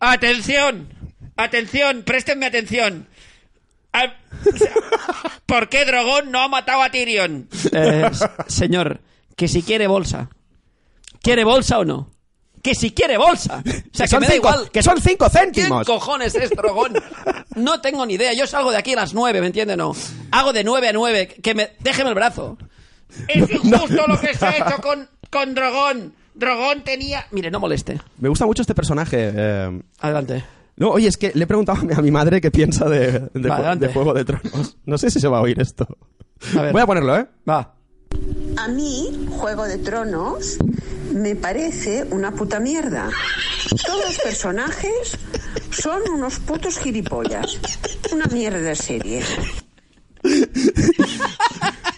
¡Atención! 0.00 0.88
¡Atención! 1.42 2.02
¡Préstenme 2.04 2.46
atención! 2.46 3.06
O 3.94 4.56
sea, 4.56 4.72
¿Por 5.46 5.68
qué 5.68 5.84
Drogón 5.84 6.30
no 6.30 6.40
ha 6.40 6.48
matado 6.48 6.82
a 6.82 6.90
Tyrion? 6.90 7.48
Eh, 7.72 8.10
señor, 8.48 9.00
que 9.36 9.48
si 9.48 9.62
quiere 9.62 9.86
bolsa. 9.86 10.30
¿Quiere 11.20 11.44
bolsa 11.44 11.78
o 11.78 11.84
no? 11.84 12.10
Que 12.62 12.74
si 12.74 12.92
quiere 12.92 13.16
bolsa. 13.18 13.62
O 13.66 13.70
sea, 13.92 14.06
que, 14.06 14.06
que 14.06 14.08
son 14.08 14.20
me 14.20 14.26
da 14.26 14.32
cinco, 14.32 14.48
igual. 14.48 14.70
que 14.70 14.82
son 14.82 15.00
cinco 15.00 15.28
¿Quién 15.30 15.44
céntimos. 15.52 15.86
cojones 15.86 16.34
es 16.36 16.50
Drogón? 16.50 16.92
No 17.56 17.80
tengo 17.80 18.06
ni 18.06 18.14
idea. 18.14 18.32
Yo 18.34 18.46
salgo 18.46 18.70
de 18.70 18.78
aquí 18.78 18.92
a 18.92 18.96
las 18.96 19.14
nueve, 19.14 19.40
¿me 19.40 19.48
entiende? 19.48 19.76
No. 19.76 19.94
Hago 20.30 20.52
de 20.52 20.62
nueve 20.64 20.88
a 20.88 20.92
nueve. 20.92 21.26
Que 21.42 21.54
me... 21.54 21.72
Déjeme 21.80 22.10
el 22.10 22.14
brazo. 22.14 22.56
Es 23.28 23.50
injusto 23.64 24.06
lo 24.06 24.18
que 24.20 24.32
se 24.34 24.46
ha 24.46 24.56
hecho 24.56 24.80
con, 24.80 25.08
con 25.28 25.54
Drogón. 25.54 26.14
Drogón 26.34 26.82
tenía... 26.82 27.26
Mire, 27.32 27.50
no 27.50 27.58
moleste. 27.60 28.00
Me 28.18 28.28
gusta 28.28 28.46
mucho 28.46 28.62
este 28.62 28.74
personaje. 28.74 29.32
eh, 29.34 29.80
Adelante. 29.98 30.44
No, 30.76 30.90
oye, 30.90 31.08
es 31.08 31.16
que 31.16 31.32
le 31.34 31.44
he 31.44 31.46
preguntado 31.46 31.78
a 31.96 32.02
mi- 32.02 32.10
madre 32.10 32.40
qué 32.40 32.50
piensa 32.50 32.88
de, 32.88 33.28
de, 33.34 33.48
Va, 33.48 33.76
Juego 33.92 34.14
de 34.14 34.24
Tronos. 34.24 34.76
No 34.86 34.98
sé 34.98 35.10
si 35.10 35.20
se 35.20 35.28
va 35.28 35.38
a 35.38 35.42
oír 35.42 35.60
esto. 35.60 35.86
A 36.56 36.62
ver. 36.62 36.72
Voy 36.72 36.82
a 36.82 36.86
ponerlo, 36.86 37.16
¿eh? 37.16 37.26
Va. 37.48 37.74
A 38.56 38.68
mí, 38.68 39.26
Juego 39.30 39.64
de 39.64 39.78
Tronos 39.78 40.58
me 41.12 41.36
parece 41.36 42.04
una 42.10 42.32
puta 42.32 42.58
mierda. 42.60 43.08
Todos 43.86 44.04
los 44.06 44.18
personajes 44.18 45.18
son 45.70 46.00
unos 46.14 46.38
putos 46.40 46.78
gilipollas. 46.78 47.58
Una 48.12 48.26
mierda 48.26 48.58
de 48.58 48.74
serie. 48.76 49.22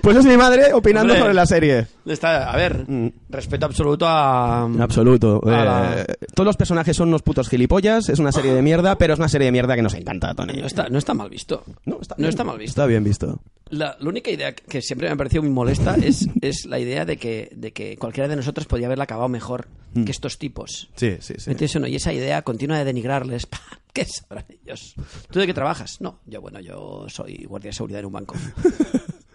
Pues 0.02 0.18
es 0.18 0.26
mi 0.26 0.36
madre 0.36 0.74
opinando 0.74 1.12
Hombre. 1.14 1.20
sobre 1.20 1.34
la 1.34 1.46
serie. 1.46 1.86
Está, 2.04 2.50
a 2.50 2.56
ver, 2.56 2.84
Mm. 2.86 3.08
respeto 3.30 3.64
absoluto 3.64 4.06
a... 4.06 4.64
Absoluto. 4.64 5.40
A 5.46 5.48
Eh, 5.50 5.64
la- 5.64 6.06
Todos 6.34 6.46
los 6.46 6.56
personajes 6.58 6.94
son 6.96 7.08
unos 7.08 7.22
putos 7.22 7.48
gilipollas. 7.48 8.10
Es 8.10 8.18
una 8.18 8.30
serie 8.30 8.52
de 8.52 8.60
mierda, 8.60 8.98
pero 8.98 9.14
es 9.14 9.18
una 9.18 9.28
serie 9.28 9.46
de 9.46 9.52
mierda 9.52 9.74
que 9.76 9.80
nos 9.82 9.94
encanta, 9.94 10.34
Tony. 10.34 10.60
No 10.60 10.66
está, 10.66 10.88
no 10.90 10.98
está 10.98 11.14
mal 11.14 11.30
visto. 11.30 11.64
No, 11.86 11.98
está, 12.02 12.16
No 12.16 12.22
bien. 12.22 12.28
está 12.28 12.44
mal 12.44 12.58
visto. 12.58 12.70
Está 12.72 12.86
bien 12.86 13.02
visto. 13.02 13.40
La, 13.70 13.96
la 13.98 14.08
única 14.10 14.30
idea 14.30 14.54
que 14.54 14.82
siempre 14.82 15.08
me 15.08 15.14
ha 15.14 15.16
parecido 15.16 15.42
muy 15.42 15.52
molesta 15.52 15.94
es, 16.02 16.28
es 16.42 16.66
la 16.66 16.78
idea 16.78 17.06
de 17.06 17.16
que, 17.16 17.48
de 17.56 17.72
que 17.72 17.96
cualquiera 17.96 18.28
de 18.28 18.36
nosotros 18.36 18.66
podía 18.66 18.86
haberla 18.86 19.04
acabado 19.04 19.28
mejor 19.30 19.68
que 20.04 20.10
estos 20.10 20.38
tipos. 20.38 20.90
Sí, 20.96 21.16
sí, 21.20 21.34
sí. 21.38 21.44
¿Me 21.46 21.52
entiendes 21.52 21.76
o 21.76 21.80
no? 21.80 21.86
Y 21.86 21.94
esa 21.96 22.12
idea 22.12 22.42
continua 22.42 22.76
de 22.76 22.84
denigrarles. 22.84 23.46
pa, 23.46 23.60
¿Qué 23.94 24.04
sabrán 24.04 24.44
ellos? 24.50 24.94
¿Tú 25.30 25.38
de 25.38 25.46
qué 25.46 25.54
trabajas? 25.54 26.00
No, 26.00 26.18
yo, 26.26 26.40
bueno, 26.42 26.60
yo 26.60 27.06
soy 27.08 27.44
guardia 27.48 27.68
de 27.70 27.74
seguridad 27.74 28.00
en 28.00 28.06
un 28.06 28.12
banco. 28.12 28.34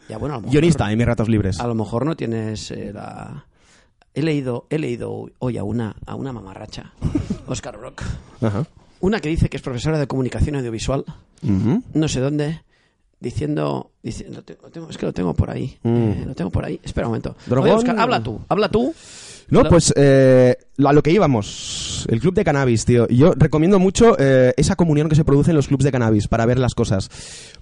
Ya, 0.09 0.17
bueno, 0.17 0.35
a 0.35 0.37
lo 0.37 0.41
mejor, 0.41 0.51
Guionista 0.53 0.91
en 0.91 0.97
mis 0.97 1.07
ratos 1.07 1.29
libres. 1.29 1.59
A 1.59 1.67
lo 1.67 1.75
mejor 1.75 2.05
no 2.05 2.15
tienes 2.15 2.71
eh, 2.71 2.91
la... 2.93 3.45
He 4.13 4.21
leído, 4.23 4.65
he 4.69 4.79
leído 4.79 5.27
hoy 5.39 5.57
a 5.57 5.63
una, 5.63 5.95
a 6.05 6.15
una 6.15 6.33
mamarracha, 6.33 6.91
Oscar 7.47 7.77
Brock. 7.77 8.01
Ajá. 8.41 8.65
Una 9.01 9.19
que 9.19 9.29
dice 9.29 9.49
que 9.49 9.57
es 9.57 9.63
profesora 9.63 9.97
de 9.99 10.07
comunicación 10.07 10.55
audiovisual, 10.57 11.05
no 11.93 12.07
sé 12.09 12.19
dónde, 12.19 12.61
diciendo... 13.19 13.91
lo 14.03 14.41
tengo- 14.71 14.89
es 14.89 14.97
que 14.97 15.05
lo 15.05 15.13
tengo 15.13 15.33
por 15.35 15.49
ahí. 15.51 15.77
Mm. 15.83 15.89
eh, 15.97 16.23
lo 16.25 16.35
tengo 16.35 16.49
por 16.51 16.65
ahí. 16.65 16.79
Espera 16.83 17.07
un 17.07 17.11
momento. 17.11 17.35
Drogón- 17.47 17.63
Oye, 17.63 17.71
Óscar, 17.73 17.99
habla 17.99 18.21
tú, 18.21 18.41
habla 18.49 18.67
tú. 18.69 18.93
No, 19.49 19.63
pues 19.65 19.93
eh, 19.95 20.55
a 20.85 20.93
lo 20.93 21.01
que 21.01 21.11
íbamos. 21.11 21.88
El 22.07 22.19
club 22.19 22.33
de 22.33 22.43
cannabis, 22.43 22.85
tío. 22.85 23.07
Yo 23.07 23.33
recomiendo 23.35 23.79
mucho 23.79 24.15
eh, 24.19 24.53
esa 24.57 24.75
comunión 24.75 25.09
que 25.09 25.15
se 25.15 25.25
produce 25.25 25.51
en 25.51 25.57
los 25.57 25.67
clubs 25.67 25.83
de 25.83 25.91
cannabis 25.91 26.27
para 26.27 26.45
ver 26.45 26.59
las 26.59 26.73
cosas. 26.75 27.09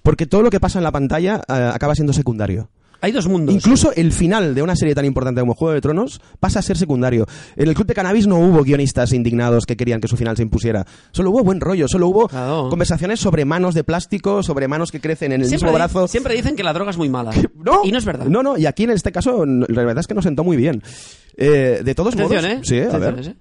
Porque 0.02 0.26
todo 0.26 0.42
lo 0.42 0.50
que 0.50 0.60
pasa 0.60 0.78
en 0.78 0.84
la 0.84 0.92
pantalla 0.92 1.42
eh, 1.48 1.70
acaba 1.74 1.94
siendo 1.94 2.12
secundario. 2.12 2.70
Hay 3.00 3.12
dos 3.12 3.28
mundos. 3.28 3.54
Incluso 3.54 3.92
el 3.94 4.10
final 4.10 4.56
de 4.56 4.62
una 4.62 4.74
serie 4.74 4.92
tan 4.92 5.04
importante 5.04 5.40
como 5.40 5.54
Juego 5.54 5.72
de 5.72 5.80
Tronos 5.80 6.20
pasa 6.40 6.58
a 6.58 6.62
ser 6.62 6.76
secundario. 6.76 7.26
En 7.54 7.68
el 7.68 7.74
Club 7.76 7.86
de 7.86 7.94
Cannabis 7.94 8.26
no 8.26 8.40
hubo 8.40 8.64
guionistas 8.64 9.12
indignados 9.12 9.66
que 9.66 9.76
querían 9.76 10.00
que 10.00 10.08
su 10.08 10.16
final 10.16 10.36
se 10.36 10.42
impusiera. 10.42 10.84
Solo 11.12 11.30
hubo 11.30 11.44
buen 11.44 11.60
rollo, 11.60 11.86
solo 11.86 12.08
hubo 12.08 12.26
Claro. 12.26 12.68
conversaciones 12.68 13.20
sobre 13.20 13.44
manos 13.44 13.76
de 13.76 13.84
plástico, 13.84 14.42
sobre 14.42 14.66
manos 14.66 14.90
que 14.90 15.00
crecen 15.00 15.30
en 15.30 15.42
el 15.42 15.46
siempre, 15.46 15.68
mismo 15.68 15.78
brazo. 15.78 16.08
siempre 16.08 16.34
dicen 16.34 16.56
que 16.56 16.64
la 16.64 16.72
droga 16.72 16.90
es 16.90 16.96
muy 16.96 17.08
mala. 17.08 17.30
No, 17.54 17.82
Y 17.84 17.92
no 17.92 17.98
es 17.98 18.04
verdad. 18.04 18.26
No, 18.26 18.42
no, 18.42 18.58
y 18.58 18.66
aquí 18.66 18.82
en 18.82 18.90
este 18.90 19.12
caso 19.12 19.46
la 19.46 19.84
verdad 19.84 19.98
es 20.00 20.08
que 20.08 20.14
nos 20.14 20.24
sentó 20.24 20.42
muy 20.42 20.56
bien. 20.56 20.82
Eh, 21.36 21.82
de 21.84 21.94
todos 21.94 22.14
Atención, 22.14 22.42
modos, 22.42 22.58
¿eh? 22.58 22.60
sí, 22.64 22.80
a 22.80 22.98
ver. 22.98 23.20
¿eh? 23.20 23.34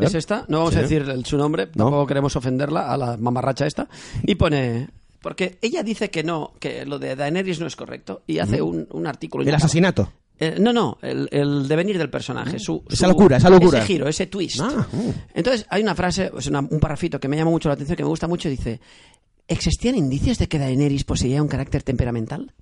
Es 0.00 0.14
esta, 0.14 0.44
no 0.48 0.58
vamos 0.58 0.76
a 0.76 0.82
decir 0.82 1.02
el- 1.08 1.24
su 1.24 1.36
nombre, 1.36 1.66
No. 1.74 1.84
tampoco 1.84 2.06
queremos 2.06 2.34
ofenderla 2.36 2.90
a 2.92 2.96
la 2.96 3.16
mamarracha 3.16 3.66
esta. 3.66 3.88
Y 4.24 4.34
pone. 4.34 4.88
Porque 5.20 5.58
ella 5.62 5.82
dice 5.82 6.10
que 6.10 6.22
no, 6.22 6.52
que 6.58 6.84
lo 6.84 6.98
de 6.98 7.16
Daenerys 7.16 7.60
no 7.60 7.66
es 7.66 7.76
correcto. 7.76 8.22
Y 8.26 8.38
hace 8.40 8.60
un, 8.60 8.86
un 8.90 9.06
artículo. 9.06 9.44
El 9.44 9.54
asesinato. 9.54 10.12
Eh, 10.38 10.56
no, 10.60 10.72
no, 10.72 10.98
el, 11.00 11.28
el 11.30 11.68
devenir 11.68 11.96
del 11.96 12.10
personaje. 12.10 12.58
Su, 12.58 12.82
Esa 12.90 13.06
su- 13.06 13.12
locura, 13.12 13.36
esa 13.36 13.48
locura. 13.48 13.78
Ese 13.78 13.86
giro, 13.86 14.08
ese 14.08 14.26
twist. 14.26 14.58
Ah, 14.60 14.86
mm. 14.92 15.10
Entonces, 15.34 15.64
hay 15.70 15.82
una 15.82 15.94
frase, 15.94 16.30
una- 16.48 16.58
un 16.60 16.80
parrafito 16.80 17.20
que 17.20 17.28
me 17.28 17.36
llama 17.36 17.52
mucho 17.52 17.68
la 17.68 17.74
atención, 17.74 17.96
que 17.96 18.02
me 18.02 18.08
gusta 18.08 18.26
mucho. 18.26 18.48
Dice: 18.48 18.80
¿Existían 19.46 19.94
indicios 19.96 20.38
de 20.38 20.48
que 20.48 20.58
Daenerys 20.58 21.04
poseía 21.04 21.40
un 21.40 21.48
carácter 21.48 21.82
temperamental? 21.84 22.52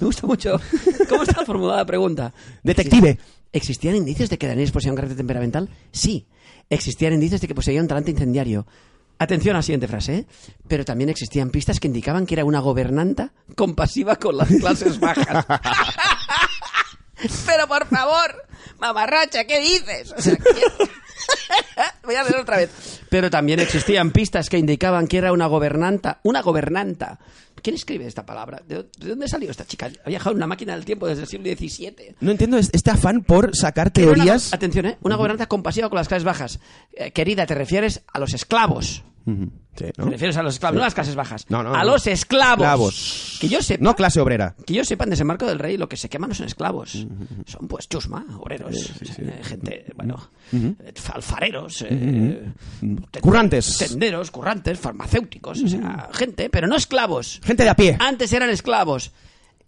Me 0.00 0.06
gusta 0.06 0.26
mucho. 0.26 0.58
¿Cómo 1.08 1.22
está 1.24 1.44
formulada 1.44 1.80
la 1.80 1.86
pregunta? 1.86 2.32
Detective. 2.62 3.18
¿Existían 3.52 3.96
indicios 3.96 4.30
de 4.30 4.38
que 4.38 4.46
Daenerys 4.46 4.70
poseía 4.72 4.92
un 4.92 4.96
carácter 4.96 5.16
temperamental? 5.16 5.68
Sí. 5.92 6.26
Existían 6.68 7.14
indicios 7.14 7.40
de 7.40 7.48
que 7.48 7.54
poseía 7.54 7.80
un 7.80 7.88
talante 7.88 8.10
incendiario. 8.12 8.66
Atención 9.18 9.54
a 9.54 9.58
la 9.58 9.62
siguiente 9.62 9.88
frase, 9.88 10.14
¿eh? 10.18 10.26
Pero 10.68 10.84
también 10.84 11.10
existían 11.10 11.50
pistas 11.50 11.80
que 11.80 11.88
indicaban 11.88 12.26
que 12.26 12.34
era 12.34 12.44
una 12.44 12.60
gobernanta 12.60 13.32
compasiva 13.56 14.16
con 14.16 14.36
las 14.36 14.48
clases 14.48 14.98
bajas. 15.00 15.44
Pero 17.46 17.68
por 17.68 17.86
favor, 17.86 18.46
mamarracha, 18.78 19.44
¿qué 19.44 19.60
dices? 19.60 20.12
O 20.16 20.20
sea, 20.22 20.36
¿quién- 20.36 20.88
Voy 22.04 22.14
a 22.14 22.22
leer 22.22 22.36
otra 22.36 22.56
vez. 22.56 22.70
Pero 23.10 23.30
también 23.30 23.60
existían 23.60 24.10
pistas 24.10 24.48
que 24.48 24.56
indicaban 24.58 25.06
que 25.06 25.18
era 25.18 25.32
una 25.32 25.46
gobernanta. 25.46 26.20
Una 26.22 26.40
gobernanta. 26.40 27.18
¿Quién 27.62 27.76
escribe 27.76 28.06
esta 28.06 28.24
palabra? 28.26 28.62
¿De 28.66 28.76
de 28.98 29.08
dónde 29.08 29.28
salió 29.28 29.50
esta 29.50 29.64
chica? 29.66 29.90
Ha 30.04 30.08
viajado 30.08 30.30
en 30.32 30.36
una 30.38 30.46
máquina 30.46 30.74
del 30.74 30.84
tiempo 30.84 31.06
desde 31.06 31.22
el 31.22 31.28
siglo 31.28 31.46
XVII. 31.50 32.16
No 32.20 32.30
entiendo 32.30 32.56
es- 32.58 32.70
este 32.72 32.90
afán 32.90 33.22
por 33.22 33.54
sacar 33.56 33.86
una- 33.88 33.92
teorías. 33.92 34.52
atención, 34.52 34.86
¿eh? 34.86 34.98
Una 35.02 35.16
gobernanta 35.16 35.46
compasiva 35.46 35.88
con 35.88 35.96
las 35.96 36.08
clases 36.08 36.24
bajas. 36.24 36.60
Eh, 36.92 37.10
querida, 37.12 37.46
te 37.46 37.54
refieres 37.54 38.02
a 38.12 38.18
los 38.18 38.34
esclavos. 38.34 39.02
Sí, 39.24 39.84
¿no? 39.96 40.04
Te 40.04 40.10
refieres 40.10 40.36
a 40.36 40.42
los 40.42 40.54
esclavos, 40.54 40.76
no 40.76 40.82
a 40.82 40.86
las 40.86 40.94
clases 40.94 41.14
bajas. 41.14 41.46
No, 41.48 41.62
no, 41.62 41.74
a 41.74 41.84
los 41.84 42.06
esclavos. 42.06 42.58
Esclavos. 42.60 43.38
Que 43.40 43.48
yo 43.48 43.62
sepa. 43.62 43.82
No 43.84 43.94
clase 43.94 44.20
obrera. 44.20 44.54
Que 44.66 44.74
yo 44.74 44.84
sepa, 44.84 45.04
en 45.04 45.10
desembarco 45.10 45.46
del 45.46 45.58
rey 45.58 45.76
lo 45.76 45.88
que 45.88 45.96
se 45.96 46.08
queman 46.08 46.30
no 46.30 46.34
son 46.34 46.46
esclavos. 46.46 47.06
Son 47.46 47.68
pues 47.68 47.88
chusma, 47.88 48.26
obreros, 48.38 48.92
gente, 49.42 49.86
bueno, 49.94 50.30
alfareros, 51.12 51.84
eh, 51.88 52.52
Currantes. 53.20 53.78
tenderos, 53.78 54.30
currantes, 54.30 54.78
farmacéuticos, 54.78 55.62
o 55.62 55.68
sea, 55.68 56.08
gente, 56.12 56.50
pero 56.50 56.66
no 56.66 56.76
esclavos. 56.76 57.40
Gente 57.44 57.62
de 57.64 57.70
a 57.70 57.76
pie. 57.76 57.96
Antes 58.00 58.32
eran 58.32 58.50
esclavos. 58.50 59.12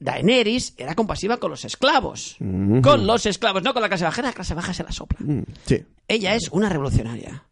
Daenerys 0.00 0.74
era 0.78 0.96
compasiva 0.96 1.36
con 1.36 1.50
los 1.52 1.64
esclavos. 1.64 2.36
Con 2.38 3.06
los 3.06 3.24
esclavos, 3.26 3.62
no 3.62 3.72
con 3.72 3.82
la 3.82 3.88
clase 3.88 4.04
baja. 4.04 4.22
La 4.22 4.32
clase 4.32 4.54
baja 4.54 4.74
se 4.74 4.82
la 4.82 4.90
sopla. 4.90 5.18
Sí. 5.64 5.84
Ella 6.08 6.34
es 6.34 6.48
una 6.50 6.68
revolucionaria. 6.68 7.44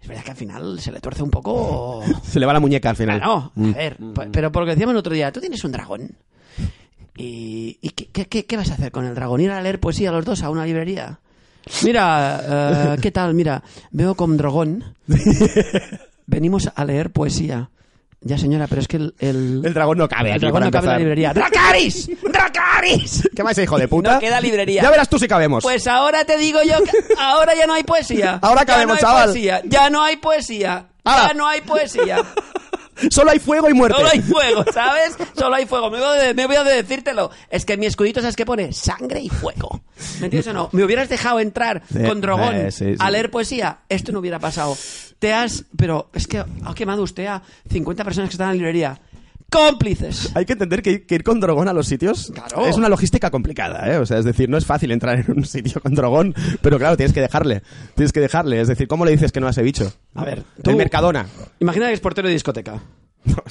Es 0.00 0.06
verdad 0.08 0.22
que 0.24 0.30
al 0.30 0.36
final 0.36 0.80
se 0.80 0.92
le 0.92 1.00
tuerce 1.00 1.22
un 1.22 1.30
poco... 1.30 2.02
Se 2.22 2.38
le 2.38 2.46
va 2.46 2.52
la 2.52 2.60
muñeca 2.60 2.90
al 2.90 2.96
final. 2.96 3.18
Claro, 3.18 3.52
a 3.56 3.60
ver, 3.76 3.96
p- 3.96 4.28
pero 4.32 4.52
por 4.52 4.62
lo 4.62 4.66
que 4.66 4.72
decíamos 4.72 4.92
el 4.92 4.98
otro 4.98 5.12
día, 5.12 5.32
tú 5.32 5.40
tienes 5.40 5.62
un 5.64 5.72
dragón. 5.72 6.12
¿Y, 7.16 7.78
y 7.82 7.90
qué, 7.90 8.06
qué- 8.12 8.26
qué- 8.28 8.46
qué 8.46 8.56
vas 8.56 8.70
a 8.70 8.74
hacer 8.74 8.92
con 8.92 9.04
el 9.04 9.14
dragón? 9.14 9.40
¿Ir 9.40 9.50
a 9.50 9.60
leer 9.60 9.80
poesía 9.80 10.12
los 10.12 10.24
dos 10.24 10.42
a 10.42 10.50
una 10.50 10.64
librería? 10.64 11.18
Mira, 11.82 12.94
eh, 12.94 12.96
¿qué 13.02 13.10
tal? 13.10 13.34
Mira, 13.34 13.62
veo 13.90 14.14
con 14.14 14.36
dragón. 14.36 14.84
Venimos 16.26 16.70
a 16.74 16.84
leer 16.84 17.10
poesía. 17.10 17.70
Ya, 18.20 18.36
señora, 18.36 18.66
pero 18.66 18.80
es 18.80 18.88
que 18.88 18.96
el... 18.96 19.14
El, 19.18 19.62
El 19.64 19.74
dragón 19.74 19.98
no 19.98 20.08
cabe 20.08 20.30
el 20.30 20.34
aquí 20.34 20.40
dragón 20.40 20.64
no 20.64 20.70
cabe 20.70 20.86
en 20.86 20.92
la 20.92 20.98
librería. 20.98 21.32
¡Dracaris! 21.32 22.10
¡Dracaris! 22.22 23.28
¿Qué 23.36 23.44
más, 23.44 23.56
hijo 23.58 23.78
de 23.78 23.86
puta? 23.86 24.14
No 24.14 24.20
queda 24.20 24.40
librería. 24.40 24.82
Ya 24.82 24.90
verás 24.90 25.08
tú 25.08 25.18
si 25.18 25.28
cabemos. 25.28 25.62
Pues 25.62 25.86
ahora 25.86 26.24
te 26.24 26.36
digo 26.36 26.60
yo 26.64 26.82
que 26.82 26.90
ahora 27.18 27.54
ya 27.54 27.66
no 27.66 27.74
hay 27.74 27.84
poesía. 27.84 28.38
Ahora 28.42 28.62
Ya 28.62 28.66
cabemos, 28.66 28.88
no 28.88 28.94
hay 28.94 29.00
chaval. 29.00 29.24
Poesía. 29.30 29.62
Ya 29.64 29.90
no 29.90 30.02
hay 30.02 30.16
poesía. 30.16 30.86
¡Hala! 31.04 31.28
Ya 31.28 31.34
no 31.34 31.46
hay 31.46 31.60
poesía. 31.60 32.18
Solo 33.10 33.30
hay 33.30 33.38
fuego 33.38 33.70
y 33.70 33.74
muerte. 33.74 33.96
Solo 33.96 34.10
hay 34.12 34.20
fuego, 34.20 34.64
¿sabes? 34.72 35.16
Solo 35.36 35.54
hay 35.54 35.66
fuego. 35.66 35.88
Me 35.88 36.00
voy, 36.00 36.18
de, 36.18 36.34
me 36.34 36.46
voy 36.46 36.56
a 36.56 36.64
decírtelo. 36.64 37.30
Es 37.48 37.64
que 37.64 37.76
mi 37.76 37.86
escudito, 37.86 38.20
¿sabes 38.20 38.34
qué 38.34 38.44
pone? 38.44 38.72
Sangre 38.72 39.20
y 39.20 39.28
fuego. 39.28 39.82
¿Me 40.18 40.26
entiendes 40.26 40.48
o 40.48 40.52
no? 40.52 40.68
¿Me 40.72 40.82
hubieras 40.82 41.08
dejado 41.08 41.38
entrar 41.38 41.82
con 42.08 42.20
Drogón 42.20 42.72
sí, 42.72 42.94
sí. 42.94 42.96
a 42.98 43.10
leer 43.12 43.30
poesía? 43.30 43.78
Esto 43.88 44.10
no 44.10 44.18
hubiera 44.18 44.40
pasado. 44.40 44.76
Te 45.18 45.32
has... 45.32 45.64
Pero 45.76 46.10
es 46.12 46.26
que 46.26 46.38
ha 46.38 46.74
quemado 46.74 47.02
usted 47.02 47.26
a 47.26 47.42
50 47.70 48.04
personas 48.04 48.28
que 48.30 48.34
están 48.34 48.46
en 48.46 48.50
la 48.50 48.54
librería. 48.56 49.00
¡Cómplices! 49.50 50.30
Hay 50.34 50.44
que 50.44 50.52
entender 50.52 50.82
que, 50.82 51.06
que 51.06 51.14
ir 51.14 51.24
con 51.24 51.40
dragón 51.40 51.68
a 51.68 51.72
los 51.72 51.86
sitios 51.86 52.30
Claro. 52.34 52.66
es 52.66 52.76
una 52.76 52.90
logística 52.90 53.30
complicada, 53.30 53.90
¿eh? 53.90 53.96
O 53.96 54.04
sea, 54.04 54.18
es 54.18 54.26
decir, 54.26 54.46
no 54.50 54.58
es 54.58 54.66
fácil 54.66 54.90
entrar 54.90 55.18
en 55.20 55.38
un 55.38 55.44
sitio 55.46 55.80
con 55.80 55.94
dragón, 55.94 56.34
pero 56.60 56.78
claro, 56.78 56.98
tienes 56.98 57.14
que 57.14 57.22
dejarle. 57.22 57.62
Tienes 57.94 58.12
que 58.12 58.20
dejarle. 58.20 58.60
Es 58.60 58.68
decir, 58.68 58.86
¿cómo 58.86 59.06
le 59.06 59.12
dices 59.12 59.32
que 59.32 59.40
no 59.40 59.46
a 59.46 59.50
ese 59.50 59.62
bicho? 59.62 59.90
A 60.14 60.24
ver, 60.26 60.44
El 60.58 60.62
tú- 60.62 60.76
Mercadona. 60.76 61.26
Imagina 61.60 61.86
que 61.88 61.94
es 61.94 62.00
portero 62.00 62.28
de 62.28 62.34
discoteca. 62.34 62.74
No. 63.24 63.42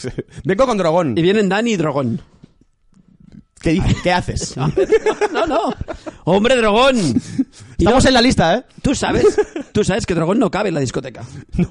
Vengo 0.46 0.66
con 0.66 0.78
dragón. 0.78 1.18
Y 1.18 1.22
vienen 1.22 1.50
Dani 1.50 1.72
y 1.74 1.78
Drogón. 1.78 2.22
¿Qué? 3.60 3.82
¿Qué 4.04 4.12
haces? 4.12 4.56
No, 5.34 5.46
no. 5.48 5.74
Hombre, 6.26 6.56
Drogón. 6.58 6.96
Estamos 7.78 8.04
no- 8.04 8.08
en 8.10 8.14
la 8.14 8.22
lista, 8.22 8.56
¿eh? 8.56 8.64
Tú 8.82 8.96
sabes, 8.96 9.24
tú 9.72 9.84
sabes 9.84 10.06
que 10.06 10.14
Dragón 10.16 10.40
no 10.40 10.50
cabe 10.50 10.70
en 10.70 10.76
la 10.76 10.82
discoteca. 10.82 11.24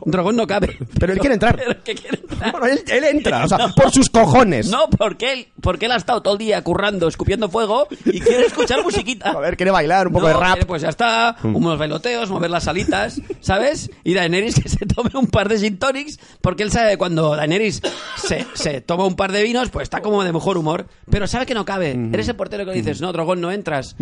Dragón 0.05 0.37
no 0.37 0.47
cabe. 0.47 0.77
Pero 0.99 1.13
él 1.13 1.19
quiere 1.19 1.35
entrar. 1.35 1.57
Pero 1.67 1.83
que 1.83 1.95
quiere 1.95 2.21
entrar. 2.21 2.53
Bueno, 2.53 2.67
él, 2.67 2.81
él 2.89 3.05
entra, 3.05 3.45
o 3.45 3.49
sea, 3.49 3.69
por 3.69 3.91
sus 3.91 4.09
cojones. 4.11 4.69
No, 4.71 4.89
porque 4.91 5.33
él, 5.33 5.49
porque 5.61 5.87
él 5.87 5.93
ha 5.93 5.97
estado 5.97 6.23
todo 6.23 6.35
el 6.35 6.39
día 6.39 6.63
currando, 6.63 7.09
escupiendo 7.09 7.49
fuego 7.49 7.89
y 8.05 8.21
quiere 8.21 8.47
escuchar 8.47 8.83
musiquita. 8.83 9.31
A 9.37 9.41
ver, 9.41 9.57
quiere 9.57 9.71
bailar, 9.73 10.07
un 10.09 10.13
poco 10.13 10.29
No, 10.29 10.35
de 10.35 10.41
rap. 10.41 10.53
quiere, 10.55 10.67
Pues 10.67 10.83
ya 10.83 10.89
está, 10.91 11.37
unos 11.43 11.79
bailoteos, 11.79 12.31
mover 12.31 12.51
las 12.51 12.69
alitas, 12.69 13.21
¿sabes? 13.41 13.91
Y 14.05 14.15
Daenerys 14.15 14.61
que 14.61 14.69
se 14.69 14.87
tome 14.87 15.11
un 15.15 15.27
par 15.27 15.49
de 15.49 15.59
gin 15.59 15.79
tonics, 15.79 16.19
porque 16.41 16.63
él 16.63 16.71
sabe 16.71 16.93
que 16.93 16.99
cuando 16.99 17.35
Daenerys 17.35 17.83
se, 18.17 18.47
se 18.55 18.81
toma 18.81 19.07
un 19.07 19.17
par 19.17 19.33
de 19.33 19.43
vinos, 19.43 19.71
pues 19.71 19.85
está 19.85 20.03
como 20.03 20.23
de 20.23 20.33
mejor 20.33 20.57
humor, 20.59 20.87
pero 21.11 21.27
sabe 21.27 21.47
que 21.47 21.55
no 21.55 21.65
cabe. 21.65 21.99
Eres 22.13 22.29
el 22.29 22.37
portero 22.37 22.65
que 22.65 22.71
le 22.71 22.77
dices, 22.77 23.01
no, 23.01 23.13
Dragón, 23.13 23.41
no 23.41 23.51
entras. 23.51 23.97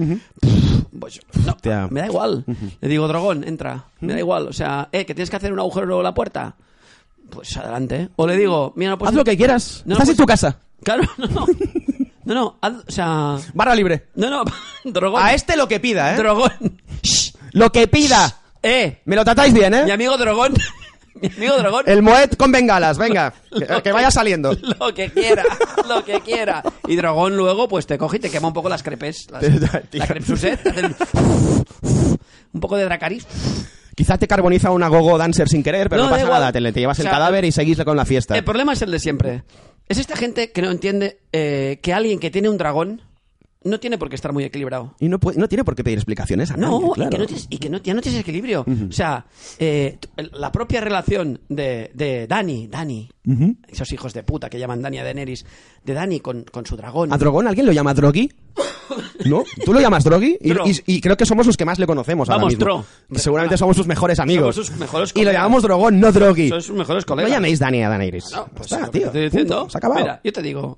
Pues, 1.05 1.21
no, 1.47 1.53
Hostia. 1.53 1.89
me 1.91 2.01
da 2.01 2.07
igual. 2.07 2.45
Le 2.81 2.89
digo, 2.89 3.07
Dragón, 3.09 3.45
entra. 3.45 3.85
Me 4.01 4.15
da 4.15 4.19
igual. 4.19 4.49
O 4.49 4.53
sea, 4.55 4.89
eh, 4.91 5.05
que 5.05 5.15
tienes 5.15 5.29
que 5.29 5.37
hacer 5.37 5.53
un 5.53 5.59
agujero 5.61 5.99
en 5.99 6.03
la 6.05 6.15
puerta. 6.15 6.55
Pues 7.29 7.57
adelante. 7.57 8.09
O 8.17 8.27
le 8.27 8.37
digo, 8.37 8.73
mira, 8.77 8.93
no 8.93 8.99
puedes- 8.99 9.11
Haz 9.11 9.17
lo 9.17 9.25
que 9.25 9.37
quieras. 9.37 9.83
No, 9.87 9.95
Estás 9.95 10.09
en 10.11 10.17
tu 10.17 10.25
casa. 10.27 10.59
Claro, 10.83 11.03
no, 11.19 11.27
no. 11.27 11.47
No, 12.25 12.35
no, 12.35 12.57
haz- 12.63 12.85
o 12.89 12.91
sea... 12.93 13.37
Barra 13.53 13.75
libre. 13.75 14.07
No, 14.15 14.31
no, 14.31 14.45
Drogón. 14.85 15.23
A 15.23 15.35
este 15.35 15.57
lo 15.59 15.69
que 15.69 15.79
pida, 15.81 16.15
¿eh? 16.15 16.17
Drogón. 16.17 16.81
Shh. 17.03 17.33
Lo 17.53 17.71
que 17.71 17.87
pida. 17.87 18.41
Eh, 18.63 19.03
Me 19.05 19.15
lo 19.17 19.25
tratáis 19.25 19.53
bien, 19.53 19.73
mi 19.85 19.91
¿eh? 19.91 19.93
amigo 19.93 20.17
Drogón. 20.17 20.55
Drogón. 21.59 21.85
El 21.87 22.03
Moet 22.03 22.37
con 22.37 22.53
bengalas, 22.53 22.99
venga. 22.99 23.33
Que, 23.83 23.93
vaya 23.93 24.11
saliendo. 24.11 24.53
Lo 24.81 24.93
que 24.93 25.11
quiera, 25.11 25.45
lo 25.89 26.05
que 26.05 26.21
quiera. 26.21 26.63
Y 26.89 26.97
Drogón 26.97 27.37
luego 27.37 27.69
pues 27.69 27.87
te 27.87 27.97
coge 27.99 28.17
y 28.17 28.21
te 28.21 28.31
quema 28.31 28.49
un 28.49 28.55
poco 28.55 28.69
las 28.69 28.83
crepes. 28.83 29.29
Las, 29.31 29.43
la 29.93 30.07
crepe 30.07 30.33
Un 32.53 32.61
poco 32.61 32.77
de 32.77 32.85
Dracaris. 32.85 33.27
Quizá 33.95 34.19
te 34.19 34.27
carboniza 34.27 34.71
una 34.73 34.89
gogo 34.89 35.17
dancer 35.17 35.49
sin 35.49 35.63
querer, 35.63 35.89
pero 35.89 36.03
No, 36.03 36.11
no, 36.11 36.17
pasa 36.17 36.29
nada. 36.29 36.53
Te, 36.53 36.61
le- 36.61 36.73
te 36.73 36.81
llevas 36.81 36.99
O 36.99 37.03
el 37.03 37.09
cadáver 37.09 37.45
y 37.45 37.53
seguís 37.53 37.79
con 37.85 37.97
la 37.97 38.05
fiesta. 38.05 38.37
El 38.37 38.45
problema 38.45 38.73
es 38.73 38.83
el 38.83 38.91
de 38.91 38.99
siempre. 38.99 39.45
Es 39.89 39.99
esta 39.99 40.17
gente 40.17 40.51
que 40.51 40.63
no 40.63 40.71
entiende 40.71 41.21
eh, 41.33 41.79
que 41.83 41.93
alguien 41.93 42.19
que 42.19 42.31
tiene 42.31 42.49
un 42.49 42.59
dragón 42.59 43.03
no 43.65 43.81
tiene 43.81 43.99
por 43.99 44.09
qué 44.09 44.15
estar 44.15 44.33
muy 44.33 44.45
equilibrado. 44.45 44.95
Y 45.01 45.09
no, 45.09 45.19
puede- 45.19 45.39
no 45.39 45.49
tiene 45.49 45.65
por 45.65 45.75
qué 45.75 45.83
pedir 45.83 45.99
explicaciones 45.99 46.51
a 46.51 46.57
No, 46.57 46.79
nadie, 46.81 46.87
y 46.87 46.93
claro. 46.95 47.11
que, 47.11 47.19
no 47.19 47.27
tienes, 47.27 47.47
y 47.51 47.59
que 47.59 47.71
no, 47.71 47.79
ya 47.79 47.95
no 47.95 48.01
tienes 48.03 48.21
equilibrio. 48.21 48.65
O 48.89 48.93
sea, 48.93 49.27
eh, 49.59 49.99
la 50.33 50.53
propia 50.53 50.81
relación 50.81 51.41
de, 51.49 51.91
de 51.95 52.27
Dani, 52.27 52.67
Dani, 52.69 53.09
esos 53.69 53.91
hijos 53.93 54.13
de 54.13 54.23
puta 54.23 54.49
que 54.51 54.59
llaman 54.59 54.83
Dani 54.83 54.99
a 54.99 55.05
Daenerys, 55.05 55.45
de 55.85 55.95
Dani 55.95 56.21
con, 56.21 56.45
con 56.45 56.65
su 56.67 56.77
dragón. 56.77 57.13
¿A 57.13 57.19
Drogón 57.19 57.47
alguien 57.49 57.67
lo 57.67 57.73
llama 57.73 57.95
Drogi? 57.95 58.31
¿No? 59.25 59.43
¿Tú 59.65 59.73
lo 59.73 59.81
llamas 59.81 60.05
Drogi? 60.05 60.37
Y, 60.41 60.53
y- 60.53 60.83
y 60.87 61.01
creo 61.01 61.17
que 61.17 61.25
somos 61.27 61.47
los 61.47 61.57
que 61.57 61.65
más 61.65 61.79
le 61.79 61.87
conocemos 61.87 62.29
ahora 62.29 62.43
Vamos, 62.43 62.53
mismo. 62.53 62.65
Dro. 62.65 63.19
Seguramente 63.19 63.57
somos 63.57 63.77
sus 63.77 63.87
mejores 63.87 64.19
amigos. 64.21 64.55
Somos 64.55 64.69
sus 64.69 64.77
mejores 64.79 65.13
y 65.15 65.25
lo 65.25 65.33
llamamos 65.33 65.63
Drogón, 65.63 65.99
no 65.99 66.13
Drogi. 66.13 66.51
Son 66.51 66.63
sus 66.63 66.77
mejores 66.77 67.05
No 67.05 67.09
colegas. 67.15 67.33
llaméis 67.33 67.59
Dani 67.59 67.83
a 67.83 67.89
Daenerys. 67.89 68.31
No, 68.33 68.47
pues 68.55 68.71
Está, 68.71 68.91
tío. 68.91 69.01
te 69.03 69.07
estoy 69.07 69.23
diciendo. 69.23 69.69
Se 69.71 69.77
ha 69.77 69.79
acabado. 69.79 70.01
Mira, 70.03 70.21
yo 70.23 70.33
te 70.33 70.43
digo, 70.43 70.77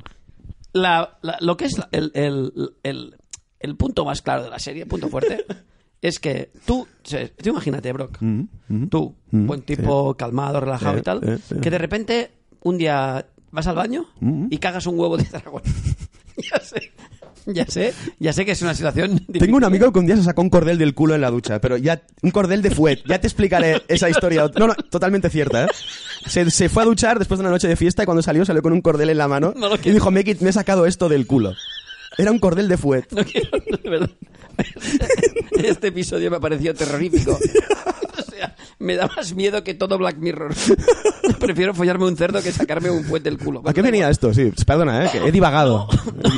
la- 0.77 1.19
la- 1.23 1.39
lo 1.41 1.57
que 1.57 1.65
es 1.67 1.79
la- 1.79 1.89
el, 1.93 2.11
el- 2.15 2.53
el- 2.83 3.17
el 3.61 3.77
punto 3.77 4.05
más 4.05 4.23
claro 4.23 4.45
de 4.45 4.51
la 4.51 4.59
serie, 4.59 4.83
el 4.83 4.89
punto 4.89 5.09
fuerte, 5.09 5.45
es 6.03 6.19
que 6.21 6.51
tú, 6.67 6.87
tú 7.03 7.49
imagínate, 7.49 7.93
Brock, 7.93 8.19
tú, 8.91 9.17
buen 9.31 9.63
tipo, 9.63 10.15
calmado, 10.17 10.61
relajado 10.61 10.99
y 10.99 11.03
tal, 11.03 11.21
sí, 11.39 11.43
sí. 11.55 11.61
que 11.61 11.71
de 11.71 11.79
repente 11.79 12.31
un 12.63 12.79
día 12.79 13.27
vas 13.51 13.67
al 13.67 13.77
baño 13.77 14.07
y 14.51 14.59
cagas 14.59 14.87
un 14.87 14.99
huevo 14.99 15.17
de 15.17 15.25
dragón. 15.33 15.63
ya 16.37 16.61
sé, 16.61 16.93
ya 17.55 17.67
sé, 17.67 17.95
ya 18.19 18.33
sé 18.33 18.45
que 18.45 18.53
es 18.53 18.63
una 18.63 18.75
situación 18.75 19.17
difícil. 19.17 19.41
Tengo 19.41 19.57
un 19.57 19.65
amigo 19.65 19.93
que 19.93 19.99
un 19.99 20.07
día 20.07 20.17
se 20.17 20.25
sacó 20.25 20.43
un 20.43 20.51
cordel 20.51 20.79
del 20.79 20.95
culo 20.95 21.15
en 21.15 21.21
la 21.21 21.31
ducha, 21.31 21.61
pero 21.61 21.77
ya 21.77 22.03
un 22.23 22.31
cordel 22.31 22.63
de 22.63 22.71
fuet. 22.71 23.03
Ya 23.07 23.21
te 23.21 23.27
explicaré 23.27 23.83
esa 23.89 24.11
historia. 24.11 24.51
No, 24.59 24.67
no, 24.69 24.75
totalmente 24.75 25.31
cierta, 25.31 25.65
¿eh? 25.65 25.69
Se, 26.27 26.51
se 26.51 26.69
fue 26.69 26.83
a 26.83 26.87
duchar 26.87 27.19
después 27.19 27.39
de 27.39 27.43
una 27.43 27.51
noche 27.51 27.69
de 27.69 27.77
fiesta 27.77 28.03
y 28.03 28.07
cuando 28.07 28.23
salió 28.23 28.45
salió 28.45 28.63
con 28.63 28.73
un 28.73 28.81
cordel 28.81 29.11
en 29.11 29.19
la 29.19 29.29
mano 29.29 29.55
No 29.57 29.75
y 29.77 29.91
dijo, 29.91 30.11
me, 30.11 30.25
me 30.41 30.51
he 30.51 30.53
sacado 30.53 30.87
esto 30.87 31.09
del 31.09 31.27
culo. 31.27 31.55
Era 32.19 32.31
un 32.33 32.39
cordel 32.39 32.69
de 32.69 32.77
fuet. 32.77 33.07
No 33.13 33.25
quiero, 33.25 33.51
de 33.83 33.91
verdad. 33.91 34.11
Este 35.63 35.89
episodio 35.89 36.31
me 36.31 36.41
pareció 36.41 36.75
terrorífico. 36.75 37.39
Me 38.79 38.95
da 38.97 39.09
más 39.17 39.35
miedo 39.35 39.65
que 39.65 39.75
todo 39.75 39.97
Black 39.97 40.19
Mirror. 40.19 40.55
Prefiero 41.41 41.73
follarme 41.75 42.05
un 42.05 42.17
cerdo 42.17 42.43
que 42.43 42.53
sacarme 42.53 42.91
un 42.91 43.05
puente 43.05 43.31
del 43.31 43.39
culo. 43.39 43.63
¿A 43.65 43.73
qué 43.73 43.81
venía 43.83 44.11
esto? 44.11 44.35
Sí, 44.35 44.53
perdona, 44.67 45.07
¿eh? 45.07 45.09
Que 45.11 45.19
he 45.27 45.33
divagado. 45.33 45.89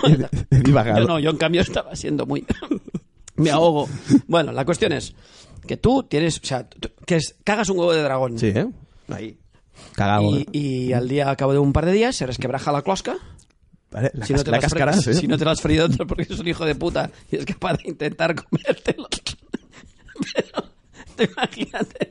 He, 0.07 0.27
he 0.57 0.61
divagado. 0.61 1.01
Yo 1.01 1.07
no, 1.07 1.19
yo 1.19 1.31
en 1.31 1.37
cambio 1.37 1.61
estaba 1.63 1.97
siendo 1.97 2.27
muy... 2.27 2.47
me 3.37 3.51
ahogo. 3.51 3.89
Bueno, 4.29 4.53
la 4.53 4.65
cuestión 4.65 4.93
es 4.93 5.15
que 5.67 5.77
tú 5.77 6.05
tienes... 6.05 6.39
O 6.39 6.47
sea, 6.47 6.69
que 7.07 7.17
es, 7.17 7.35
cagas 7.45 7.69
un 7.71 7.79
huevo 7.79 7.93
de 7.93 8.03
dragón. 8.03 8.39
Sí, 8.39 8.47
¿eh? 8.55 8.67
Ahí. 9.09 9.37
Cagado. 9.95 10.23
Y, 10.31 10.43
¿eh? 10.43 10.47
y 10.53 10.93
al 10.93 11.09
día, 11.09 11.31
a 11.31 11.37
cabo 11.37 11.53
de 11.53 11.59
un 11.59 11.73
par 11.73 11.87
de 11.87 11.93
días, 11.93 12.15
se 12.15 12.27
resquebraja 12.27 12.71
la 12.73 12.83
closca 12.83 13.17
Vale, 13.91 14.11
la, 14.15 14.27
si 14.27 14.35
no 14.35 14.45
te 14.45 14.51
la 14.51 14.59
lo 14.59 14.65
has 14.67 14.73
cáscara, 14.73 14.93
fre- 14.95 15.03
sí. 15.15 15.15
Si 15.15 15.27
no 15.27 15.39
te 15.39 15.45
lo 15.45 15.51
has 15.51 15.61
freído 15.63 15.89
porque 16.07 16.25
es 16.25 16.39
un 16.39 16.47
hijo 16.47 16.65
de 16.67 16.75
puta 16.75 17.11
y 17.33 17.37
es 17.37 17.45
capaz 17.47 17.79
de 17.79 17.89
intentar 17.89 18.35
comértelo. 18.35 19.09
Pero, 20.35 20.65
te 21.17 21.25
imagínate. 21.25 22.08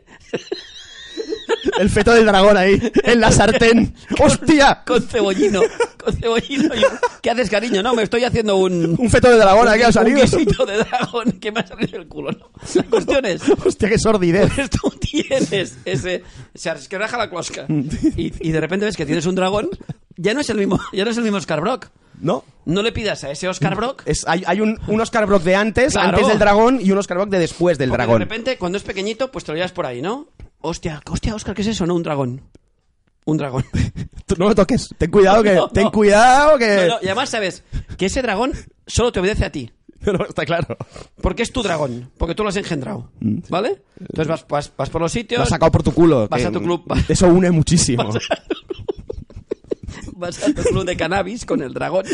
El 1.80 1.90
feto 1.90 2.14
del 2.14 2.26
dragón 2.26 2.58
ahí, 2.58 2.80
en 3.04 3.20
la 3.20 3.32
sartén. 3.32 3.94
¡Hostia! 4.20 4.84
Con 4.86 5.02
cebollino. 5.02 5.62
Con 6.04 6.14
cebollino. 6.16 6.76
y- 6.76 6.82
¿Qué 7.22 7.32
haces, 7.32 7.50
cariño? 7.50 7.82
No, 7.84 7.94
me 7.94 8.04
estoy 8.04 8.24
haciendo 8.24 8.58
un... 8.58 8.96
Un 8.98 9.10
feto 9.10 9.30
de 9.30 9.38
dragón 9.38 9.68
aquí 9.68 9.84
ha 9.84 9.88
un 9.88 9.94
salido. 9.94 10.22
guisito 10.22 10.66
de 10.66 10.78
dragón 10.78 11.32
que 11.34 11.52
me 11.52 11.60
ha 11.62 11.68
salido 11.68 11.92
del 12.00 12.08
culo. 12.08 12.32
¿no? 12.32 12.50
La 12.76 12.84
cuestión 12.84 13.26
es... 13.26 13.42
Hostia, 13.66 13.90
qué 13.90 14.00
sordidez. 14.00 14.52
Pues 14.56 14.70
tú 14.82 14.90
tienes 15.00 15.78
ese... 15.86 16.24
O 16.54 16.58
sea, 16.58 16.74
es 16.74 16.88
que 16.88 16.98
raja 16.98 17.18
la 17.18 17.30
closca. 17.30 17.66
Y, 17.70 18.34
y 18.48 18.52
de 18.52 18.60
repente 18.62 18.86
ves 18.86 18.98
que 18.98 19.06
tienes 19.06 19.26
un 19.26 19.36
dragón. 19.36 19.70
Ya 20.16 20.34
no 20.34 20.40
es 20.42 20.50
el 20.50 20.58
mismo, 20.58 20.80
ya 20.94 21.06
no 21.06 21.12
es 21.12 21.18
el 21.18 21.24
mismo 21.24 21.38
Oscar 21.38 21.62
Brock. 21.62 21.88
¿No? 22.20 22.44
No 22.66 22.82
le 22.82 22.92
pidas 22.92 23.24
a 23.24 23.30
ese 23.30 23.48
Oscar 23.48 23.76
Brock 23.76 24.02
Es, 24.08 24.26
hay 24.28 24.44
hay 24.48 24.60
un, 24.60 24.80
un 24.88 25.00
Oscar 25.00 25.28
Brock 25.28 25.44
de 25.44 25.56
antes, 25.56 25.94
Claro. 25.94 26.10
antes 26.18 26.28
del 26.28 26.40
dragón, 26.40 26.80
y 26.82 26.90
un 26.92 26.98
Oscar 26.98 27.18
Brock 27.18 27.30
de 27.30 27.38
después 27.38 27.78
del 27.78 27.90
Porque 27.90 27.98
dragón. 28.02 28.20
de 28.20 28.26
repente, 28.26 28.58
cuando 28.58 28.80
es 28.80 28.84
pequeñito, 28.84 29.32
pues 29.32 29.46
te 29.46 29.52
lo 29.52 29.56
llevas 29.58 29.72
por 29.72 29.86
ahí, 29.86 30.02
¿no? 30.02 30.28
Hostia, 30.68 31.02
hostia, 31.10 31.34
Oscar, 31.34 31.56
¿qué 31.56 31.62
es 31.62 31.68
eso? 31.70 31.86
No, 31.86 31.96
un 31.96 32.04
dragón. 32.04 32.42
Un 33.26 33.38
dragón. 33.38 33.66
Tú 34.26 34.36
no 34.38 34.50
lo 34.50 34.56
toques. 34.56 34.90
Ten 34.98 35.10
cuidado 35.10 35.42
que. 35.44 35.54
No, 35.56 35.70
ten 35.70 35.86
no. 35.86 35.92
cuidado 35.92 36.58
que. 36.58 36.76
No, 36.76 36.88
no, 36.88 36.96
y 37.02 37.06
además 37.06 37.30
sabes 37.30 37.64
que 37.98 38.08
ese 38.08 38.22
dragón 38.22 38.52
solo 38.86 39.12
te 39.14 39.20
obedece 39.22 39.46
a 39.46 39.52
ti. 39.52 39.72
No, 40.00 40.24
está 40.26 40.46
claro. 40.46 40.78
Porque 41.22 41.42
es 41.44 41.52
tu 41.52 41.64
dragón. 41.64 42.12
Porque 42.18 42.36
tú 42.36 42.44
lo 42.44 42.50
has 42.50 42.56
engendrado. 42.56 43.10
¿Vale? 43.50 43.82
Entonces 44.00 44.28
vas, 44.28 44.46
vas, 44.48 44.72
vas 44.78 44.90
por 44.90 45.02
los 45.02 45.12
Lo 45.14 45.20
sitios. 45.20 45.42
has 45.42 45.50
sacado 45.50 45.72
por 45.72 45.84
tu 45.84 45.92
culo. 45.94 46.28
Vas 46.30 46.46
a 46.46 46.52
tu 46.52 46.62
club. 46.62 46.84
Eso 47.10 47.28
une 47.28 47.50
muchísimo. 47.52 48.08
Vas 50.14 50.42
a 50.44 50.54
tu 50.54 50.62
club 50.64 50.86
de 50.86 50.96
cannabis 50.96 51.46
con 51.46 51.62
el 51.62 51.74
dragón. 51.74 52.06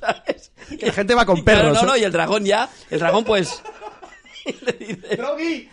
¿Sabes? 0.00 0.50
Que 0.78 0.86
la 0.86 0.92
gente 0.92 1.14
va 1.14 1.26
con 1.26 1.38
Y 1.38 1.42
claro, 1.42 1.60
perros. 1.60 1.82
no, 1.82 1.88
no, 1.88 1.94
¿eh? 1.94 2.00
y 2.00 2.04
el 2.04 2.12
dragón 2.12 2.44
ya. 2.44 2.68
El 2.90 2.98
dragón, 2.98 3.24
pues. 3.24 3.62
Dice. 4.78 5.16
¡Drogi! 5.16 5.68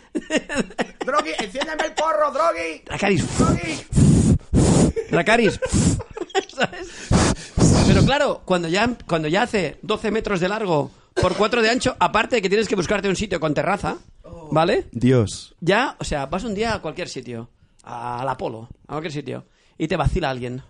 ¡Drogi! 1.04 1.30
¡Enciéndeme 1.38 1.84
el 1.84 1.92
porro, 1.94 2.30
Drogi! 2.32 2.82
Dracaris. 2.84 3.24
Dracaris. 5.10 5.60
¿Sabes? 6.48 6.88
Pero 7.86 8.04
claro, 8.04 8.42
cuando 8.44 8.68
ya, 8.68 8.88
cuando 9.06 9.28
ya 9.28 9.42
hace 9.42 9.78
12 9.82 10.10
metros 10.10 10.40
de 10.40 10.48
largo 10.48 10.90
por 11.14 11.34
4 11.36 11.62
de 11.62 11.70
ancho, 11.70 11.96
aparte 11.98 12.36
de 12.36 12.42
que 12.42 12.48
tienes 12.48 12.68
que 12.68 12.76
buscarte 12.76 13.08
un 13.08 13.16
sitio 13.16 13.40
con 13.40 13.54
terraza, 13.54 13.96
¿vale? 14.50 14.86
Dios. 14.92 15.54
Ya, 15.60 15.96
o 15.98 16.04
sea, 16.04 16.26
vas 16.26 16.44
un 16.44 16.54
día 16.54 16.74
a 16.74 16.82
cualquier 16.82 17.08
sitio, 17.08 17.50
al 17.84 18.28
Apolo, 18.28 18.68
a 18.86 18.92
cualquier 18.94 19.12
sitio, 19.12 19.46
y 19.78 19.88
te 19.88 19.96
vacila 19.96 20.30
alguien. 20.30 20.62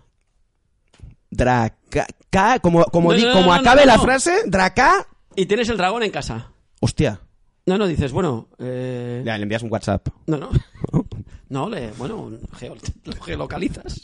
Draca. 1.29 2.05
ca- 2.29 2.59
Como, 2.59 2.85
como, 2.85 3.13
No, 3.13 3.19
como 3.33 3.41
no, 3.41 3.45
no, 3.47 3.53
acabe 3.53 3.81
no, 3.85 3.87
la 3.93 3.99
frase, 3.99 4.43
Draca. 4.45 5.07
Y 5.35 5.45
tienes 5.45 5.67
el 5.69 5.77
dragón 5.77 6.03
en 6.03 6.11
casa. 6.11 6.51
Hostia. 6.79 7.19
No, 7.67 7.77
no, 7.77 7.85
dices, 7.85 8.11
bueno, 8.11 8.47
eh... 8.57 9.21
Le 9.23 9.31
envías 9.35 9.61
un 9.61 9.71
WhatsApp. 9.71 10.07
No, 10.25 10.37
no. 10.37 10.49
No, 11.49 11.69
le, 11.69 11.91
bueno, 11.97 12.29
geo- 12.59 12.75
lo 13.05 13.21
geolocalizas. 13.21 14.01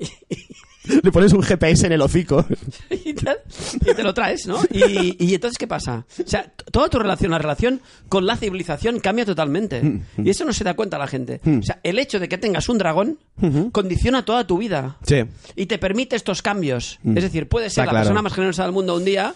Le 1.02 1.10
pones 1.12 1.32
un 1.32 1.42
GPS 1.42 1.86
en 1.86 1.92
el 1.92 2.00
hocico. 2.00 2.44
y, 2.90 3.12
tal, 3.14 3.38
y 3.80 3.92
te 3.94 4.02
lo 4.04 4.14
traes, 4.14 4.46
¿no? 4.46 4.58
Y, 4.70 5.16
y 5.24 5.34
entonces, 5.34 5.58
¿qué 5.58 5.66
pasa? 5.66 6.06
O 6.24 6.28
sea, 6.28 6.52
toda 6.70 6.88
tu 6.88 6.98
relación, 6.98 7.32
la 7.32 7.38
relación 7.38 7.80
con 8.08 8.24
la 8.26 8.36
civilización 8.36 9.00
cambia 9.00 9.24
totalmente. 9.24 10.00
Y 10.18 10.30
eso 10.30 10.44
no 10.44 10.52
se 10.52 10.62
da 10.64 10.74
cuenta 10.74 10.96
la 10.98 11.06
gente. 11.08 11.40
O 11.44 11.62
sea, 11.62 11.80
el 11.82 11.98
hecho 11.98 12.20
de 12.20 12.28
que 12.28 12.38
tengas 12.38 12.68
un 12.68 12.78
dragón 12.78 13.18
condiciona 13.72 14.24
toda 14.24 14.46
tu 14.46 14.58
vida. 14.58 14.96
Sí. 15.06 15.24
Y 15.56 15.66
te 15.66 15.78
permite 15.78 16.14
estos 16.16 16.40
cambios. 16.42 16.98
Es 17.04 17.22
decir, 17.22 17.48
puedes 17.48 17.72
ser 17.72 17.82
Está 17.82 17.86
la 17.86 17.90
claro. 17.90 18.04
persona 18.04 18.22
más 18.22 18.32
generosa 18.34 18.62
del 18.64 18.72
mundo 18.72 18.96
un 18.96 19.04
día, 19.04 19.34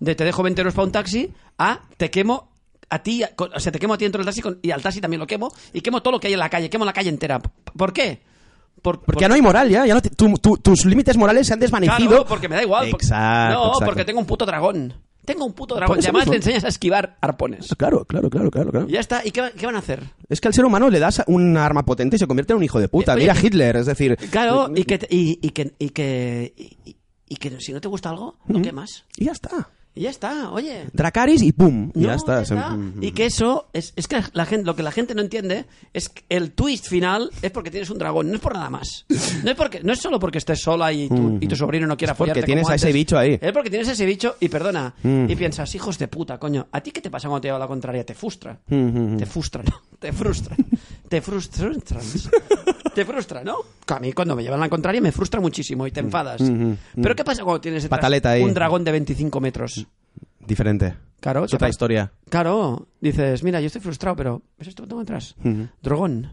de 0.00 0.14
te 0.16 0.24
dejo 0.24 0.42
20 0.42 0.60
euros 0.60 0.74
para 0.74 0.86
un 0.86 0.92
taxi, 0.92 1.30
a 1.58 1.80
te 1.96 2.10
quemo 2.10 2.50
a 2.90 3.02
ti, 3.02 3.22
o 3.36 3.60
sea, 3.60 3.72
te 3.72 3.78
quemo 3.78 3.94
a 3.94 3.98
ti 3.98 4.04
dentro 4.04 4.18
del 4.20 4.26
taxi 4.26 4.40
con- 4.40 4.58
y 4.62 4.70
al 4.70 4.82
taxi 4.82 5.00
también 5.00 5.20
lo 5.20 5.26
quemo, 5.26 5.52
y 5.72 5.80
quemo 5.80 6.02
todo 6.02 6.12
lo 6.12 6.20
que 6.20 6.28
hay 6.28 6.32
en 6.34 6.38
la 6.40 6.48
calle, 6.48 6.70
quemo 6.70 6.84
la 6.84 6.92
calle 6.92 7.10
entera. 7.10 7.38
¿Por 7.40 7.92
qué? 7.92 8.22
Por, 8.82 9.00
Porque 9.02 9.22
ya 9.22 9.28
no 9.28 9.34
hay 9.34 9.42
moral, 9.42 9.68
ya. 9.68 9.84
ya 9.86 9.94
no 9.94 10.00
te- 10.00 10.10
tu- 10.10 10.34
tu- 10.38 10.56
tus 10.58 10.84
límites 10.84 11.16
morales 11.16 11.46
se 11.48 11.52
han 11.52 11.58
desvanecido. 11.60 12.08
Claro, 12.10 12.24
porque 12.26 12.48
me 12.48 12.54
da 12.56 12.62
igual. 12.62 12.88
porque- 12.90 13.04
Exacto. 13.06 13.54
no, 13.58 13.66
exacto. 13.68 13.84
porque 13.86 14.04
tengo 14.04 14.20
un 14.20 14.26
puto 14.26 14.46
dragón. 14.46 14.94
Tengo 15.24 15.44
un 15.44 15.52
puto 15.52 15.74
dragón. 15.74 15.98
Y 15.98 16.02
además 16.04 16.20
mismo. 16.22 16.30
te 16.30 16.36
enseñas 16.38 16.64
a 16.64 16.68
esquivar 16.68 17.18
arpones. 17.20 17.74
Claro, 17.76 18.04
claro, 18.06 18.30
claro, 18.30 18.50
claro. 18.50 18.70
claro. 18.70 18.86
Y 18.88 18.92
ya 18.92 19.00
está. 19.00 19.20
¿Y 19.26 19.30
qué, 19.32 19.40
va- 19.42 19.50
qué 19.50 19.66
van 19.66 19.74
a 19.74 19.80
hacer? 19.80 20.02
Es 20.28 20.40
que 20.40 20.48
al 20.48 20.54
ser 20.54 20.64
humano 20.64 20.88
le 20.88 21.00
das 21.00 21.22
un 21.26 21.56
arma 21.58 21.84
potente 21.84 22.16
y 22.16 22.18
se 22.18 22.26
convierte 22.26 22.52
en 22.54 22.58
un 22.58 22.62
hijo 22.64 22.80
de 22.80 22.88
puta. 22.88 23.12
Oye, 23.14 23.22
Mira 23.24 23.34
que- 23.34 23.46
Hitler, 23.48 23.76
es 23.76 23.86
decir. 23.86 24.16
Claro, 24.30 24.70
y 24.74 24.84
que, 24.84 25.06
y, 25.10 25.38
y 25.46 25.50
que, 25.50 25.74
y 25.78 25.90
que, 25.90 26.54
y, 26.56 26.96
y 27.28 27.36
que 27.36 27.60
si 27.60 27.72
no 27.74 27.80
te 27.80 27.88
gusta 27.88 28.08
algo, 28.10 28.38
lo 28.46 28.62
quemas. 28.62 29.04
Y 29.18 29.26
ya 29.26 29.32
está. 29.32 29.68
Y 29.98 30.02
ya 30.02 30.10
está, 30.10 30.50
oye. 30.52 30.84
Dracaris 30.92 31.42
y 31.42 31.50
pum. 31.50 31.90
Y 31.92 32.02
ya 32.02 32.14
está. 32.14 32.38
ya 32.40 32.44
Se- 32.44 32.54
está. 32.54 32.70
mm, 32.70 33.02
Y 33.02 33.10
que 33.10 33.26
eso 33.26 33.66
es, 33.72 33.92
es 33.96 34.06
que 34.06 34.22
la 34.32 34.46
gente, 34.46 34.64
lo 34.64 34.76
que 34.76 34.84
la 34.84 34.92
gente 34.92 35.12
no 35.16 35.22
entiende 35.22 35.64
es 35.92 36.08
que 36.08 36.22
el 36.28 36.52
twist 36.52 36.86
final 36.86 37.30
es 37.42 37.50
porque 37.50 37.72
tienes 37.72 37.90
un 37.90 37.98
dragón, 37.98 38.28
no 38.28 38.36
es 38.36 38.40
por 38.40 38.54
nada 38.54 38.70
más. 38.70 39.06
No 39.42 39.50
es 39.50 39.56
porque, 39.56 39.80
no 39.82 39.92
es 39.92 39.98
solo 39.98 40.20
porque 40.20 40.38
estés 40.38 40.60
sola 40.62 40.92
y 40.92 41.08
tu, 41.08 41.38
y 41.40 41.48
tu 41.48 41.56
sobrino 41.56 41.86
no 41.88 41.96
quiera 41.96 42.14
porque 42.14 42.30
follarte 42.30 42.46
tienes 42.46 42.62
como 42.62 42.72
a 42.72 42.76
ese 42.76 42.86
antes. 42.86 42.94
bicho 42.94 43.18
ahí. 43.18 43.38
Es 43.40 43.52
porque 43.52 43.70
tienes 43.70 43.88
a 43.88 43.92
ese 43.92 44.06
bicho 44.06 44.36
y 44.38 44.48
perdona. 44.48 44.94
Mm. 45.02 45.28
Y 45.30 45.34
piensas, 45.34 45.74
hijos 45.74 45.98
de 45.98 46.06
puta, 46.06 46.38
coño, 46.38 46.68
¿a 46.70 46.80
ti 46.80 46.92
qué 46.92 47.00
te 47.00 47.10
pasa 47.10 47.26
cuando 47.28 47.40
te 47.42 47.48
lleva 47.48 47.58
la 47.58 47.66
contraria? 47.66 48.04
Te 48.06 48.14
frustra. 48.14 48.56
Mm, 48.68 49.16
Te 49.18 49.26
frustra, 49.26 49.64
¿no? 49.64 49.82
Te 49.98 50.12
frustra. 50.12 50.54
Te 51.08 51.20
frustra. 51.20 51.70
Te 52.94 53.04
frustra, 53.04 53.42
¿no? 53.42 53.56
A 53.88 53.98
mí 54.00 54.12
cuando 54.12 54.36
me 54.36 54.42
llevan 54.42 54.60
la 54.60 54.68
contraria 54.68 55.00
me 55.00 55.10
frustra 55.12 55.40
muchísimo 55.40 55.86
y 55.86 55.90
te 55.90 56.00
enfadas. 56.00 56.42
Pero 57.00 57.16
¿qué 57.16 57.24
pasa 57.24 57.42
cuando 57.42 57.60
tienes 57.60 57.84
Mm, 57.84 57.88
Pataleta 57.88 58.30
ahí. 58.30 58.42
un 58.42 58.52
dragón 58.54 58.84
de 58.84 58.92
25 58.92 59.40
metros? 59.40 59.86
Diferente. 60.48 60.94
Claro, 61.20 61.42
otra 61.42 61.68
historia. 61.68 62.10
Claro, 62.30 62.88
dices, 63.00 63.42
mira, 63.42 63.60
yo 63.60 63.66
estoy 63.66 63.82
frustrado, 63.82 64.16
pero 64.16 64.42
¿ves 64.58 64.68
esto 64.68 64.82
que 64.82 64.88
tengo 64.88 65.00
detrás? 65.00 65.34
Dragón. 65.82 66.32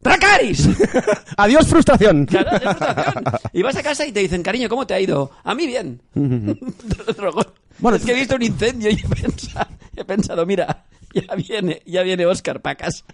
¡Dracaris! 0.00 0.68
Adiós, 1.36 1.66
frustración. 1.66 2.24
Claro, 2.24 2.58
frustración. 2.58 3.24
Y 3.52 3.62
vas 3.62 3.76
a 3.76 3.82
casa 3.82 4.06
y 4.06 4.12
te 4.12 4.20
dicen, 4.20 4.42
cariño, 4.42 4.68
¿cómo 4.70 4.86
te 4.86 4.94
ha 4.94 5.00
ido? 5.00 5.30
A 5.44 5.54
mí 5.54 5.66
bien. 5.66 6.00
Dragón. 6.14 7.46
Bueno, 7.80 7.96
es 7.96 8.04
que 8.04 8.12
he 8.12 8.14
visto 8.14 8.36
un 8.36 8.42
incendio 8.42 8.90
y 8.90 8.94
he 8.94 9.08
pensado, 9.22 9.70
he 9.94 10.04
pensado, 10.04 10.46
mira, 10.46 10.84
ya 11.12 11.34
viene, 11.34 11.82
ya 11.84 12.02
viene 12.02 12.24
Oscar 12.24 12.62
para 12.62 12.76
casa. 12.76 13.04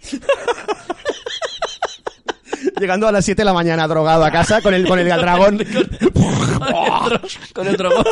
Llegando 2.79 3.07
a 3.07 3.11
las 3.11 3.25
7 3.25 3.41
de 3.41 3.45
la 3.45 3.53
mañana 3.53 3.87
drogado 3.87 4.23
a 4.25 4.31
casa 4.31 4.61
con 4.61 4.73
el, 4.73 4.85
con 4.87 4.99
el 4.99 5.07
dragón. 5.07 5.57
Con 7.53 7.67
el, 7.67 7.75
dragón. 7.77 8.03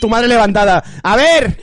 tu 0.00 0.08
madre 0.08 0.28
levantada. 0.28 0.82
A 1.02 1.16
ver, 1.16 1.56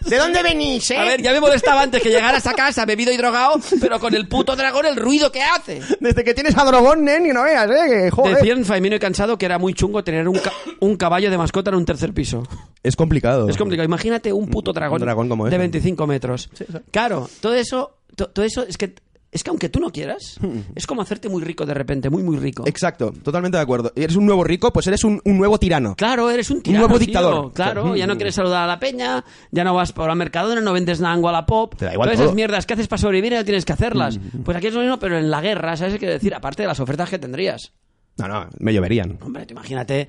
¿de 0.00 0.16
dónde 0.16 0.42
venís, 0.42 0.90
eh? 0.90 0.98
A 0.98 1.04
ver, 1.04 1.22
ya 1.22 1.32
me 1.32 1.40
molestaba 1.40 1.82
antes 1.82 2.02
que 2.02 2.08
llegaras 2.10 2.46
a 2.46 2.54
casa 2.54 2.84
bebido 2.84 3.12
y 3.12 3.16
drogado, 3.16 3.60
pero 3.80 3.98
con 4.00 4.14
el 4.14 4.28
puto 4.28 4.56
dragón 4.56 4.86
el 4.86 4.96
ruido 4.96 5.30
que 5.32 5.42
hace. 5.42 5.80
Desde 6.00 6.24
que 6.24 6.34
tienes 6.34 6.56
a 6.56 6.64
dragón, 6.64 7.04
nen, 7.04 7.26
y 7.26 7.30
no 7.30 7.42
veas, 7.42 7.70
eh. 7.70 7.74
Que, 7.88 8.10
joder. 8.10 8.36
Decían 8.36 8.64
Faimino 8.64 8.96
y 8.96 8.98
Cansado 8.98 9.38
que 9.38 9.46
era 9.46 9.58
muy 9.58 9.74
chungo 9.74 10.02
tener 10.04 10.28
un, 10.28 10.38
ca- 10.38 10.52
un 10.80 10.96
caballo 10.96 11.30
de 11.30 11.38
mascota 11.38 11.70
en 11.70 11.76
un 11.76 11.84
tercer 11.84 12.12
piso. 12.12 12.42
Es 12.82 12.96
complicado. 12.96 13.48
Es 13.48 13.56
complicado. 13.56 13.84
Imagínate 13.86 14.32
un 14.32 14.48
puto 14.48 14.72
dragón, 14.72 15.00
Un 15.00 15.06
dragón 15.06 15.28
como 15.28 15.44
de 15.44 15.50
ese. 15.50 15.58
25 15.58 16.06
metros. 16.06 16.50
Claro, 16.90 17.28
todo 17.40 17.54
eso, 17.54 17.96
to- 18.14 18.28
todo 18.28 18.44
eso 18.44 18.62
es 18.62 18.76
que 18.76 18.94
es 19.36 19.44
que 19.44 19.50
aunque 19.50 19.68
tú 19.68 19.78
no 19.80 19.90
quieras, 19.90 20.38
es 20.74 20.86
como 20.86 21.02
hacerte 21.02 21.28
muy 21.28 21.42
rico 21.42 21.64
de 21.64 21.74
repente, 21.74 22.10
muy 22.10 22.22
muy 22.22 22.36
rico. 22.38 22.64
Exacto, 22.66 23.12
totalmente 23.22 23.56
de 23.56 23.62
acuerdo. 23.62 23.92
Y 23.94 24.02
eres 24.02 24.16
un 24.16 24.26
nuevo 24.26 24.42
rico, 24.44 24.72
pues 24.72 24.86
eres 24.88 25.04
un, 25.04 25.20
un 25.24 25.38
nuevo 25.38 25.58
tirano. 25.58 25.94
Claro, 25.96 26.30
eres 26.30 26.50
un 26.50 26.62
tirano, 26.62 26.86
nuevo 26.86 26.98
tío. 26.98 27.06
dictador. 27.06 27.52
Claro, 27.52 27.94
ya 27.96 28.06
no 28.06 28.16
quieres 28.16 28.34
saludar 28.34 28.64
a 28.64 28.66
la 28.66 28.78
peña, 28.80 29.24
ya 29.52 29.62
no 29.64 29.74
vas 29.74 29.92
por 29.92 30.08
la 30.08 30.14
mercadona, 30.14 30.60
no 30.60 30.72
vendes 30.72 31.00
nada 31.00 31.14
a 31.14 31.32
la 31.32 31.46
pop. 31.46 31.74
Te 31.76 31.84
da 31.84 31.92
igual 31.92 32.08
Todas 32.08 32.16
todo. 32.18 32.24
esas 32.26 32.34
mierdas 32.34 32.66
que 32.66 32.74
haces 32.74 32.88
para 32.88 33.00
sobrevivir 33.00 33.32
ya 33.32 33.44
tienes 33.44 33.64
que 33.64 33.72
hacerlas. 33.72 34.18
Pues 34.44 34.56
aquí 34.56 34.66
es 34.68 34.74
lo 34.74 34.80
mismo, 34.80 34.98
pero 34.98 35.18
en 35.18 35.30
la 35.30 35.40
guerra, 35.40 35.76
¿sabes 35.76 35.98
qué 35.98 36.06
decir? 36.06 36.34
Aparte 36.34 36.62
de 36.62 36.68
las 36.68 36.78
ofertas 36.80 37.08
que 37.10 37.18
tendrías. 37.18 37.72
No, 38.18 38.28
no, 38.28 38.48
me 38.60 38.72
lloverían. 38.72 39.18
Hombre, 39.20 39.44
tú 39.44 39.52
imagínate 39.52 40.08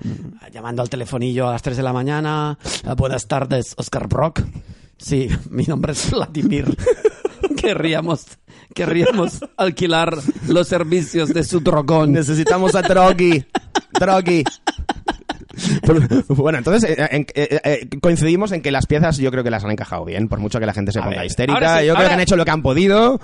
llamando 0.53 0.81
al 0.81 0.89
telefonillo 0.89 1.47
a 1.49 1.51
las 1.53 1.61
3 1.61 1.75
de 1.75 1.83
la 1.83 1.91
mañana. 1.91 2.57
"Ah, 2.85 2.93
Buenas 2.95 3.27
tardes, 3.27 3.73
Oscar 3.77 4.07
Brock. 4.07 4.41
Sí, 4.97 5.27
mi 5.49 5.63
nombre 5.65 5.91
es 5.93 6.09
Vladimir. 6.11 6.65
querríamos, 7.55 8.25
querríamos 8.77 9.39
alquilar 9.57 10.15
los 10.47 10.67
servicios 10.67 11.33
de 11.33 11.43
su 11.43 11.59
dragón. 11.61 12.11
Necesitamos 12.13 12.75
a 12.75 12.81
Drogi. 12.83 13.43
Drogi. 13.99 14.43
Pero, 15.81 15.99
bueno, 16.29 16.59
entonces 16.59 16.89
eh, 16.97 17.07
en- 17.11 17.25
eh, 17.33 17.59
eh, 17.63 17.89
coincidimos 17.99 18.51
en 18.51 18.61
que 18.61 18.69
las 18.71 18.85
piezas 18.85 19.17
yo 19.17 19.31
creo 19.31 19.43
que 19.43 19.49
las 19.49 19.63
han 19.63 19.71
encajado 19.71 20.05
bien, 20.05 20.27
por 20.27 20.37
mucho 20.39 20.59
que 20.59 20.67
la 20.67 20.73
gente 20.73 20.91
se 20.91 20.99
ponga 20.99 21.17
ver, 21.17 21.25
histérica. 21.25 21.79
sí, 21.79 21.85
yo 21.87 21.93
creo 21.93 21.95
ahora- 21.95 22.07
que 22.09 22.13
han 22.13 22.19
hecho 22.19 22.35
lo 22.35 22.45
que 22.45 22.51
han 22.51 22.61
podido. 22.61 23.19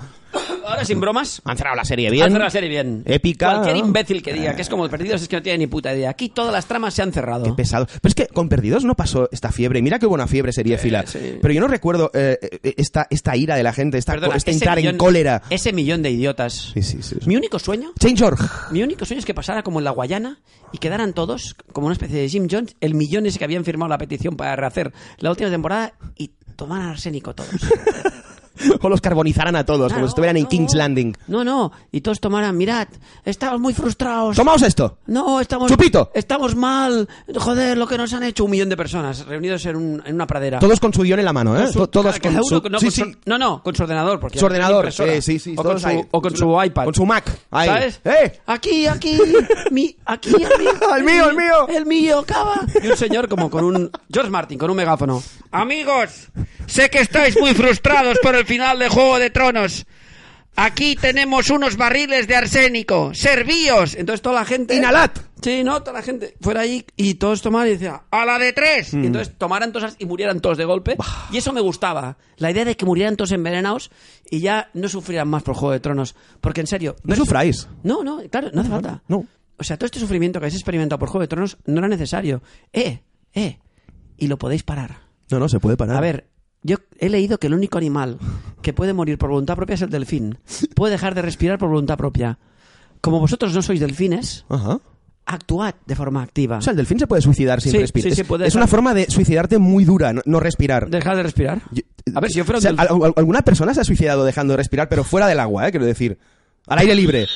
Ahora 0.84 0.94
sin 0.94 1.00
bromas. 1.00 1.42
Han 1.44 1.56
cerrado 1.56 1.76
la 1.76 1.84
serie 1.84 2.10
bien. 2.10 2.24
Han 2.24 2.30
cerrado 2.30 2.44
la 2.46 2.50
serie 2.50 2.68
bien. 2.68 3.02
Épica. 3.06 3.50
Cualquier 3.54 3.76
imbécil 3.76 4.22
que 4.22 4.32
diga 4.32 4.54
que 4.54 4.62
es 4.62 4.68
como 4.68 4.88
Perdidos 4.88 5.22
es 5.22 5.28
que 5.28 5.36
no 5.36 5.42
tiene 5.42 5.58
ni 5.58 5.66
puta 5.66 5.94
idea. 5.94 6.10
Aquí 6.10 6.28
todas 6.28 6.52
las 6.52 6.66
tramas 6.66 6.94
se 6.94 7.02
han 7.02 7.12
cerrado. 7.12 7.44
Qué 7.44 7.52
pesado. 7.52 7.86
Pero 7.86 8.00
es 8.08 8.14
que 8.14 8.26
con 8.28 8.48
Perdidos 8.48 8.84
no 8.84 8.94
pasó 8.94 9.28
esta 9.32 9.50
fiebre. 9.52 9.82
Mira 9.82 9.98
qué 9.98 10.06
buena 10.06 10.26
fiebre 10.26 10.52
sería 10.52 10.78
fila. 10.78 11.04
sí. 11.06 11.38
Pero 11.40 11.52
yo 11.54 11.60
no 11.60 11.68
recuerdo 11.68 12.10
eh, 12.14 12.38
eh, 12.62 12.74
esta, 12.76 13.06
esta 13.10 13.36
ira 13.36 13.56
de 13.56 13.62
la 13.62 13.72
gente, 13.72 13.98
esta, 13.98 14.12
Perdona, 14.12 14.36
ese 14.36 14.50
entrar 14.50 14.78
en 14.78 14.84
millón- 14.86 14.96
cólera. 14.96 15.42
Ese 15.50 15.72
millón 15.72 16.02
de 16.02 16.10
idiotas. 16.10 16.72
Sí, 16.74 16.82
sí, 16.82 17.02
sí. 17.02 17.16
Mi 17.26 17.36
único 17.36 17.58
sueño 17.58 17.92
Change.org. 17.98 18.38
Mi 18.70 18.82
único 18.82 19.04
sueño 19.04 19.18
es 19.20 19.24
que 19.26 19.34
pasara 19.34 19.62
como 19.62 19.78
en 19.80 19.84
la 19.84 19.90
Guayana 19.90 20.40
y 20.72 20.78
quedaran 20.78 21.12
todos 21.12 21.54
como 21.72 21.86
una 21.86 21.94
especie 21.94 22.20
de 22.20 22.28
Jim 22.28 22.48
Jones, 22.50 22.74
el 22.80 22.94
millón 22.94 23.26
ese 23.26 23.38
que 23.38 23.44
habían 23.44 23.64
firmado 23.64 23.88
la 23.88 23.98
petición 23.98 24.36
para 24.36 24.56
rehacer 24.56 24.92
la 25.18 25.30
última 25.30 25.50
temporada 25.50 25.94
y 26.16 26.32
tomaran 26.56 26.88
arsénico 26.88 27.34
todos. 27.34 27.50
O 28.80 28.88
los 28.88 29.00
carbonizaran 29.00 29.56
a 29.56 29.64
todos, 29.64 29.92
como 29.92 30.06
si 30.06 30.10
estuvieran 30.10 30.36
en. 30.36 30.46
King's 30.46 30.74
Landing. 30.74 31.16
No, 31.28 31.42
no, 31.44 31.72
y 31.90 32.00
todos 32.00 32.20
tomaran, 32.20 32.56
mirad, 32.56 32.86
estamos 33.24 33.60
muy 33.60 33.72
frustrados. 33.74 34.36
Tomaos 34.36 34.62
esto. 34.62 34.98
No, 35.06 35.40
estamos 35.40 35.70
Chupito. 35.70 36.10
Estamos 36.14 36.54
mal. 36.54 37.08
Joder, 37.36 37.76
lo 37.78 37.86
que 37.86 37.96
nos 37.98 38.12
han 38.12 38.22
hecho 38.24 38.44
un 38.44 38.50
millón 38.50 38.68
de 38.68 38.76
personas 38.76 39.24
reunidos 39.26 39.64
en, 39.66 39.76
un- 39.76 40.02
en 40.04 40.14
una 40.14 40.26
pradera. 40.26 40.58
Todos 40.58 40.80
con 40.80 40.92
su 40.92 41.02
guion 41.02 41.18
en 41.18 41.24
la 41.24 41.32
mano, 41.32 41.58
¿eh? 41.58 41.66
Su- 41.72 41.86
Todos 41.88 42.18
con 42.20 42.32
su... 42.44 42.60
no, 42.68 42.78
sí, 42.78 42.86
con 42.86 42.90
sí. 42.92 43.00
su- 43.02 43.12
no, 43.26 43.38
no, 43.38 43.62
con 43.62 43.74
su 43.74 43.82
ordenador. 43.82 44.20
Porque 44.20 44.38
Su 44.38 44.46
ordenador, 44.46 44.92
sí, 44.92 45.22
sí, 45.22 45.38
sí. 45.38 45.54
O 45.56 45.62
con, 45.62 45.80
su, 45.80 45.86
ahí. 45.86 46.00
o 46.10 46.20
con 46.22 46.36
su 46.36 46.62
iPad. 46.62 46.84
Con 46.84 46.94
su 46.94 47.06
Mac. 47.06 47.24
Ahí. 47.50 47.68
¿Sabes? 47.68 48.00
¡Eh! 48.04 48.40
Aquí, 48.46 48.86
aquí, 48.86 49.18
mi, 49.70 49.96
aquí, 50.04 50.30
el 50.30 50.58
mío. 50.58 50.70
El 50.96 51.04
mío, 51.04 51.28
el 51.30 51.36
mío. 51.36 51.68
El 51.68 51.86
mío, 51.86 52.24
cava. 52.26 52.60
Y 52.82 52.86
un 52.88 52.96
señor 52.96 53.28
como 53.28 53.50
con 53.50 53.64
un... 53.64 53.90
George 54.12 54.30
Martin, 54.30 54.58
con 54.58 54.70
un 54.70 54.76
megáfono. 54.76 55.22
Amigos, 55.50 56.28
sé 56.66 56.90
que 56.90 56.98
estáis 57.00 57.38
muy 57.40 57.54
frustrados 57.54 58.18
por 58.22 58.34
el 58.34 58.43
final 58.44 58.78
de 58.78 58.88
Juego 58.88 59.18
de 59.18 59.30
Tronos. 59.30 59.86
Aquí 60.56 60.94
tenemos 60.94 61.50
unos 61.50 61.76
barriles 61.76 62.28
de 62.28 62.36
arsénico. 62.36 63.12
¡Servíos! 63.12 63.96
Entonces 63.96 64.22
toda 64.22 64.36
la 64.36 64.44
gente... 64.44 64.76
Inhalad. 64.76 65.10
Sí, 65.42 65.64
no, 65.64 65.80
toda 65.80 65.94
la 65.94 66.02
gente 66.02 66.36
fuera 66.40 66.60
ahí 66.60 66.86
y 66.96 67.14
todos 67.14 67.42
tomaran 67.42 67.68
y 67.68 67.72
decían, 67.72 68.02
¡a 68.10 68.24
la 68.24 68.38
de 68.38 68.52
tres! 68.52 68.94
Mm. 68.94 69.02
Y 69.02 69.06
entonces 69.08 69.36
tomaran 69.36 69.72
todas 69.72 69.96
y 69.98 70.06
murieran 70.06 70.40
todos 70.40 70.56
de 70.56 70.64
golpe. 70.64 70.96
Y 71.32 71.38
eso 71.38 71.52
me 71.52 71.60
gustaba. 71.60 72.18
La 72.36 72.52
idea 72.52 72.64
de 72.64 72.76
que 72.76 72.86
murieran 72.86 73.16
todos 73.16 73.32
envenenados 73.32 73.90
y 74.30 74.40
ya 74.40 74.70
no 74.74 74.88
sufrieran 74.88 75.28
más 75.28 75.42
por 75.42 75.54
Juego 75.54 75.72
de 75.72 75.80
Tronos. 75.80 76.14
Porque 76.40 76.60
en 76.60 76.68
serio... 76.68 76.94
No 77.02 77.16
sufráis. 77.16 77.66
No, 77.82 78.04
no, 78.04 78.22
claro, 78.30 78.50
no 78.52 78.60
hace 78.60 78.70
falta. 78.70 79.02
No. 79.08 79.26
O 79.56 79.64
sea, 79.64 79.76
todo 79.76 79.86
este 79.86 79.98
sufrimiento 79.98 80.38
que 80.38 80.46
habéis 80.46 80.54
experimentado 80.54 80.98
por 81.00 81.08
Juego 81.08 81.22
de 81.22 81.28
Tronos 81.28 81.58
no 81.66 81.78
era 81.80 81.88
necesario. 81.88 82.42
¡Eh! 82.72 83.02
¡Eh! 83.32 83.58
Y 84.16 84.28
lo 84.28 84.38
podéis 84.38 84.62
parar. 84.62 85.00
No, 85.30 85.40
no, 85.40 85.48
se 85.48 85.58
puede 85.58 85.76
parar. 85.76 85.96
A 85.96 86.00
ver, 86.00 86.28
yo 86.64 86.78
he 86.98 87.08
leído 87.08 87.38
que 87.38 87.46
el 87.46 87.54
único 87.54 87.78
animal 87.78 88.18
que 88.62 88.72
puede 88.72 88.92
morir 88.92 89.16
por 89.18 89.30
voluntad 89.30 89.54
propia 89.54 89.74
es 89.74 89.82
el 89.82 89.90
delfín. 89.90 90.38
Puede 90.74 90.92
dejar 90.92 91.14
de 91.14 91.22
respirar 91.22 91.58
por 91.58 91.68
voluntad 91.68 91.96
propia. 91.96 92.38
Como 93.00 93.20
vosotros 93.20 93.52
no 93.54 93.62
sois 93.62 93.78
delfines, 93.80 94.44
Ajá. 94.48 94.80
actuad 95.26 95.74
de 95.86 95.94
forma 95.94 96.22
activa. 96.22 96.58
O 96.58 96.62
sea, 96.62 96.70
el 96.72 96.76
delfín 96.78 96.98
se 96.98 97.06
puede 97.06 97.22
suicidar 97.22 97.60
sin 97.60 97.72
Sí, 97.72 97.78
respirar. 97.78 98.10
sí, 98.10 98.16
sí, 98.16 98.24
puede 98.24 98.46
es 98.46 98.52
dejar- 98.54 98.62
una 98.62 98.66
forma 98.66 98.94
de 98.94 99.10
suicidarte 99.10 99.58
muy 99.58 99.84
dura, 99.84 100.12
no, 100.12 100.22
no 100.24 100.40
respirar. 100.40 100.88
Dejar 100.90 101.16
de 101.16 101.22
respirar. 101.22 101.60
Yo- 101.70 101.82
A 102.14 102.20
ver, 102.20 102.30
si 102.30 102.38
yo 102.38 102.44
fuera 102.44 102.56
o 102.56 102.60
un 102.60 102.62
sea, 102.62 102.72
delfín- 102.72 102.80
al- 102.96 103.02
al- 103.08 103.14
alguna 103.16 103.42
persona 103.42 103.72
se 103.74 103.80
ha 103.82 103.84
suicidado 103.84 104.24
dejando 104.24 104.54
de 104.54 104.56
respirar, 104.58 104.88
pero 104.88 105.04
fuera 105.04 105.26
del 105.26 105.40
agua, 105.40 105.68
¿eh? 105.68 105.70
Quiero 105.70 105.86
decir. 105.86 106.18
Al 106.66 106.78
aire 106.78 106.94
libre. 106.94 107.26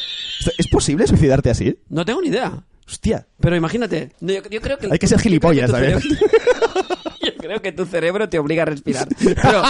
¿Es 0.57 0.69
posible 0.69 1.07
suicidarte 1.07 1.51
así? 1.51 1.79
No 1.91 2.05
tengo 2.07 2.23
ni 2.23 2.29
idea. 2.29 2.65
Hostia. 2.87 3.27
Pero 3.41 3.55
imagínate, 3.57 4.13
yo, 4.21 4.37
yo 4.51 4.61
creo 4.63 4.79
que... 4.79 4.89
Hay 4.91 4.99
que 4.99 5.07
ser 5.07 5.19
gilipollas, 5.21 5.71
yo 5.71 5.77
creo 7.49 7.63
que 7.63 7.73
tu 7.73 7.87
cerebro 7.87 8.29
te 8.29 8.39
obliga 8.39 8.63
a 8.63 8.67
respirar. 8.67 9.09
Pero... 9.19 9.63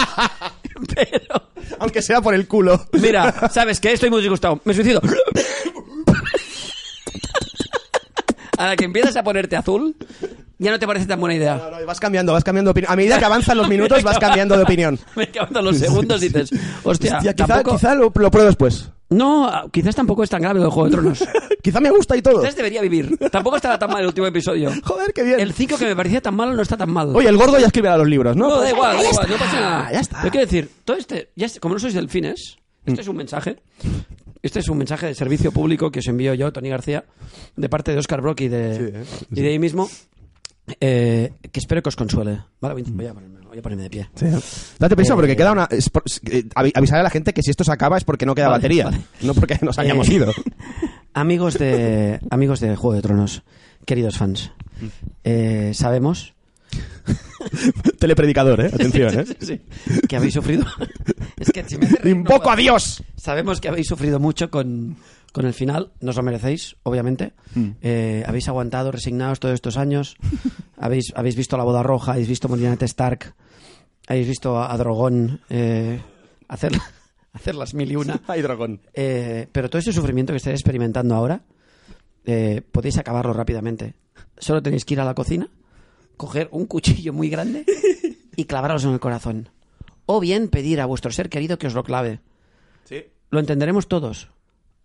pero 0.93 1.43
Aunque 1.79 2.01
sea 2.01 2.21
por 2.21 2.33
el 2.33 2.47
culo. 2.47 2.85
Mira, 2.93 3.49
¿sabes 3.49 3.79
qué? 3.79 3.93
Estoy 3.93 4.09
muy 4.09 4.21
disgustado. 4.21 4.59
Me 4.65 4.73
suicido. 4.73 5.01
A 8.57 8.67
la 8.67 8.75
que 8.75 8.83
empiezas 8.85 9.15
a 9.15 9.23
ponerte 9.23 9.55
azul, 9.55 9.95
ya 10.57 10.71
no 10.71 10.79
te 10.79 10.87
parece 10.87 11.05
tan 11.05 11.19
buena 11.19 11.35
idea. 11.35 11.55
No, 11.55 11.79
no, 11.79 11.85
vas 11.85 11.99
cambiando, 11.99 12.33
vas 12.33 12.43
cambiando 12.43 12.69
de 12.69 12.71
opinión. 12.71 12.91
A 12.91 12.95
medida 12.97 13.19
que 13.19 13.25
avanzan 13.25 13.57
los 13.57 13.69
minutos, 13.69 14.03
vas 14.03 14.19
cambiando 14.19 14.57
de 14.57 14.63
opinión. 14.63 14.99
Me 15.15 15.23
acaban 15.23 15.63
los 15.63 15.77
segundos 15.77 16.19
dices, 16.19 16.49
hostia, 16.83 17.17
Hostia, 17.17 17.33
quizá, 17.33 17.47
tampoco... 17.47 17.77
quizá 17.77 17.95
lo, 17.95 18.11
lo 18.13 18.31
pruebo 18.31 18.47
después. 18.47 18.89
No, 19.09 19.51
quizás 19.71 19.95
tampoco 19.95 20.23
es 20.23 20.29
tan 20.29 20.41
grave 20.41 20.61
el 20.61 20.69
Juego 20.69 20.85
de 20.85 20.91
Tronos. 20.91 21.23
Quizá 21.63 21.79
me 21.79 21.89
gusta 21.89 22.15
y 22.15 22.21
todo. 22.21 22.41
Quizás 22.41 22.55
debería 22.55 22.81
vivir. 22.81 23.17
Tampoco 23.31 23.55
estaba 23.55 23.77
tan 23.79 23.89
mal 23.89 24.01
el 24.01 24.07
último 24.07 24.27
episodio. 24.27 24.71
Joder, 24.83 25.11
qué 25.13 25.23
bien. 25.23 25.39
El 25.39 25.51
5 25.53 25.77
que 25.77 25.85
me 25.85 25.95
parecía 25.95 26.21
tan 26.21 26.35
malo 26.35 26.53
no 26.53 26.61
está 26.61 26.77
tan 26.77 26.91
mal. 26.91 27.15
Oye, 27.15 27.27
el 27.27 27.35
gordo 27.37 27.57
ya 27.59 27.65
escribirá 27.67 27.97
los 27.97 28.07
libros, 28.07 28.35
¿no? 28.35 28.47
No, 28.47 28.55
da 28.55 28.61
Pues, 28.61 28.73
igual, 28.73 28.97
da 28.97 29.09
igual, 29.09 29.29
no 29.29 29.37
pasa 29.37 29.59
nada. 29.59 29.91
Ya 29.91 29.99
está. 29.99 30.17
Pero 30.19 30.31
quiero 30.31 30.45
decir, 30.45 30.71
todo 30.85 30.97
este, 30.97 31.29
ya, 31.35 31.47
como 31.59 31.73
no 31.75 31.79
sois 31.79 31.93
delfines, 31.93 32.57
Mm. 32.85 32.91
este 32.91 33.01
es 33.01 33.07
un 33.09 33.17
mensaje. 33.17 33.57
Este 34.41 34.59
es 34.59 34.69
un 34.69 34.77
mensaje 34.77 35.07
de 35.07 35.15
servicio 35.15 35.51
público 35.51 35.91
que 35.91 35.99
os 35.99 36.07
envío 36.07 36.33
yo, 36.33 36.53
Tony 36.53 36.69
García, 36.69 37.03
de 37.57 37.67
parte 37.67 37.91
de 37.91 37.97
Oscar 37.97 38.21
Brock 38.21 38.39
y 38.41 38.47
de, 38.47 38.75
¿eh? 39.01 39.03
y 39.31 39.41
de 39.41 39.49
ahí 39.49 39.59
mismo, 39.59 39.89
eh, 40.79 41.33
que 41.51 41.59
espero 41.59 41.81
que 41.81 41.89
os 41.89 41.95
consuele. 41.97 42.43
Vale, 42.61 42.75
voy 42.75 43.05
a 43.05 43.13
ponerme, 43.13 43.38
voy 43.59 43.59
a 43.59 43.63
ponerme 43.63 43.83
de 43.83 43.89
pie. 43.89 44.09
Sí. 44.15 44.25
Date 44.79 44.95
prisa 44.95 45.13
Eh, 45.13 45.15
porque 45.15 45.35
queda 45.35 45.51
una. 45.51 45.67
es 45.69 45.89
por- 45.89 46.03
eh, 46.31 46.45
avi- 46.55 46.71
avisar 46.73 46.99
a 46.99 47.03
la 47.03 47.09
gente 47.09 47.33
que 47.33 47.43
si 47.43 47.51
esto 47.51 47.63
se 47.63 47.71
acaba 47.71 47.97
es 47.97 48.03
porque 48.03 48.25
no 48.25 48.33
queda 48.35 48.47
Vale, 48.47 48.57
batería. 48.59 48.85
vale. 48.85 49.01
No 49.21 49.33
porque 49.33 49.57
nos 49.61 49.77
hayamos 49.79 50.07
Eh, 50.09 50.13
ido. 50.15 50.33
Amigos 51.13 51.55
de, 51.57 52.19
amigos 52.29 52.59
de 52.59 52.75
Juego 52.75 52.95
de 52.95 53.01
Tronos, 53.01 53.43
queridos 53.85 54.17
fans, 54.17 54.51
eh, 55.23 55.71
sabemos 55.73 56.33
Telepredicador, 57.99 58.61
¿eh? 58.61 58.67
Atención, 58.73 59.19
¿eh? 59.19 59.25
Sí, 59.25 59.35
sí, 59.45 59.61
que 60.07 60.15
habéis 60.15 60.33
sufrido. 60.33 60.65
es 61.39 61.51
que 61.51 61.63
si 61.67 61.77
me 61.77 61.85
hace 61.87 61.95
reír, 61.97 62.15
no 62.15 62.21
Invoco 62.21 62.49
a 62.51 62.55
Dios. 62.55 63.03
Sabemos 63.15 63.59
que 63.59 63.69
habéis 63.69 63.87
sufrido 63.87 64.19
mucho 64.19 64.49
con, 64.51 64.97
con 65.33 65.45
el 65.45 65.53
final, 65.53 65.91
nos 66.01 66.15
lo 66.15 66.23
merecéis, 66.23 66.75
obviamente. 66.83 67.33
Mm. 67.55 67.69
Eh, 67.81 68.23
habéis 68.27 68.47
aguantado, 68.47 68.91
resignados 68.91 69.39
todos 69.39 69.55
estos 69.55 69.77
años. 69.77 70.15
habéis, 70.77 71.11
habéis 71.15 71.35
visto 71.35 71.57
la 71.57 71.63
boda 71.63 71.81
roja, 71.83 72.11
habéis 72.13 72.27
visto 72.27 72.47
morir 72.47 72.67
a 72.67 72.85
Stark, 72.85 73.33
habéis 74.09 74.27
visto 74.27 74.57
a, 74.57 74.73
a 74.73 74.77
Drogón 74.77 75.39
eh, 75.49 76.01
hacer, 76.47 76.73
hacer 77.33 77.55
las 77.55 77.73
mil 77.73 77.91
y 77.91 77.95
una. 77.95 78.21
Ay, 78.27 78.41
dragón. 78.41 78.81
Eh, 78.93 79.47
pero 79.51 79.69
todo 79.69 79.79
ese 79.79 79.93
sufrimiento 79.93 80.33
que 80.33 80.37
estáis 80.37 80.55
experimentando 80.55 81.15
ahora, 81.15 81.43
eh, 82.25 82.61
podéis 82.71 82.97
acabarlo 82.97 83.31
rápidamente. 83.33 83.95
Solo 84.37 84.61
tenéis 84.61 84.83
que 84.85 84.95
ir 84.95 84.99
a 84.99 85.05
la 85.05 85.13
cocina, 85.15 85.49
coger 86.17 86.49
un 86.51 86.65
cuchillo 86.65 87.13
muy 87.13 87.29
grande 87.29 87.65
y 88.35 88.45
clavaros 88.45 88.83
en 88.83 88.91
el 88.91 88.99
corazón. 88.99 89.49
O 90.05 90.19
bien 90.19 90.49
pedir 90.49 90.81
a 90.81 90.85
vuestro 90.85 91.11
ser 91.11 91.29
querido 91.29 91.59
que 91.59 91.67
os 91.67 91.73
lo 91.75 91.83
clave. 91.83 92.19
Sí. 92.85 93.03
Lo 93.29 93.39
entenderemos 93.39 93.87
todos. 93.87 94.29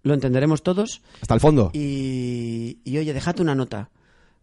Lo 0.03 0.13
entenderemos 0.13 0.63
todos. 0.63 1.01
Hasta 1.23 1.33
el 1.35 1.41
fondo. 1.41 1.71
Y, 1.73 2.79
y, 2.85 2.99
oye, 2.99 3.15
dejad 3.15 3.41
una 3.41 3.55
nota. 3.55 3.89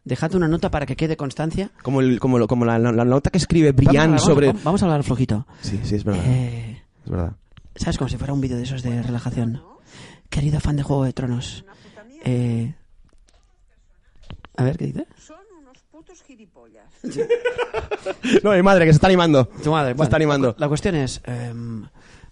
Dejad 0.03 0.33
una 0.35 0.47
nota 0.47 0.71
para 0.71 0.85
que 0.85 0.95
quede 0.95 1.15
constancia. 1.15 1.69
Como, 1.83 2.01
el- 2.01 2.19
como, 2.19 2.39
lo- 2.39 2.47
como 2.47 2.65
la, 2.65 2.79
la 2.79 3.05
nota 3.05 3.29
que 3.29 3.37
escribe 3.37 3.71
Brian 3.71 4.17
sobre. 4.19 4.47
Vamos, 4.47 4.63
vamos 4.63 4.81
a 4.81 4.85
hablar 4.85 5.03
flojito. 5.03 5.45
Sí, 5.61 5.79
sí, 5.83 5.95
es 5.95 6.03
verdad. 6.03 6.23
Eh, 6.25 6.81
Es 7.05 7.11
verdad. 7.11 7.33
¿Sabes? 7.75 7.97
Como 7.97 8.09
si 8.09 8.17
fuera 8.17 8.33
un 8.33 8.41
vídeo 8.41 8.57
de 8.57 8.63
esos 8.63 8.81
de 8.83 9.01
relajación. 9.03 9.61
Querido 10.29 10.59
fan 10.59 10.75
de 10.75 10.83
Juego 10.83 11.03
de 11.05 11.13
Tronos. 11.13 11.65
Eh... 12.25 12.73
A 14.57 14.63
ver, 14.63 14.77
¿qué 14.77 14.87
dice? 14.87 15.05
Son 15.17 15.37
unos 15.59 15.77
putos 15.91 16.21
gilipollas. 16.23 16.85
No, 18.43 18.51
mi 18.51 18.61
madre, 18.61 18.85
que 18.85 18.91
se 18.91 18.97
está 18.97 19.07
animando. 19.07 19.45
Tu 19.63 19.71
madre. 19.71 19.89
Se 19.91 19.93
Bueno, 19.95 20.03
está 20.03 20.15
animando. 20.17 20.55
La 20.57 20.67
cuestión 20.67 20.95
es, 20.95 21.21
em, 21.25 21.85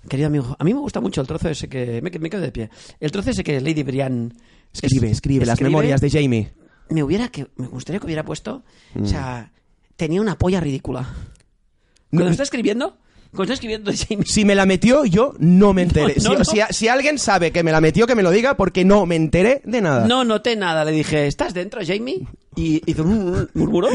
querido 0.07 0.27
amigo, 0.27 0.55
a 0.57 0.63
mí 0.63 0.73
me 0.73 0.79
gusta 0.79 0.99
mucho 1.01 1.21
el 1.21 1.27
trozo 1.27 1.49
ese 1.49 1.67
que... 1.69 2.01
Me, 2.01 2.09
me 2.19 2.29
quedo 2.29 2.41
de 2.41 2.51
pie. 2.51 2.69
El 2.99 3.11
trozo 3.11 3.29
ese 3.31 3.43
que 3.43 3.59
Lady 3.61 3.83
Brian... 3.83 4.33
Escribe, 4.73 5.07
es- 5.07 5.13
escribe, 5.13 5.45
las 5.45 5.61
memorias 5.61 6.01
de 6.01 6.09
Jamie. 6.09 6.51
Me 6.89 7.03
hubiera 7.03 7.27
que... 7.29 7.47
Me 7.55 7.67
gustaría 7.67 7.99
que 7.99 8.05
hubiera 8.05 8.23
puesto... 8.23 8.63
Mm. 8.95 9.03
O 9.03 9.05
sea, 9.07 9.51
tenía 9.95 10.21
una 10.21 10.37
polla 10.37 10.59
ridícula. 10.59 11.07
Cuando 12.09 12.25
No- 12.25 12.31
está 12.31 12.43
escribiendo... 12.43 12.97
Cuando 13.31 13.43
está 13.43 13.53
escribiendo 13.53 13.91
Jamie... 13.95 14.25
Si 14.25 14.43
me 14.43 14.55
la 14.55 14.65
metió, 14.65 15.05
yo 15.05 15.35
no 15.37 15.71
me 15.71 15.83
enteré. 15.83 16.15
No, 16.23 16.33
no, 16.33 16.43
si, 16.43 16.57
si- 16.57 16.73
si 16.73 16.87
alguien 16.87 17.19
sabe 17.19 17.51
que 17.51 17.61
me 17.61 17.71
la 17.71 17.79
metió, 17.79 18.07
que 18.07 18.15
me 18.15 18.23
lo 18.23 18.31
diga, 18.31 18.57
porque 18.57 18.83
no 18.83 19.05
me 19.05 19.15
enteré 19.15 19.61
de 19.65 19.81
nada. 19.81 20.07
No 20.07 20.23
noté 20.23 20.55
nada. 20.55 20.83
Le 20.83 20.91
dije, 20.91 21.27
¿estás 21.27 21.53
dentro, 21.53 21.79
Jamie? 21.85 22.25
Y 22.55 22.81
hizo 22.89 23.03
un 23.03 23.47
murmuró. 23.53 23.89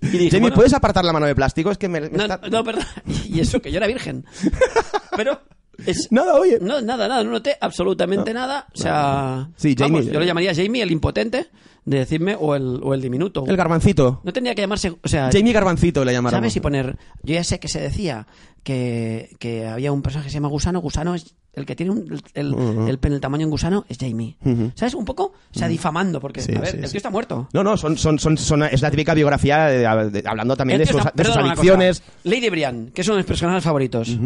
Y 0.00 0.06
dije, 0.06 0.30
Jamie, 0.30 0.40
bueno, 0.42 0.54
¿puedes 0.54 0.74
apartar 0.74 1.04
la 1.04 1.12
mano 1.12 1.26
de 1.26 1.34
plástico? 1.34 1.72
Es 1.72 1.78
que 1.78 1.88
me, 1.88 2.02
me 2.02 2.10
No, 2.10 2.22
está- 2.22 2.40
no, 2.48 2.62
perdón. 2.62 2.84
Y 3.26 3.40
eso, 3.40 3.60
que 3.60 3.72
yo 3.72 3.78
era 3.78 3.88
virgen. 3.88 4.24
Pero... 5.16 5.40
Es, 5.84 6.12
Nada, 6.12 6.34
oye. 6.34 6.58
No, 6.60 6.80
nada, 6.82 7.08
nada, 7.08 7.24
no 7.24 7.30
noté 7.32 7.56
absolutamente 7.60 8.32
nada. 8.32 8.68
O 8.72 8.78
sea, 8.78 9.48
Sí, 9.56 9.74
Jamie- 9.74 9.90
vamos, 10.02 10.06
yo 10.06 10.20
le 10.20 10.26
llamaría 10.26 10.54
Jamie 10.54 10.82
el 10.82 10.92
impotente 10.92 11.48
de 11.84 11.98
decirme 11.98 12.36
o 12.38 12.54
el, 12.54 12.80
o 12.82 12.94
el 12.94 13.00
diminuto. 13.00 13.44
El 13.46 13.56
garbancito. 13.56 14.20
No 14.24 14.32
tendría 14.32 14.54
que 14.54 14.62
llamarse, 14.62 14.90
o 15.02 15.08
sea, 15.08 15.30
Jamie 15.32 15.52
Garbancito 15.52 16.04
le 16.04 16.12
llamaron. 16.12 16.38
¿sabes? 16.38 16.54
Y 16.56 16.60
poner, 16.60 16.96
yo 17.22 17.34
ya 17.34 17.42
sé 17.44 17.58
que 17.58 17.68
se 17.68 17.80
decía 17.80 18.26
que, 18.62 19.34
que 19.38 19.66
había 19.66 19.90
un 19.92 20.02
personaje 20.02 20.26
que 20.28 20.30
se 20.30 20.34
llama 20.34 20.48
Gusano, 20.48 20.80
Gusano 20.80 21.14
es 21.14 21.34
el 21.54 21.66
que 21.66 21.74
tiene 21.76 21.92
un- 21.92 22.20
el, 22.34 22.54
el 22.88 22.98
pene 22.98 23.16
el 23.16 23.20
tamaño 23.20 23.44
en 23.44 23.50
Gusano 23.50 23.84
es 23.88 23.98
Jamie. 23.98 24.36
Ujú. 24.44 24.70
¿Sabes? 24.74 24.94
Un 24.94 25.04
poco, 25.04 25.32
o 25.54 25.58
sea, 25.58 25.68
difamando, 25.68 26.20
porque, 26.20 26.40
Sí, 26.40 26.54
a 26.54 26.60
ver, 26.60 26.70
sí, 26.70 26.76
el 26.78 26.84
sí. 26.86 26.90
tío 26.92 26.98
está 26.98 27.10
muerto. 27.10 27.48
No, 27.52 27.62
no, 27.64 27.76
son, 27.76 27.98
son, 27.98 28.18
son, 28.18 28.38
son- 28.38 28.62
es 28.62 28.80
la 28.80 28.90
típica 28.90 29.12
biografía 29.14 29.66
de- 29.66 30.10
de- 30.10 30.22
hablando 30.26 30.56
también 30.56 30.80
El 30.80 30.86
de 30.86 30.92
sus, 30.92 31.02
de 31.14 31.24
sus 31.24 31.36
adicciones. 31.36 32.02
Lady 32.24 32.48
Brian, 32.48 32.90
que 32.94 33.00
es 33.02 33.08
uno 33.08 33.16
de 33.16 33.22
mis 33.22 33.26
personajes 33.26 33.64
favoritos. 33.64 34.16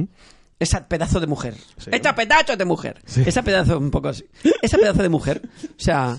Esa 0.58 0.86
pedazo 0.88 1.20
de 1.20 1.26
mujer. 1.26 1.54
Esa 1.90 2.14
pedazo 2.14 2.56
de 2.56 2.64
mujer. 2.64 3.02
Esa 3.26 3.42
pedazo, 3.42 3.78
un 3.78 3.90
poco 3.90 4.08
así. 4.08 4.24
Esa 4.62 4.78
pedazo 4.78 5.02
de 5.02 5.08
mujer. 5.08 5.42
O 5.64 5.68
sea, 5.76 6.18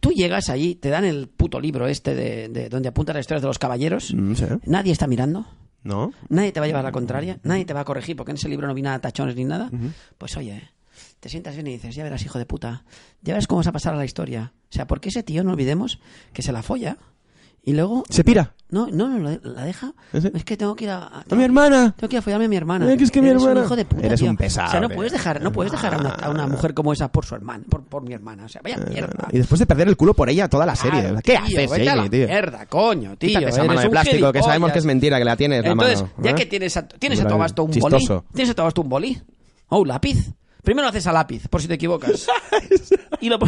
tú 0.00 0.10
llegas 0.10 0.48
allí, 0.48 0.74
te 0.74 0.88
dan 0.88 1.04
el 1.04 1.28
puto 1.28 1.60
libro 1.60 1.86
este 1.86 2.14
de, 2.14 2.48
de 2.48 2.68
donde 2.68 2.88
apuntan 2.88 3.14
las 3.14 3.22
historias 3.22 3.42
de 3.42 3.48
los 3.48 3.58
caballeros. 3.58 4.14
Mm, 4.14 4.34
sí. 4.34 4.44
Nadie 4.64 4.92
está 4.92 5.06
mirando. 5.06 5.46
¿No? 5.84 6.12
Nadie 6.28 6.52
te 6.52 6.60
va 6.60 6.64
a 6.64 6.66
llevar 6.66 6.84
la 6.84 6.92
contraria, 6.92 7.38
nadie 7.44 7.64
te 7.64 7.72
va 7.72 7.80
a 7.80 7.84
corregir 7.84 8.16
porque 8.16 8.32
en 8.32 8.36
ese 8.36 8.48
libro 8.48 8.66
no 8.66 8.74
vi 8.74 8.82
nada 8.82 8.98
tachones 8.98 9.36
ni 9.36 9.44
nada. 9.44 9.70
Pues 10.18 10.36
oye, 10.36 10.70
te 11.20 11.28
sientas 11.28 11.54
bien 11.54 11.68
y 11.68 11.72
dices, 11.72 11.94
ya 11.94 12.02
verás, 12.02 12.24
hijo 12.24 12.38
de 12.38 12.46
puta, 12.46 12.84
ya 13.22 13.32
verás 13.32 13.46
cómo 13.46 13.60
vas 13.60 13.68
a 13.68 13.72
pasar 13.72 13.94
a 13.94 13.96
la 13.96 14.04
historia. 14.04 14.52
O 14.64 14.72
sea, 14.72 14.86
porque 14.86 15.08
ese 15.08 15.22
tío, 15.22 15.44
no 15.44 15.52
olvidemos, 15.52 16.00
que 16.32 16.42
se 16.42 16.52
la 16.52 16.62
folla 16.62 16.98
y 17.68 17.72
luego... 17.74 18.04
¿Se 18.08 18.24
pira? 18.24 18.54
No, 18.70 18.86
no, 18.90 19.08
no, 19.08 19.18
la- 19.18 19.38
la 19.42 19.64
deja. 19.64 19.92
¿Ese? 20.12 20.30
Es 20.34 20.44
que 20.44 20.56
tengo 20.56 20.76
que 20.76 20.84
ir 20.84 20.90
a... 20.90 21.22
¡A 21.30 21.34
mi 21.34 21.42
hermana! 21.42 21.94
Tengo 21.96 22.08
que 22.08 22.16
ir 22.16 22.18
a 22.18 22.22
follarme 22.22 22.44
a 22.44 22.48
mi 22.48 22.56
hermana. 22.56 22.92
Eh, 22.92 22.96
que 22.98 23.04
es 23.04 23.10
que 23.10 23.22
mi 23.22 23.28
Eres 23.28 23.42
hermana- 23.42 23.60
Un 23.60 23.66
hijo 23.66 23.76
de 23.76 23.84
puta, 23.86 24.06
Eres 24.06 24.20
tío. 24.20 24.30
un 24.30 24.36
pesado, 24.36 24.68
O 24.68 24.70
sea, 24.70 24.80
no 24.80 24.88
tío. 24.88 24.96
puedes 24.96 25.12
dejar, 25.12 25.40
no 25.42 25.52
puedes 25.52 25.72
dejar 25.72 25.94
a 25.94 25.98
una, 25.98 26.10
a 26.10 26.30
una 26.30 26.46
mujer 26.46 26.74
como 26.74 26.92
esa 26.92 27.10
por 27.10 27.24
su 27.24 27.34
hermana, 27.34 27.64
por, 27.68 27.82
por 27.84 28.02
mi 28.02 28.12
hermana. 28.12 28.44
O 28.44 28.48
sea, 28.48 28.60
vaya 28.62 28.76
mierda. 28.78 29.28
Y 29.32 29.38
después 29.38 29.58
de 29.58 29.66
perder 29.66 29.88
el 29.88 29.96
culo 29.96 30.12
por 30.14 30.28
ella 30.28 30.48
toda 30.48 30.66
la 30.66 30.76
serie. 30.76 31.00
Claro, 31.00 31.16
¿Qué 31.22 31.32
tío, 31.36 31.40
haces, 31.44 31.70
vete 31.70 31.88
a 31.90 31.96
la 31.96 32.08
tío? 32.10 32.26
Mierda, 32.26 32.66
coño, 32.66 33.16
tío. 33.16 33.28
Quítate 33.28 33.48
esa 33.48 33.64
mano 33.64 33.80
de 33.80 33.86
un 33.86 33.92
plástico, 33.92 34.32
que 34.32 34.42
sabemos 34.42 34.72
que 34.72 34.78
es 34.78 34.84
mentira, 34.84 35.18
que 35.18 35.24
la 35.24 35.36
tienes 35.36 35.62
la 35.64 35.70
Entonces, 35.72 36.02
mano. 36.02 36.14
ya 36.18 36.30
¿eh? 36.30 36.34
que 36.34 36.46
tienes 36.46 36.76
a, 36.76 36.86
tienes 36.88 37.20
a 37.20 37.26
tu 37.28 37.34
abasto 37.34 37.64
un 37.64 37.70
chistoso. 37.70 38.14
bolí, 38.22 38.26
tienes 38.34 38.50
a 38.50 38.54
tu 38.54 38.62
abasto 38.62 38.80
un 38.82 38.88
bolí 38.88 39.20
o 39.68 39.78
un 39.80 39.88
lápiz. 39.88 40.32
Primero 40.62 40.84
lo 40.84 40.90
haces 40.90 41.06
a 41.06 41.12
lápiz, 41.12 41.48
por 41.48 41.62
si 41.62 41.68
te 41.68 41.74
equivocas. 41.74 42.26
y 43.22 43.30
lo 43.30 43.38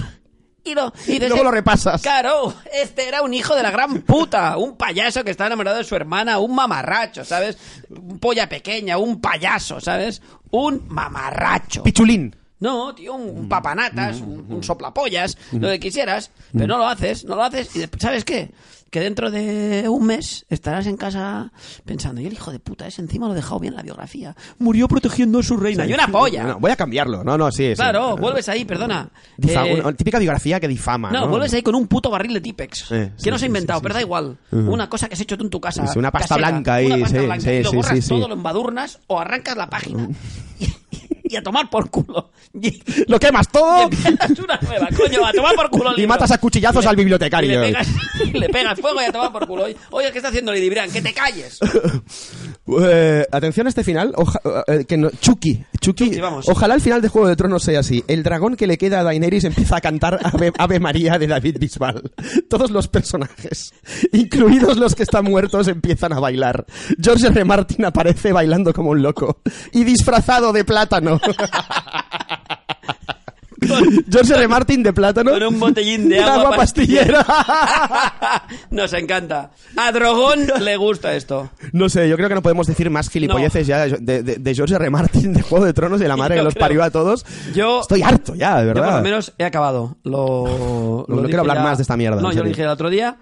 y 0.65 0.75
lo 0.75 0.93
y 1.07 1.19
luego 1.19 1.45
lo 1.45 1.51
repasas. 1.51 2.03
Claro, 2.03 2.55
este 2.73 3.09
era 3.09 3.23
un 3.23 3.33
hijo 3.35 3.55
de 3.55 3.63
la 3.63 3.71
gran 3.71 4.03
puta, 4.03 4.57
un 4.57 4.77
payaso 4.77 5.25
que 5.25 5.31
estaba 5.31 5.49
enamorado 5.49 5.79
de 5.79 5.85
su 5.85 5.97
hermana, 5.97 6.39
un 6.39 6.55
mamarracho, 6.55 7.25
¿sabes? 7.25 7.57
Un 7.89 8.19
polla 8.19 8.49
pequeña, 8.49 8.99
un 8.99 9.21
payaso, 9.21 9.81
¿sabes? 9.81 10.23
Un 10.51 10.85
mamarracho. 10.89 11.83
Pichulín. 11.83 12.37
No, 12.61 12.95
tío, 12.95 13.15
un, 13.15 13.39
un 13.39 13.49
papanatas, 13.49 14.21
un, 14.21 14.45
un 14.51 14.63
soplapollas, 14.63 15.39
lo 15.53 15.69
que 15.69 15.81
quisieras, 15.81 16.31
pero 16.53 16.67
no 16.67 16.77
lo 16.77 16.89
haces, 16.89 17.25
no 17.25 17.35
lo 17.35 17.43
haces, 17.43 17.75
y 17.75 17.79
después, 17.79 18.03
¿sabes 18.03 18.23
qué? 18.23 18.51
Que 18.91 18.99
dentro 18.99 19.31
de 19.31 19.89
un 19.89 20.05
mes 20.05 20.45
estarás 20.51 20.87
en 20.89 20.97
casa 20.97 21.53
pensando, 21.85 22.21
y 22.21 22.27
el 22.27 22.33
hijo 22.33 22.51
de 22.51 22.59
puta 22.59 22.89
ese 22.89 23.01
encima 23.03 23.27
lo 23.29 23.35
he 23.35 23.37
dejado 23.37 23.61
bien 23.61 23.73
en 23.75 23.77
la 23.77 23.83
biografía, 23.85 24.35
murió 24.59 24.89
protegiendo 24.89 25.39
a 25.39 25.43
su 25.45 25.57
reina, 25.57 25.87
y 25.87 25.93
una 25.93 26.09
polla. 26.09 26.43
No, 26.43 26.59
voy 26.59 26.73
a 26.73 26.77
cambiarlo. 26.77 27.23
No, 27.23 27.39
no, 27.39 27.53
sí. 27.53 27.69
sí. 27.71 27.75
claro, 27.77 28.17
vuelves 28.17 28.49
ahí, 28.49 28.65
perdona. 28.65 29.09
Difa- 29.39 29.65
Eh, 29.67 29.81
una 29.81 29.93
típica 29.93 30.19
biografía 30.19 30.59
que 30.59 30.67
difama. 30.67 31.11
no, 31.13 31.21
No, 31.21 31.29
vuelves 31.29 31.55
ahí 31.55 31.63
con 31.63 31.77
un 31.77 31.87
puto 31.87 32.11
barril 32.11 32.35
de 32.35 32.41
Tipex. 32.41 32.91
Eh, 32.91 33.13
que 33.17 33.23
sí, 33.23 33.31
no 33.31 33.39
se 33.39 33.45
ha 33.45 33.47
inventado, 33.47 33.81
pero 33.81 33.95
da 33.95 34.01
igual. 34.01 34.37
Una 34.51 34.89
cosa 34.89 35.07
que 35.09 35.15
has 35.15 35.21
hecho 35.21 35.39
tú 35.39 35.45
en 35.45 35.51
tu 35.51 35.61
casa. 35.61 35.85
Una 35.95 36.11
pasta 36.11 36.35
casera, 36.35 36.51
blanca 36.51 36.75
ahí, 36.75 36.87
Una 36.87 36.99
pasta 36.99 37.19
sí, 37.21 37.25
blanca. 37.27 37.45
sí, 37.45 37.51
y 37.51 37.63
lo 37.63 37.71
sí, 37.71 37.77
borras 37.77 37.95
sí, 37.95 38.03
sí. 38.03 38.09
todo, 38.09 38.27
lo 38.29 38.35
embadurnas 38.35 38.99
o 39.07 39.21
arrancas 39.21 39.57
la 39.57 39.71
página 39.71 40.09
y, 40.59 40.67
y 41.31 41.37
a 41.37 41.43
tomar 41.43 41.71
por 41.71 41.89
culo. 41.91 42.31
Y, 42.53 42.83
Lo 43.07 43.21
quemas 43.21 43.47
y 43.49 43.53
todo 43.53 43.83
empiezas 43.85 44.31
una 44.41 44.59
nueva, 44.61 44.89
coño, 44.97 45.25
a 45.25 45.33
tomar 45.33 45.55
por 45.55 45.71
culo 45.71 45.91
el 45.91 45.95
y 45.99 46.01
libro. 46.01 46.09
matas 46.15 46.33
a 46.33 46.39
cuchillazos 46.39 46.85
Y 46.85 46.89
al 46.89 46.97
bibliotecario. 46.97 47.51
Y 47.51 47.55
le 47.55 47.61
pegas, 47.73 47.89
y 48.25 48.31
le 48.39 48.49
pegas 48.49 48.81
fuego 48.81 49.01
y 49.01 49.05
a 49.05 49.13
tomar 49.13 49.31
por 49.33 49.47
culo. 49.47 49.67
Oye, 49.91 50.11
¿qué 50.11 50.19
está 50.19 50.29
haciendo 50.31 50.53
Lady 50.53 50.69
Brian? 50.69 50.91
¡Que 50.91 51.01
te 51.01 51.13
calles! 51.15 51.61
Eh, 52.83 53.27
atención 53.31 53.67
a 53.67 53.71
este 53.71 53.85
final. 53.85 54.13
oja- 54.17 54.41
eh, 54.67 54.85
que 54.87 54.97
no- 54.97 55.11
Chucky. 55.21 55.65
Chucky. 55.81 56.07
Chucky, 56.07 56.21
vamos. 56.21 56.49
Ojalá 56.49 56.75
el 56.75 56.81
final 56.81 57.01
de 57.03 57.09
Juego 57.09 57.29
de 57.29 57.37
Tronos 57.37 57.63
sea 57.63 57.81
así. 57.81 58.05
El 58.09 58.23
dragón 58.23 58.57
que 58.57 58.67
le 58.67 58.79
queda 58.79 59.01
a 59.01 59.03
Daenerys 59.05 59.45
empieza 59.45 59.77
a 59.77 59.81
cantar 59.81 60.19
Ave, 60.23 60.53
Ave 60.59 60.79
María 60.81 61.19
de 61.19 61.27
David 61.27 61.57
Bisbal. 61.59 62.11
Todos 62.49 62.71
los 62.71 62.89
personajes, 62.89 63.73
incluidos 64.13 64.77
los 64.77 64.95
que 64.95 65.03
están 65.05 65.25
muertos, 65.25 65.69
empiezan 65.69 66.13
a 66.13 66.21
bailar. 66.21 66.67
George 67.01 67.27
R. 67.29 67.45
Martin 67.45 67.85
aparece 67.85 68.33
bailando 68.33 68.73
como 68.73 68.91
un 68.91 69.03
loco 69.03 69.41
y 69.73 69.85
disfrazado 69.85 70.53
de 70.53 70.65
plátano. 70.65 71.20
George 74.11 74.35
R. 74.35 74.49
Martin 74.49 74.83
de 74.83 74.93
plátano. 74.93 75.33
Con 75.33 75.43
un 75.43 75.61
botellín 75.61 76.09
de 76.09 76.19
Un 76.19 76.25
agua, 76.25 76.57
pastillera. 76.57 77.25
Nos 78.71 78.93
encanta. 78.95 79.51
A 79.77 79.93
Drogón 79.93 80.47
le 80.61 80.77
gusta 80.79 81.15
esto. 81.15 81.51
No 81.73 81.89
sé, 81.91 82.09
yo 82.09 82.17
creo 82.17 82.29
que 82.31 82.35
no 82.35 82.43
podemos 82.43 82.67
decir 82.67 82.89
más 82.91 83.11
gilipolleces 83.11 83.67
ya 83.67 83.87
de, 83.87 84.23
de- 84.23 84.35
de 84.37 84.55
George 84.55 84.75
R. 84.75 84.87
R. 84.87 85.09
de 85.13 85.43
Juego 85.43 85.67
de 85.67 85.73
Tronos 85.75 86.01
y 86.01 86.05
de 86.05 86.09
la 86.09 86.17
madre 86.17 86.37
Yo 86.37 86.41
que 86.41 86.45
los 86.45 86.55
creo- 86.55 86.61
parió 86.65 86.83
a 86.83 86.91
todos. 86.91 87.25
Yo- 87.55 87.83
Estoy 87.83 88.03
harto 88.03 88.35
ya, 88.35 88.57
de 88.57 88.63
Yo 88.63 88.67
verdad. 88.69 88.85
por 88.87 88.95
lo 88.95 89.03
menos 89.03 89.35
he 89.39 89.45
acabado. 89.45 89.99
Lo, 90.05 91.05
No, 91.07 91.17
no 91.17 91.23
quiero 91.25 91.41
hablar 91.41 91.63
más 91.63 91.77
de 91.79 91.83
esta 91.83 91.97
mierda, 91.99 92.21
No, 92.21 92.33
yo 92.33 92.43
lo 92.43 92.49
dije 92.49 92.63
el 92.63 92.69
otro 92.69 92.89
día. 92.89 93.19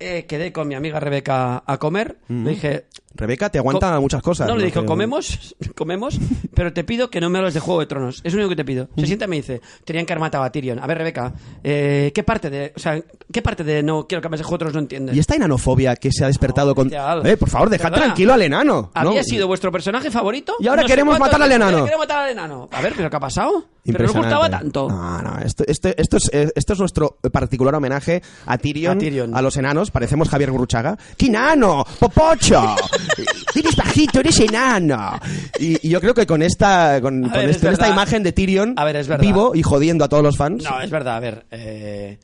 eh, 0.00 0.26
quedé 0.28 0.52
con 0.52 0.66
mi 0.68 0.74
amiga 0.74 0.98
Rebeca 1.00 1.62
a 1.64 1.78
comer. 1.78 2.18
Le 2.28 2.50
dije. 2.50 2.86
Rebeca 3.16 3.50
te 3.50 3.58
aguanta 3.58 3.94
co- 3.94 4.00
muchas 4.00 4.22
cosas. 4.22 4.46
No, 4.48 4.56
le 4.56 4.70
Que- 4.70 4.84
comemos, 4.84 5.54
comemos, 5.74 6.18
pero 6.54 6.72
te 6.72 6.84
pido 6.84 7.10
que 7.10 7.20
no 7.20 7.30
me 7.30 7.38
hables 7.38 7.54
de 7.54 7.60
Juego 7.60 7.80
de 7.80 7.86
Tronos. 7.86 8.20
Es 8.24 8.32
lo 8.32 8.38
único 8.40 8.50
que 8.50 8.56
te 8.56 8.64
pido. 8.64 8.88
Se 8.96 9.06
sienta 9.06 9.24
y 9.24 9.28
me 9.28 9.36
dice, 9.36 9.60
tenían 9.84 10.06
que 10.06 10.12
haber 10.12 10.20
matado 10.20 10.44
a 10.44 10.50
Tyrion. 10.52 10.78
A 10.78 10.86
ver, 10.86 10.98
Rebeca, 10.98 11.32
eh, 11.64 12.12
¿qué 12.14 12.22
parte 12.22 12.50
de, 12.50 12.72
o 12.76 12.78
sea, 12.78 13.00
qué 13.32 13.42
parte 13.42 13.64
de 13.64 13.82
no 13.82 14.06
quiero 14.06 14.20
que 14.22 14.28
hables 14.28 14.40
de 14.40 14.44
Juego 14.44 14.56
de 14.56 14.58
Tronos 14.58 14.74
no 14.74 14.80
entiendes? 14.80 15.16
Y 15.16 15.18
esta 15.18 15.34
enanofobia 15.34 15.96
que 15.96 16.10
se 16.12 16.24
ha 16.24 16.28
despertado 16.28 16.68
No, 16.68 16.74
con... 16.74 16.90
Eh, 17.26 17.36
por 17.36 17.48
favor, 17.50 17.70
dejad 17.70 17.84
Perdona. 17.90 18.04
tranquilo 18.06 18.32
al 18.34 18.42
enano. 18.42 18.90
¿Había 18.94 19.22
sido 19.24 19.46
vuestro 19.46 19.70
personaje 19.72 20.10
favorito? 20.10 20.54
Y 20.60 20.66
ahora 20.68 20.84
queremos 20.84 21.18
matar 21.18 21.42
al 21.42 21.52
enano. 21.52 21.84
Queremos 21.84 21.98
matar 22.06 22.24
al 22.24 22.30
enano. 22.30 22.68
A 22.72 22.80
ver, 22.80 22.92
¿pero 22.96 23.10
qué 23.10 23.16
ha 23.16 23.20
pasado? 23.20 23.66
Pero 23.84 24.04
no 24.06 24.12
gustaba 24.14 24.50
tanto. 24.50 24.88
No, 24.88 25.22
no, 25.22 25.38
esto, 25.38 25.62
esto, 25.66 25.88
esto, 25.96 26.16
es, 26.16 26.28
eh, 26.32 26.50
esto 26.56 26.72
es 26.72 26.78
nuestro 26.80 27.18
particular 27.30 27.72
homenaje 27.76 28.20
a 28.46 28.58
Tyrion, 28.58 28.96
A 28.96 29.00
Tyrion. 29.00 29.32
los 29.42 29.56
enanos. 29.56 29.92
Parecemos 29.92 30.28
Javier 30.28 30.50
Gurruchaga. 30.50 30.98
¡Qué 31.16 31.26
enano! 31.26 31.84
¡Popocho! 32.00 32.74
¡Eres 33.54 33.76
bajito, 33.76 34.20
eres 34.20 34.38
enano! 34.40 35.18
Y, 35.58 35.86
y 35.86 35.90
yo 35.90 36.00
creo 36.00 36.14
que 36.14 36.26
con 36.26 36.42
esta, 36.42 37.00
con, 37.00 37.24
A 37.24 37.28
con 37.30 37.40
ver, 37.40 37.50
este- 37.50 37.66
es 37.68 37.72
esta 37.74 37.88
imagen 37.88 38.22
de 38.22 38.32
Tyrion 38.32 38.74
A 38.76 38.84
ver, 38.84 38.96
es 38.96 39.08
verdad. 39.08 39.24
vivo 39.24 39.52
y 39.54 39.62
jodiendo 39.62 40.04
a 40.04 40.08
todos 40.08 40.22
los 40.22 40.36
fans. 40.36 40.64
No, 40.64 40.80
es 40.80 40.90
verdad, 40.90 41.16
a 41.16 41.20
ver. 41.20 41.46
eh, 41.50 42.18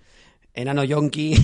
enano 0.55 0.85
yonki. 0.85 1.35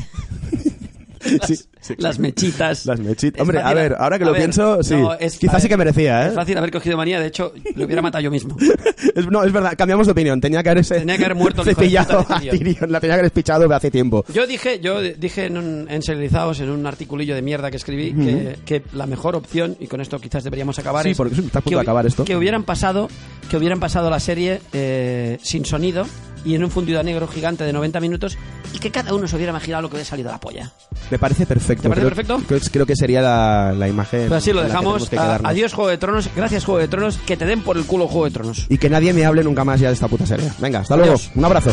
Sí, 1.46 1.56
sí, 1.80 1.94
las 1.98 2.18
mechitas. 2.18 2.86
Las 2.86 3.00
mechitas. 3.00 3.40
Hombre, 3.40 3.58
a 3.58 3.62
fácil- 3.62 3.74
ver, 3.76 3.96
ahora 3.98 4.18
que 4.18 4.24
lo 4.24 4.30
a 4.30 4.32
ver, 4.34 4.42
pienso, 4.42 4.82
sí. 4.82 4.94
no, 4.94 5.14
es- 5.14 5.38
Quizás 5.38 5.56
a 5.56 5.60
sí 5.60 5.64
ver, 5.64 5.70
que 5.70 5.76
merecía, 5.76 6.24
¿eh? 6.24 6.28
Es 6.28 6.34
fácil 6.34 6.58
haber 6.58 6.70
cogido 6.70 6.96
manía, 6.96 7.20
de 7.20 7.26
hecho, 7.28 7.52
lo 7.76 7.84
hubiera 7.86 8.02
matado 8.02 8.22
yo 8.22 8.30
mismo. 8.30 8.56
Es- 9.14 9.26
no, 9.26 9.44
es 9.44 9.52
verdad, 9.52 9.74
cambiamos 9.76 10.06
de 10.06 10.12
opinión. 10.12 10.40
Tenía 10.40 10.62
que 10.62 10.70
haberse 10.70 10.96
Tenía 10.96 11.16
que 11.16 11.24
haber 11.24 11.36
muerto 11.36 11.62
el 11.62 11.68
cepillado 11.68 12.26
a 12.28 12.40
Tyrion. 12.40 12.90
La 12.92 13.00
tenía 13.00 13.16
que 13.16 13.20
haber 13.20 13.32
pichado 13.32 13.72
hace 13.74 13.90
tiempo. 13.90 14.24
Yo 14.32 14.46
dije, 14.46 14.80
yo 14.80 15.00
dije 15.00 15.46
en, 15.46 15.56
un, 15.58 15.86
en 15.90 16.02
Serializados, 16.02 16.60
en 16.60 16.70
un 16.70 16.86
articulillo 16.86 17.34
de 17.34 17.42
mierda 17.42 17.70
que 17.70 17.76
escribí, 17.76 18.12
que, 18.12 18.56
que 18.64 18.82
la 18.94 19.06
mejor 19.06 19.36
opción, 19.36 19.76
y 19.80 19.86
con 19.86 20.00
esto 20.00 20.18
quizás 20.18 20.44
deberíamos 20.44 20.78
acabar, 20.78 21.04
Sí, 21.04 21.10
es 21.10 21.16
porque 21.16 21.34
está 21.34 21.58
a 21.60 21.62
punto 21.62 21.70
que, 21.70 21.76
de 21.76 21.82
acabar 21.82 22.06
esto. 22.06 22.24
que 22.24 22.36
hubieran 22.36 22.64
pasado, 22.64 23.08
que 23.50 23.56
hubieran 23.56 23.80
pasado 23.80 24.10
la 24.10 24.20
serie 24.20 24.60
eh, 24.72 25.38
sin 25.42 25.64
sonido 25.64 26.06
y 26.44 26.54
en 26.54 26.64
un 26.64 26.70
fundido 26.70 27.00
a 27.00 27.02
negro 27.02 27.26
gigante 27.28 27.64
de 27.64 27.72
90 27.72 28.00
minutos 28.00 28.36
y 28.72 28.78
que 28.78 28.90
cada 28.90 29.14
uno 29.14 29.26
se 29.28 29.36
hubiera 29.36 29.50
imaginado 29.50 29.82
lo 29.82 29.88
que 29.88 29.96
hubiera 29.96 30.08
salido 30.08 30.28
de 30.28 30.32
la 30.34 30.40
polla. 30.40 30.72
Me 31.10 31.18
parece 31.18 31.46
perfecto. 31.46 31.82
¿Te 31.84 31.88
parece 31.88 32.06
creo, 32.06 32.16
perfecto? 32.16 32.42
Creo, 32.46 32.60
creo 32.72 32.86
que 32.86 32.96
sería 32.96 33.20
la, 33.22 33.72
la 33.76 33.88
imagen. 33.88 34.28
Pues 34.28 34.42
así 34.42 34.52
lo 34.52 34.62
dejamos. 34.62 35.08
que 35.08 35.18
A- 35.18 35.40
adiós 35.44 35.72
Juego 35.72 35.90
de 35.90 35.98
Tronos, 35.98 36.28
gracias 36.36 36.64
Juego 36.64 36.80
de 36.80 36.88
Tronos, 36.88 37.18
que 37.18 37.36
te 37.36 37.46
den 37.46 37.62
por 37.62 37.76
el 37.78 37.84
culo 37.84 38.06
Juego 38.08 38.26
de 38.26 38.30
Tronos. 38.32 38.66
Y 38.68 38.78
que 38.78 38.90
nadie 38.90 39.12
me 39.12 39.24
hable 39.24 39.42
nunca 39.44 39.64
más 39.64 39.80
ya 39.80 39.88
de 39.88 39.94
esta 39.94 40.08
puta 40.08 40.26
serie. 40.26 40.50
Venga, 40.58 40.80
hasta 40.80 40.96
luego. 40.96 41.12
Adiós. 41.14 41.30
Un 41.34 41.44
abrazo. 41.44 41.70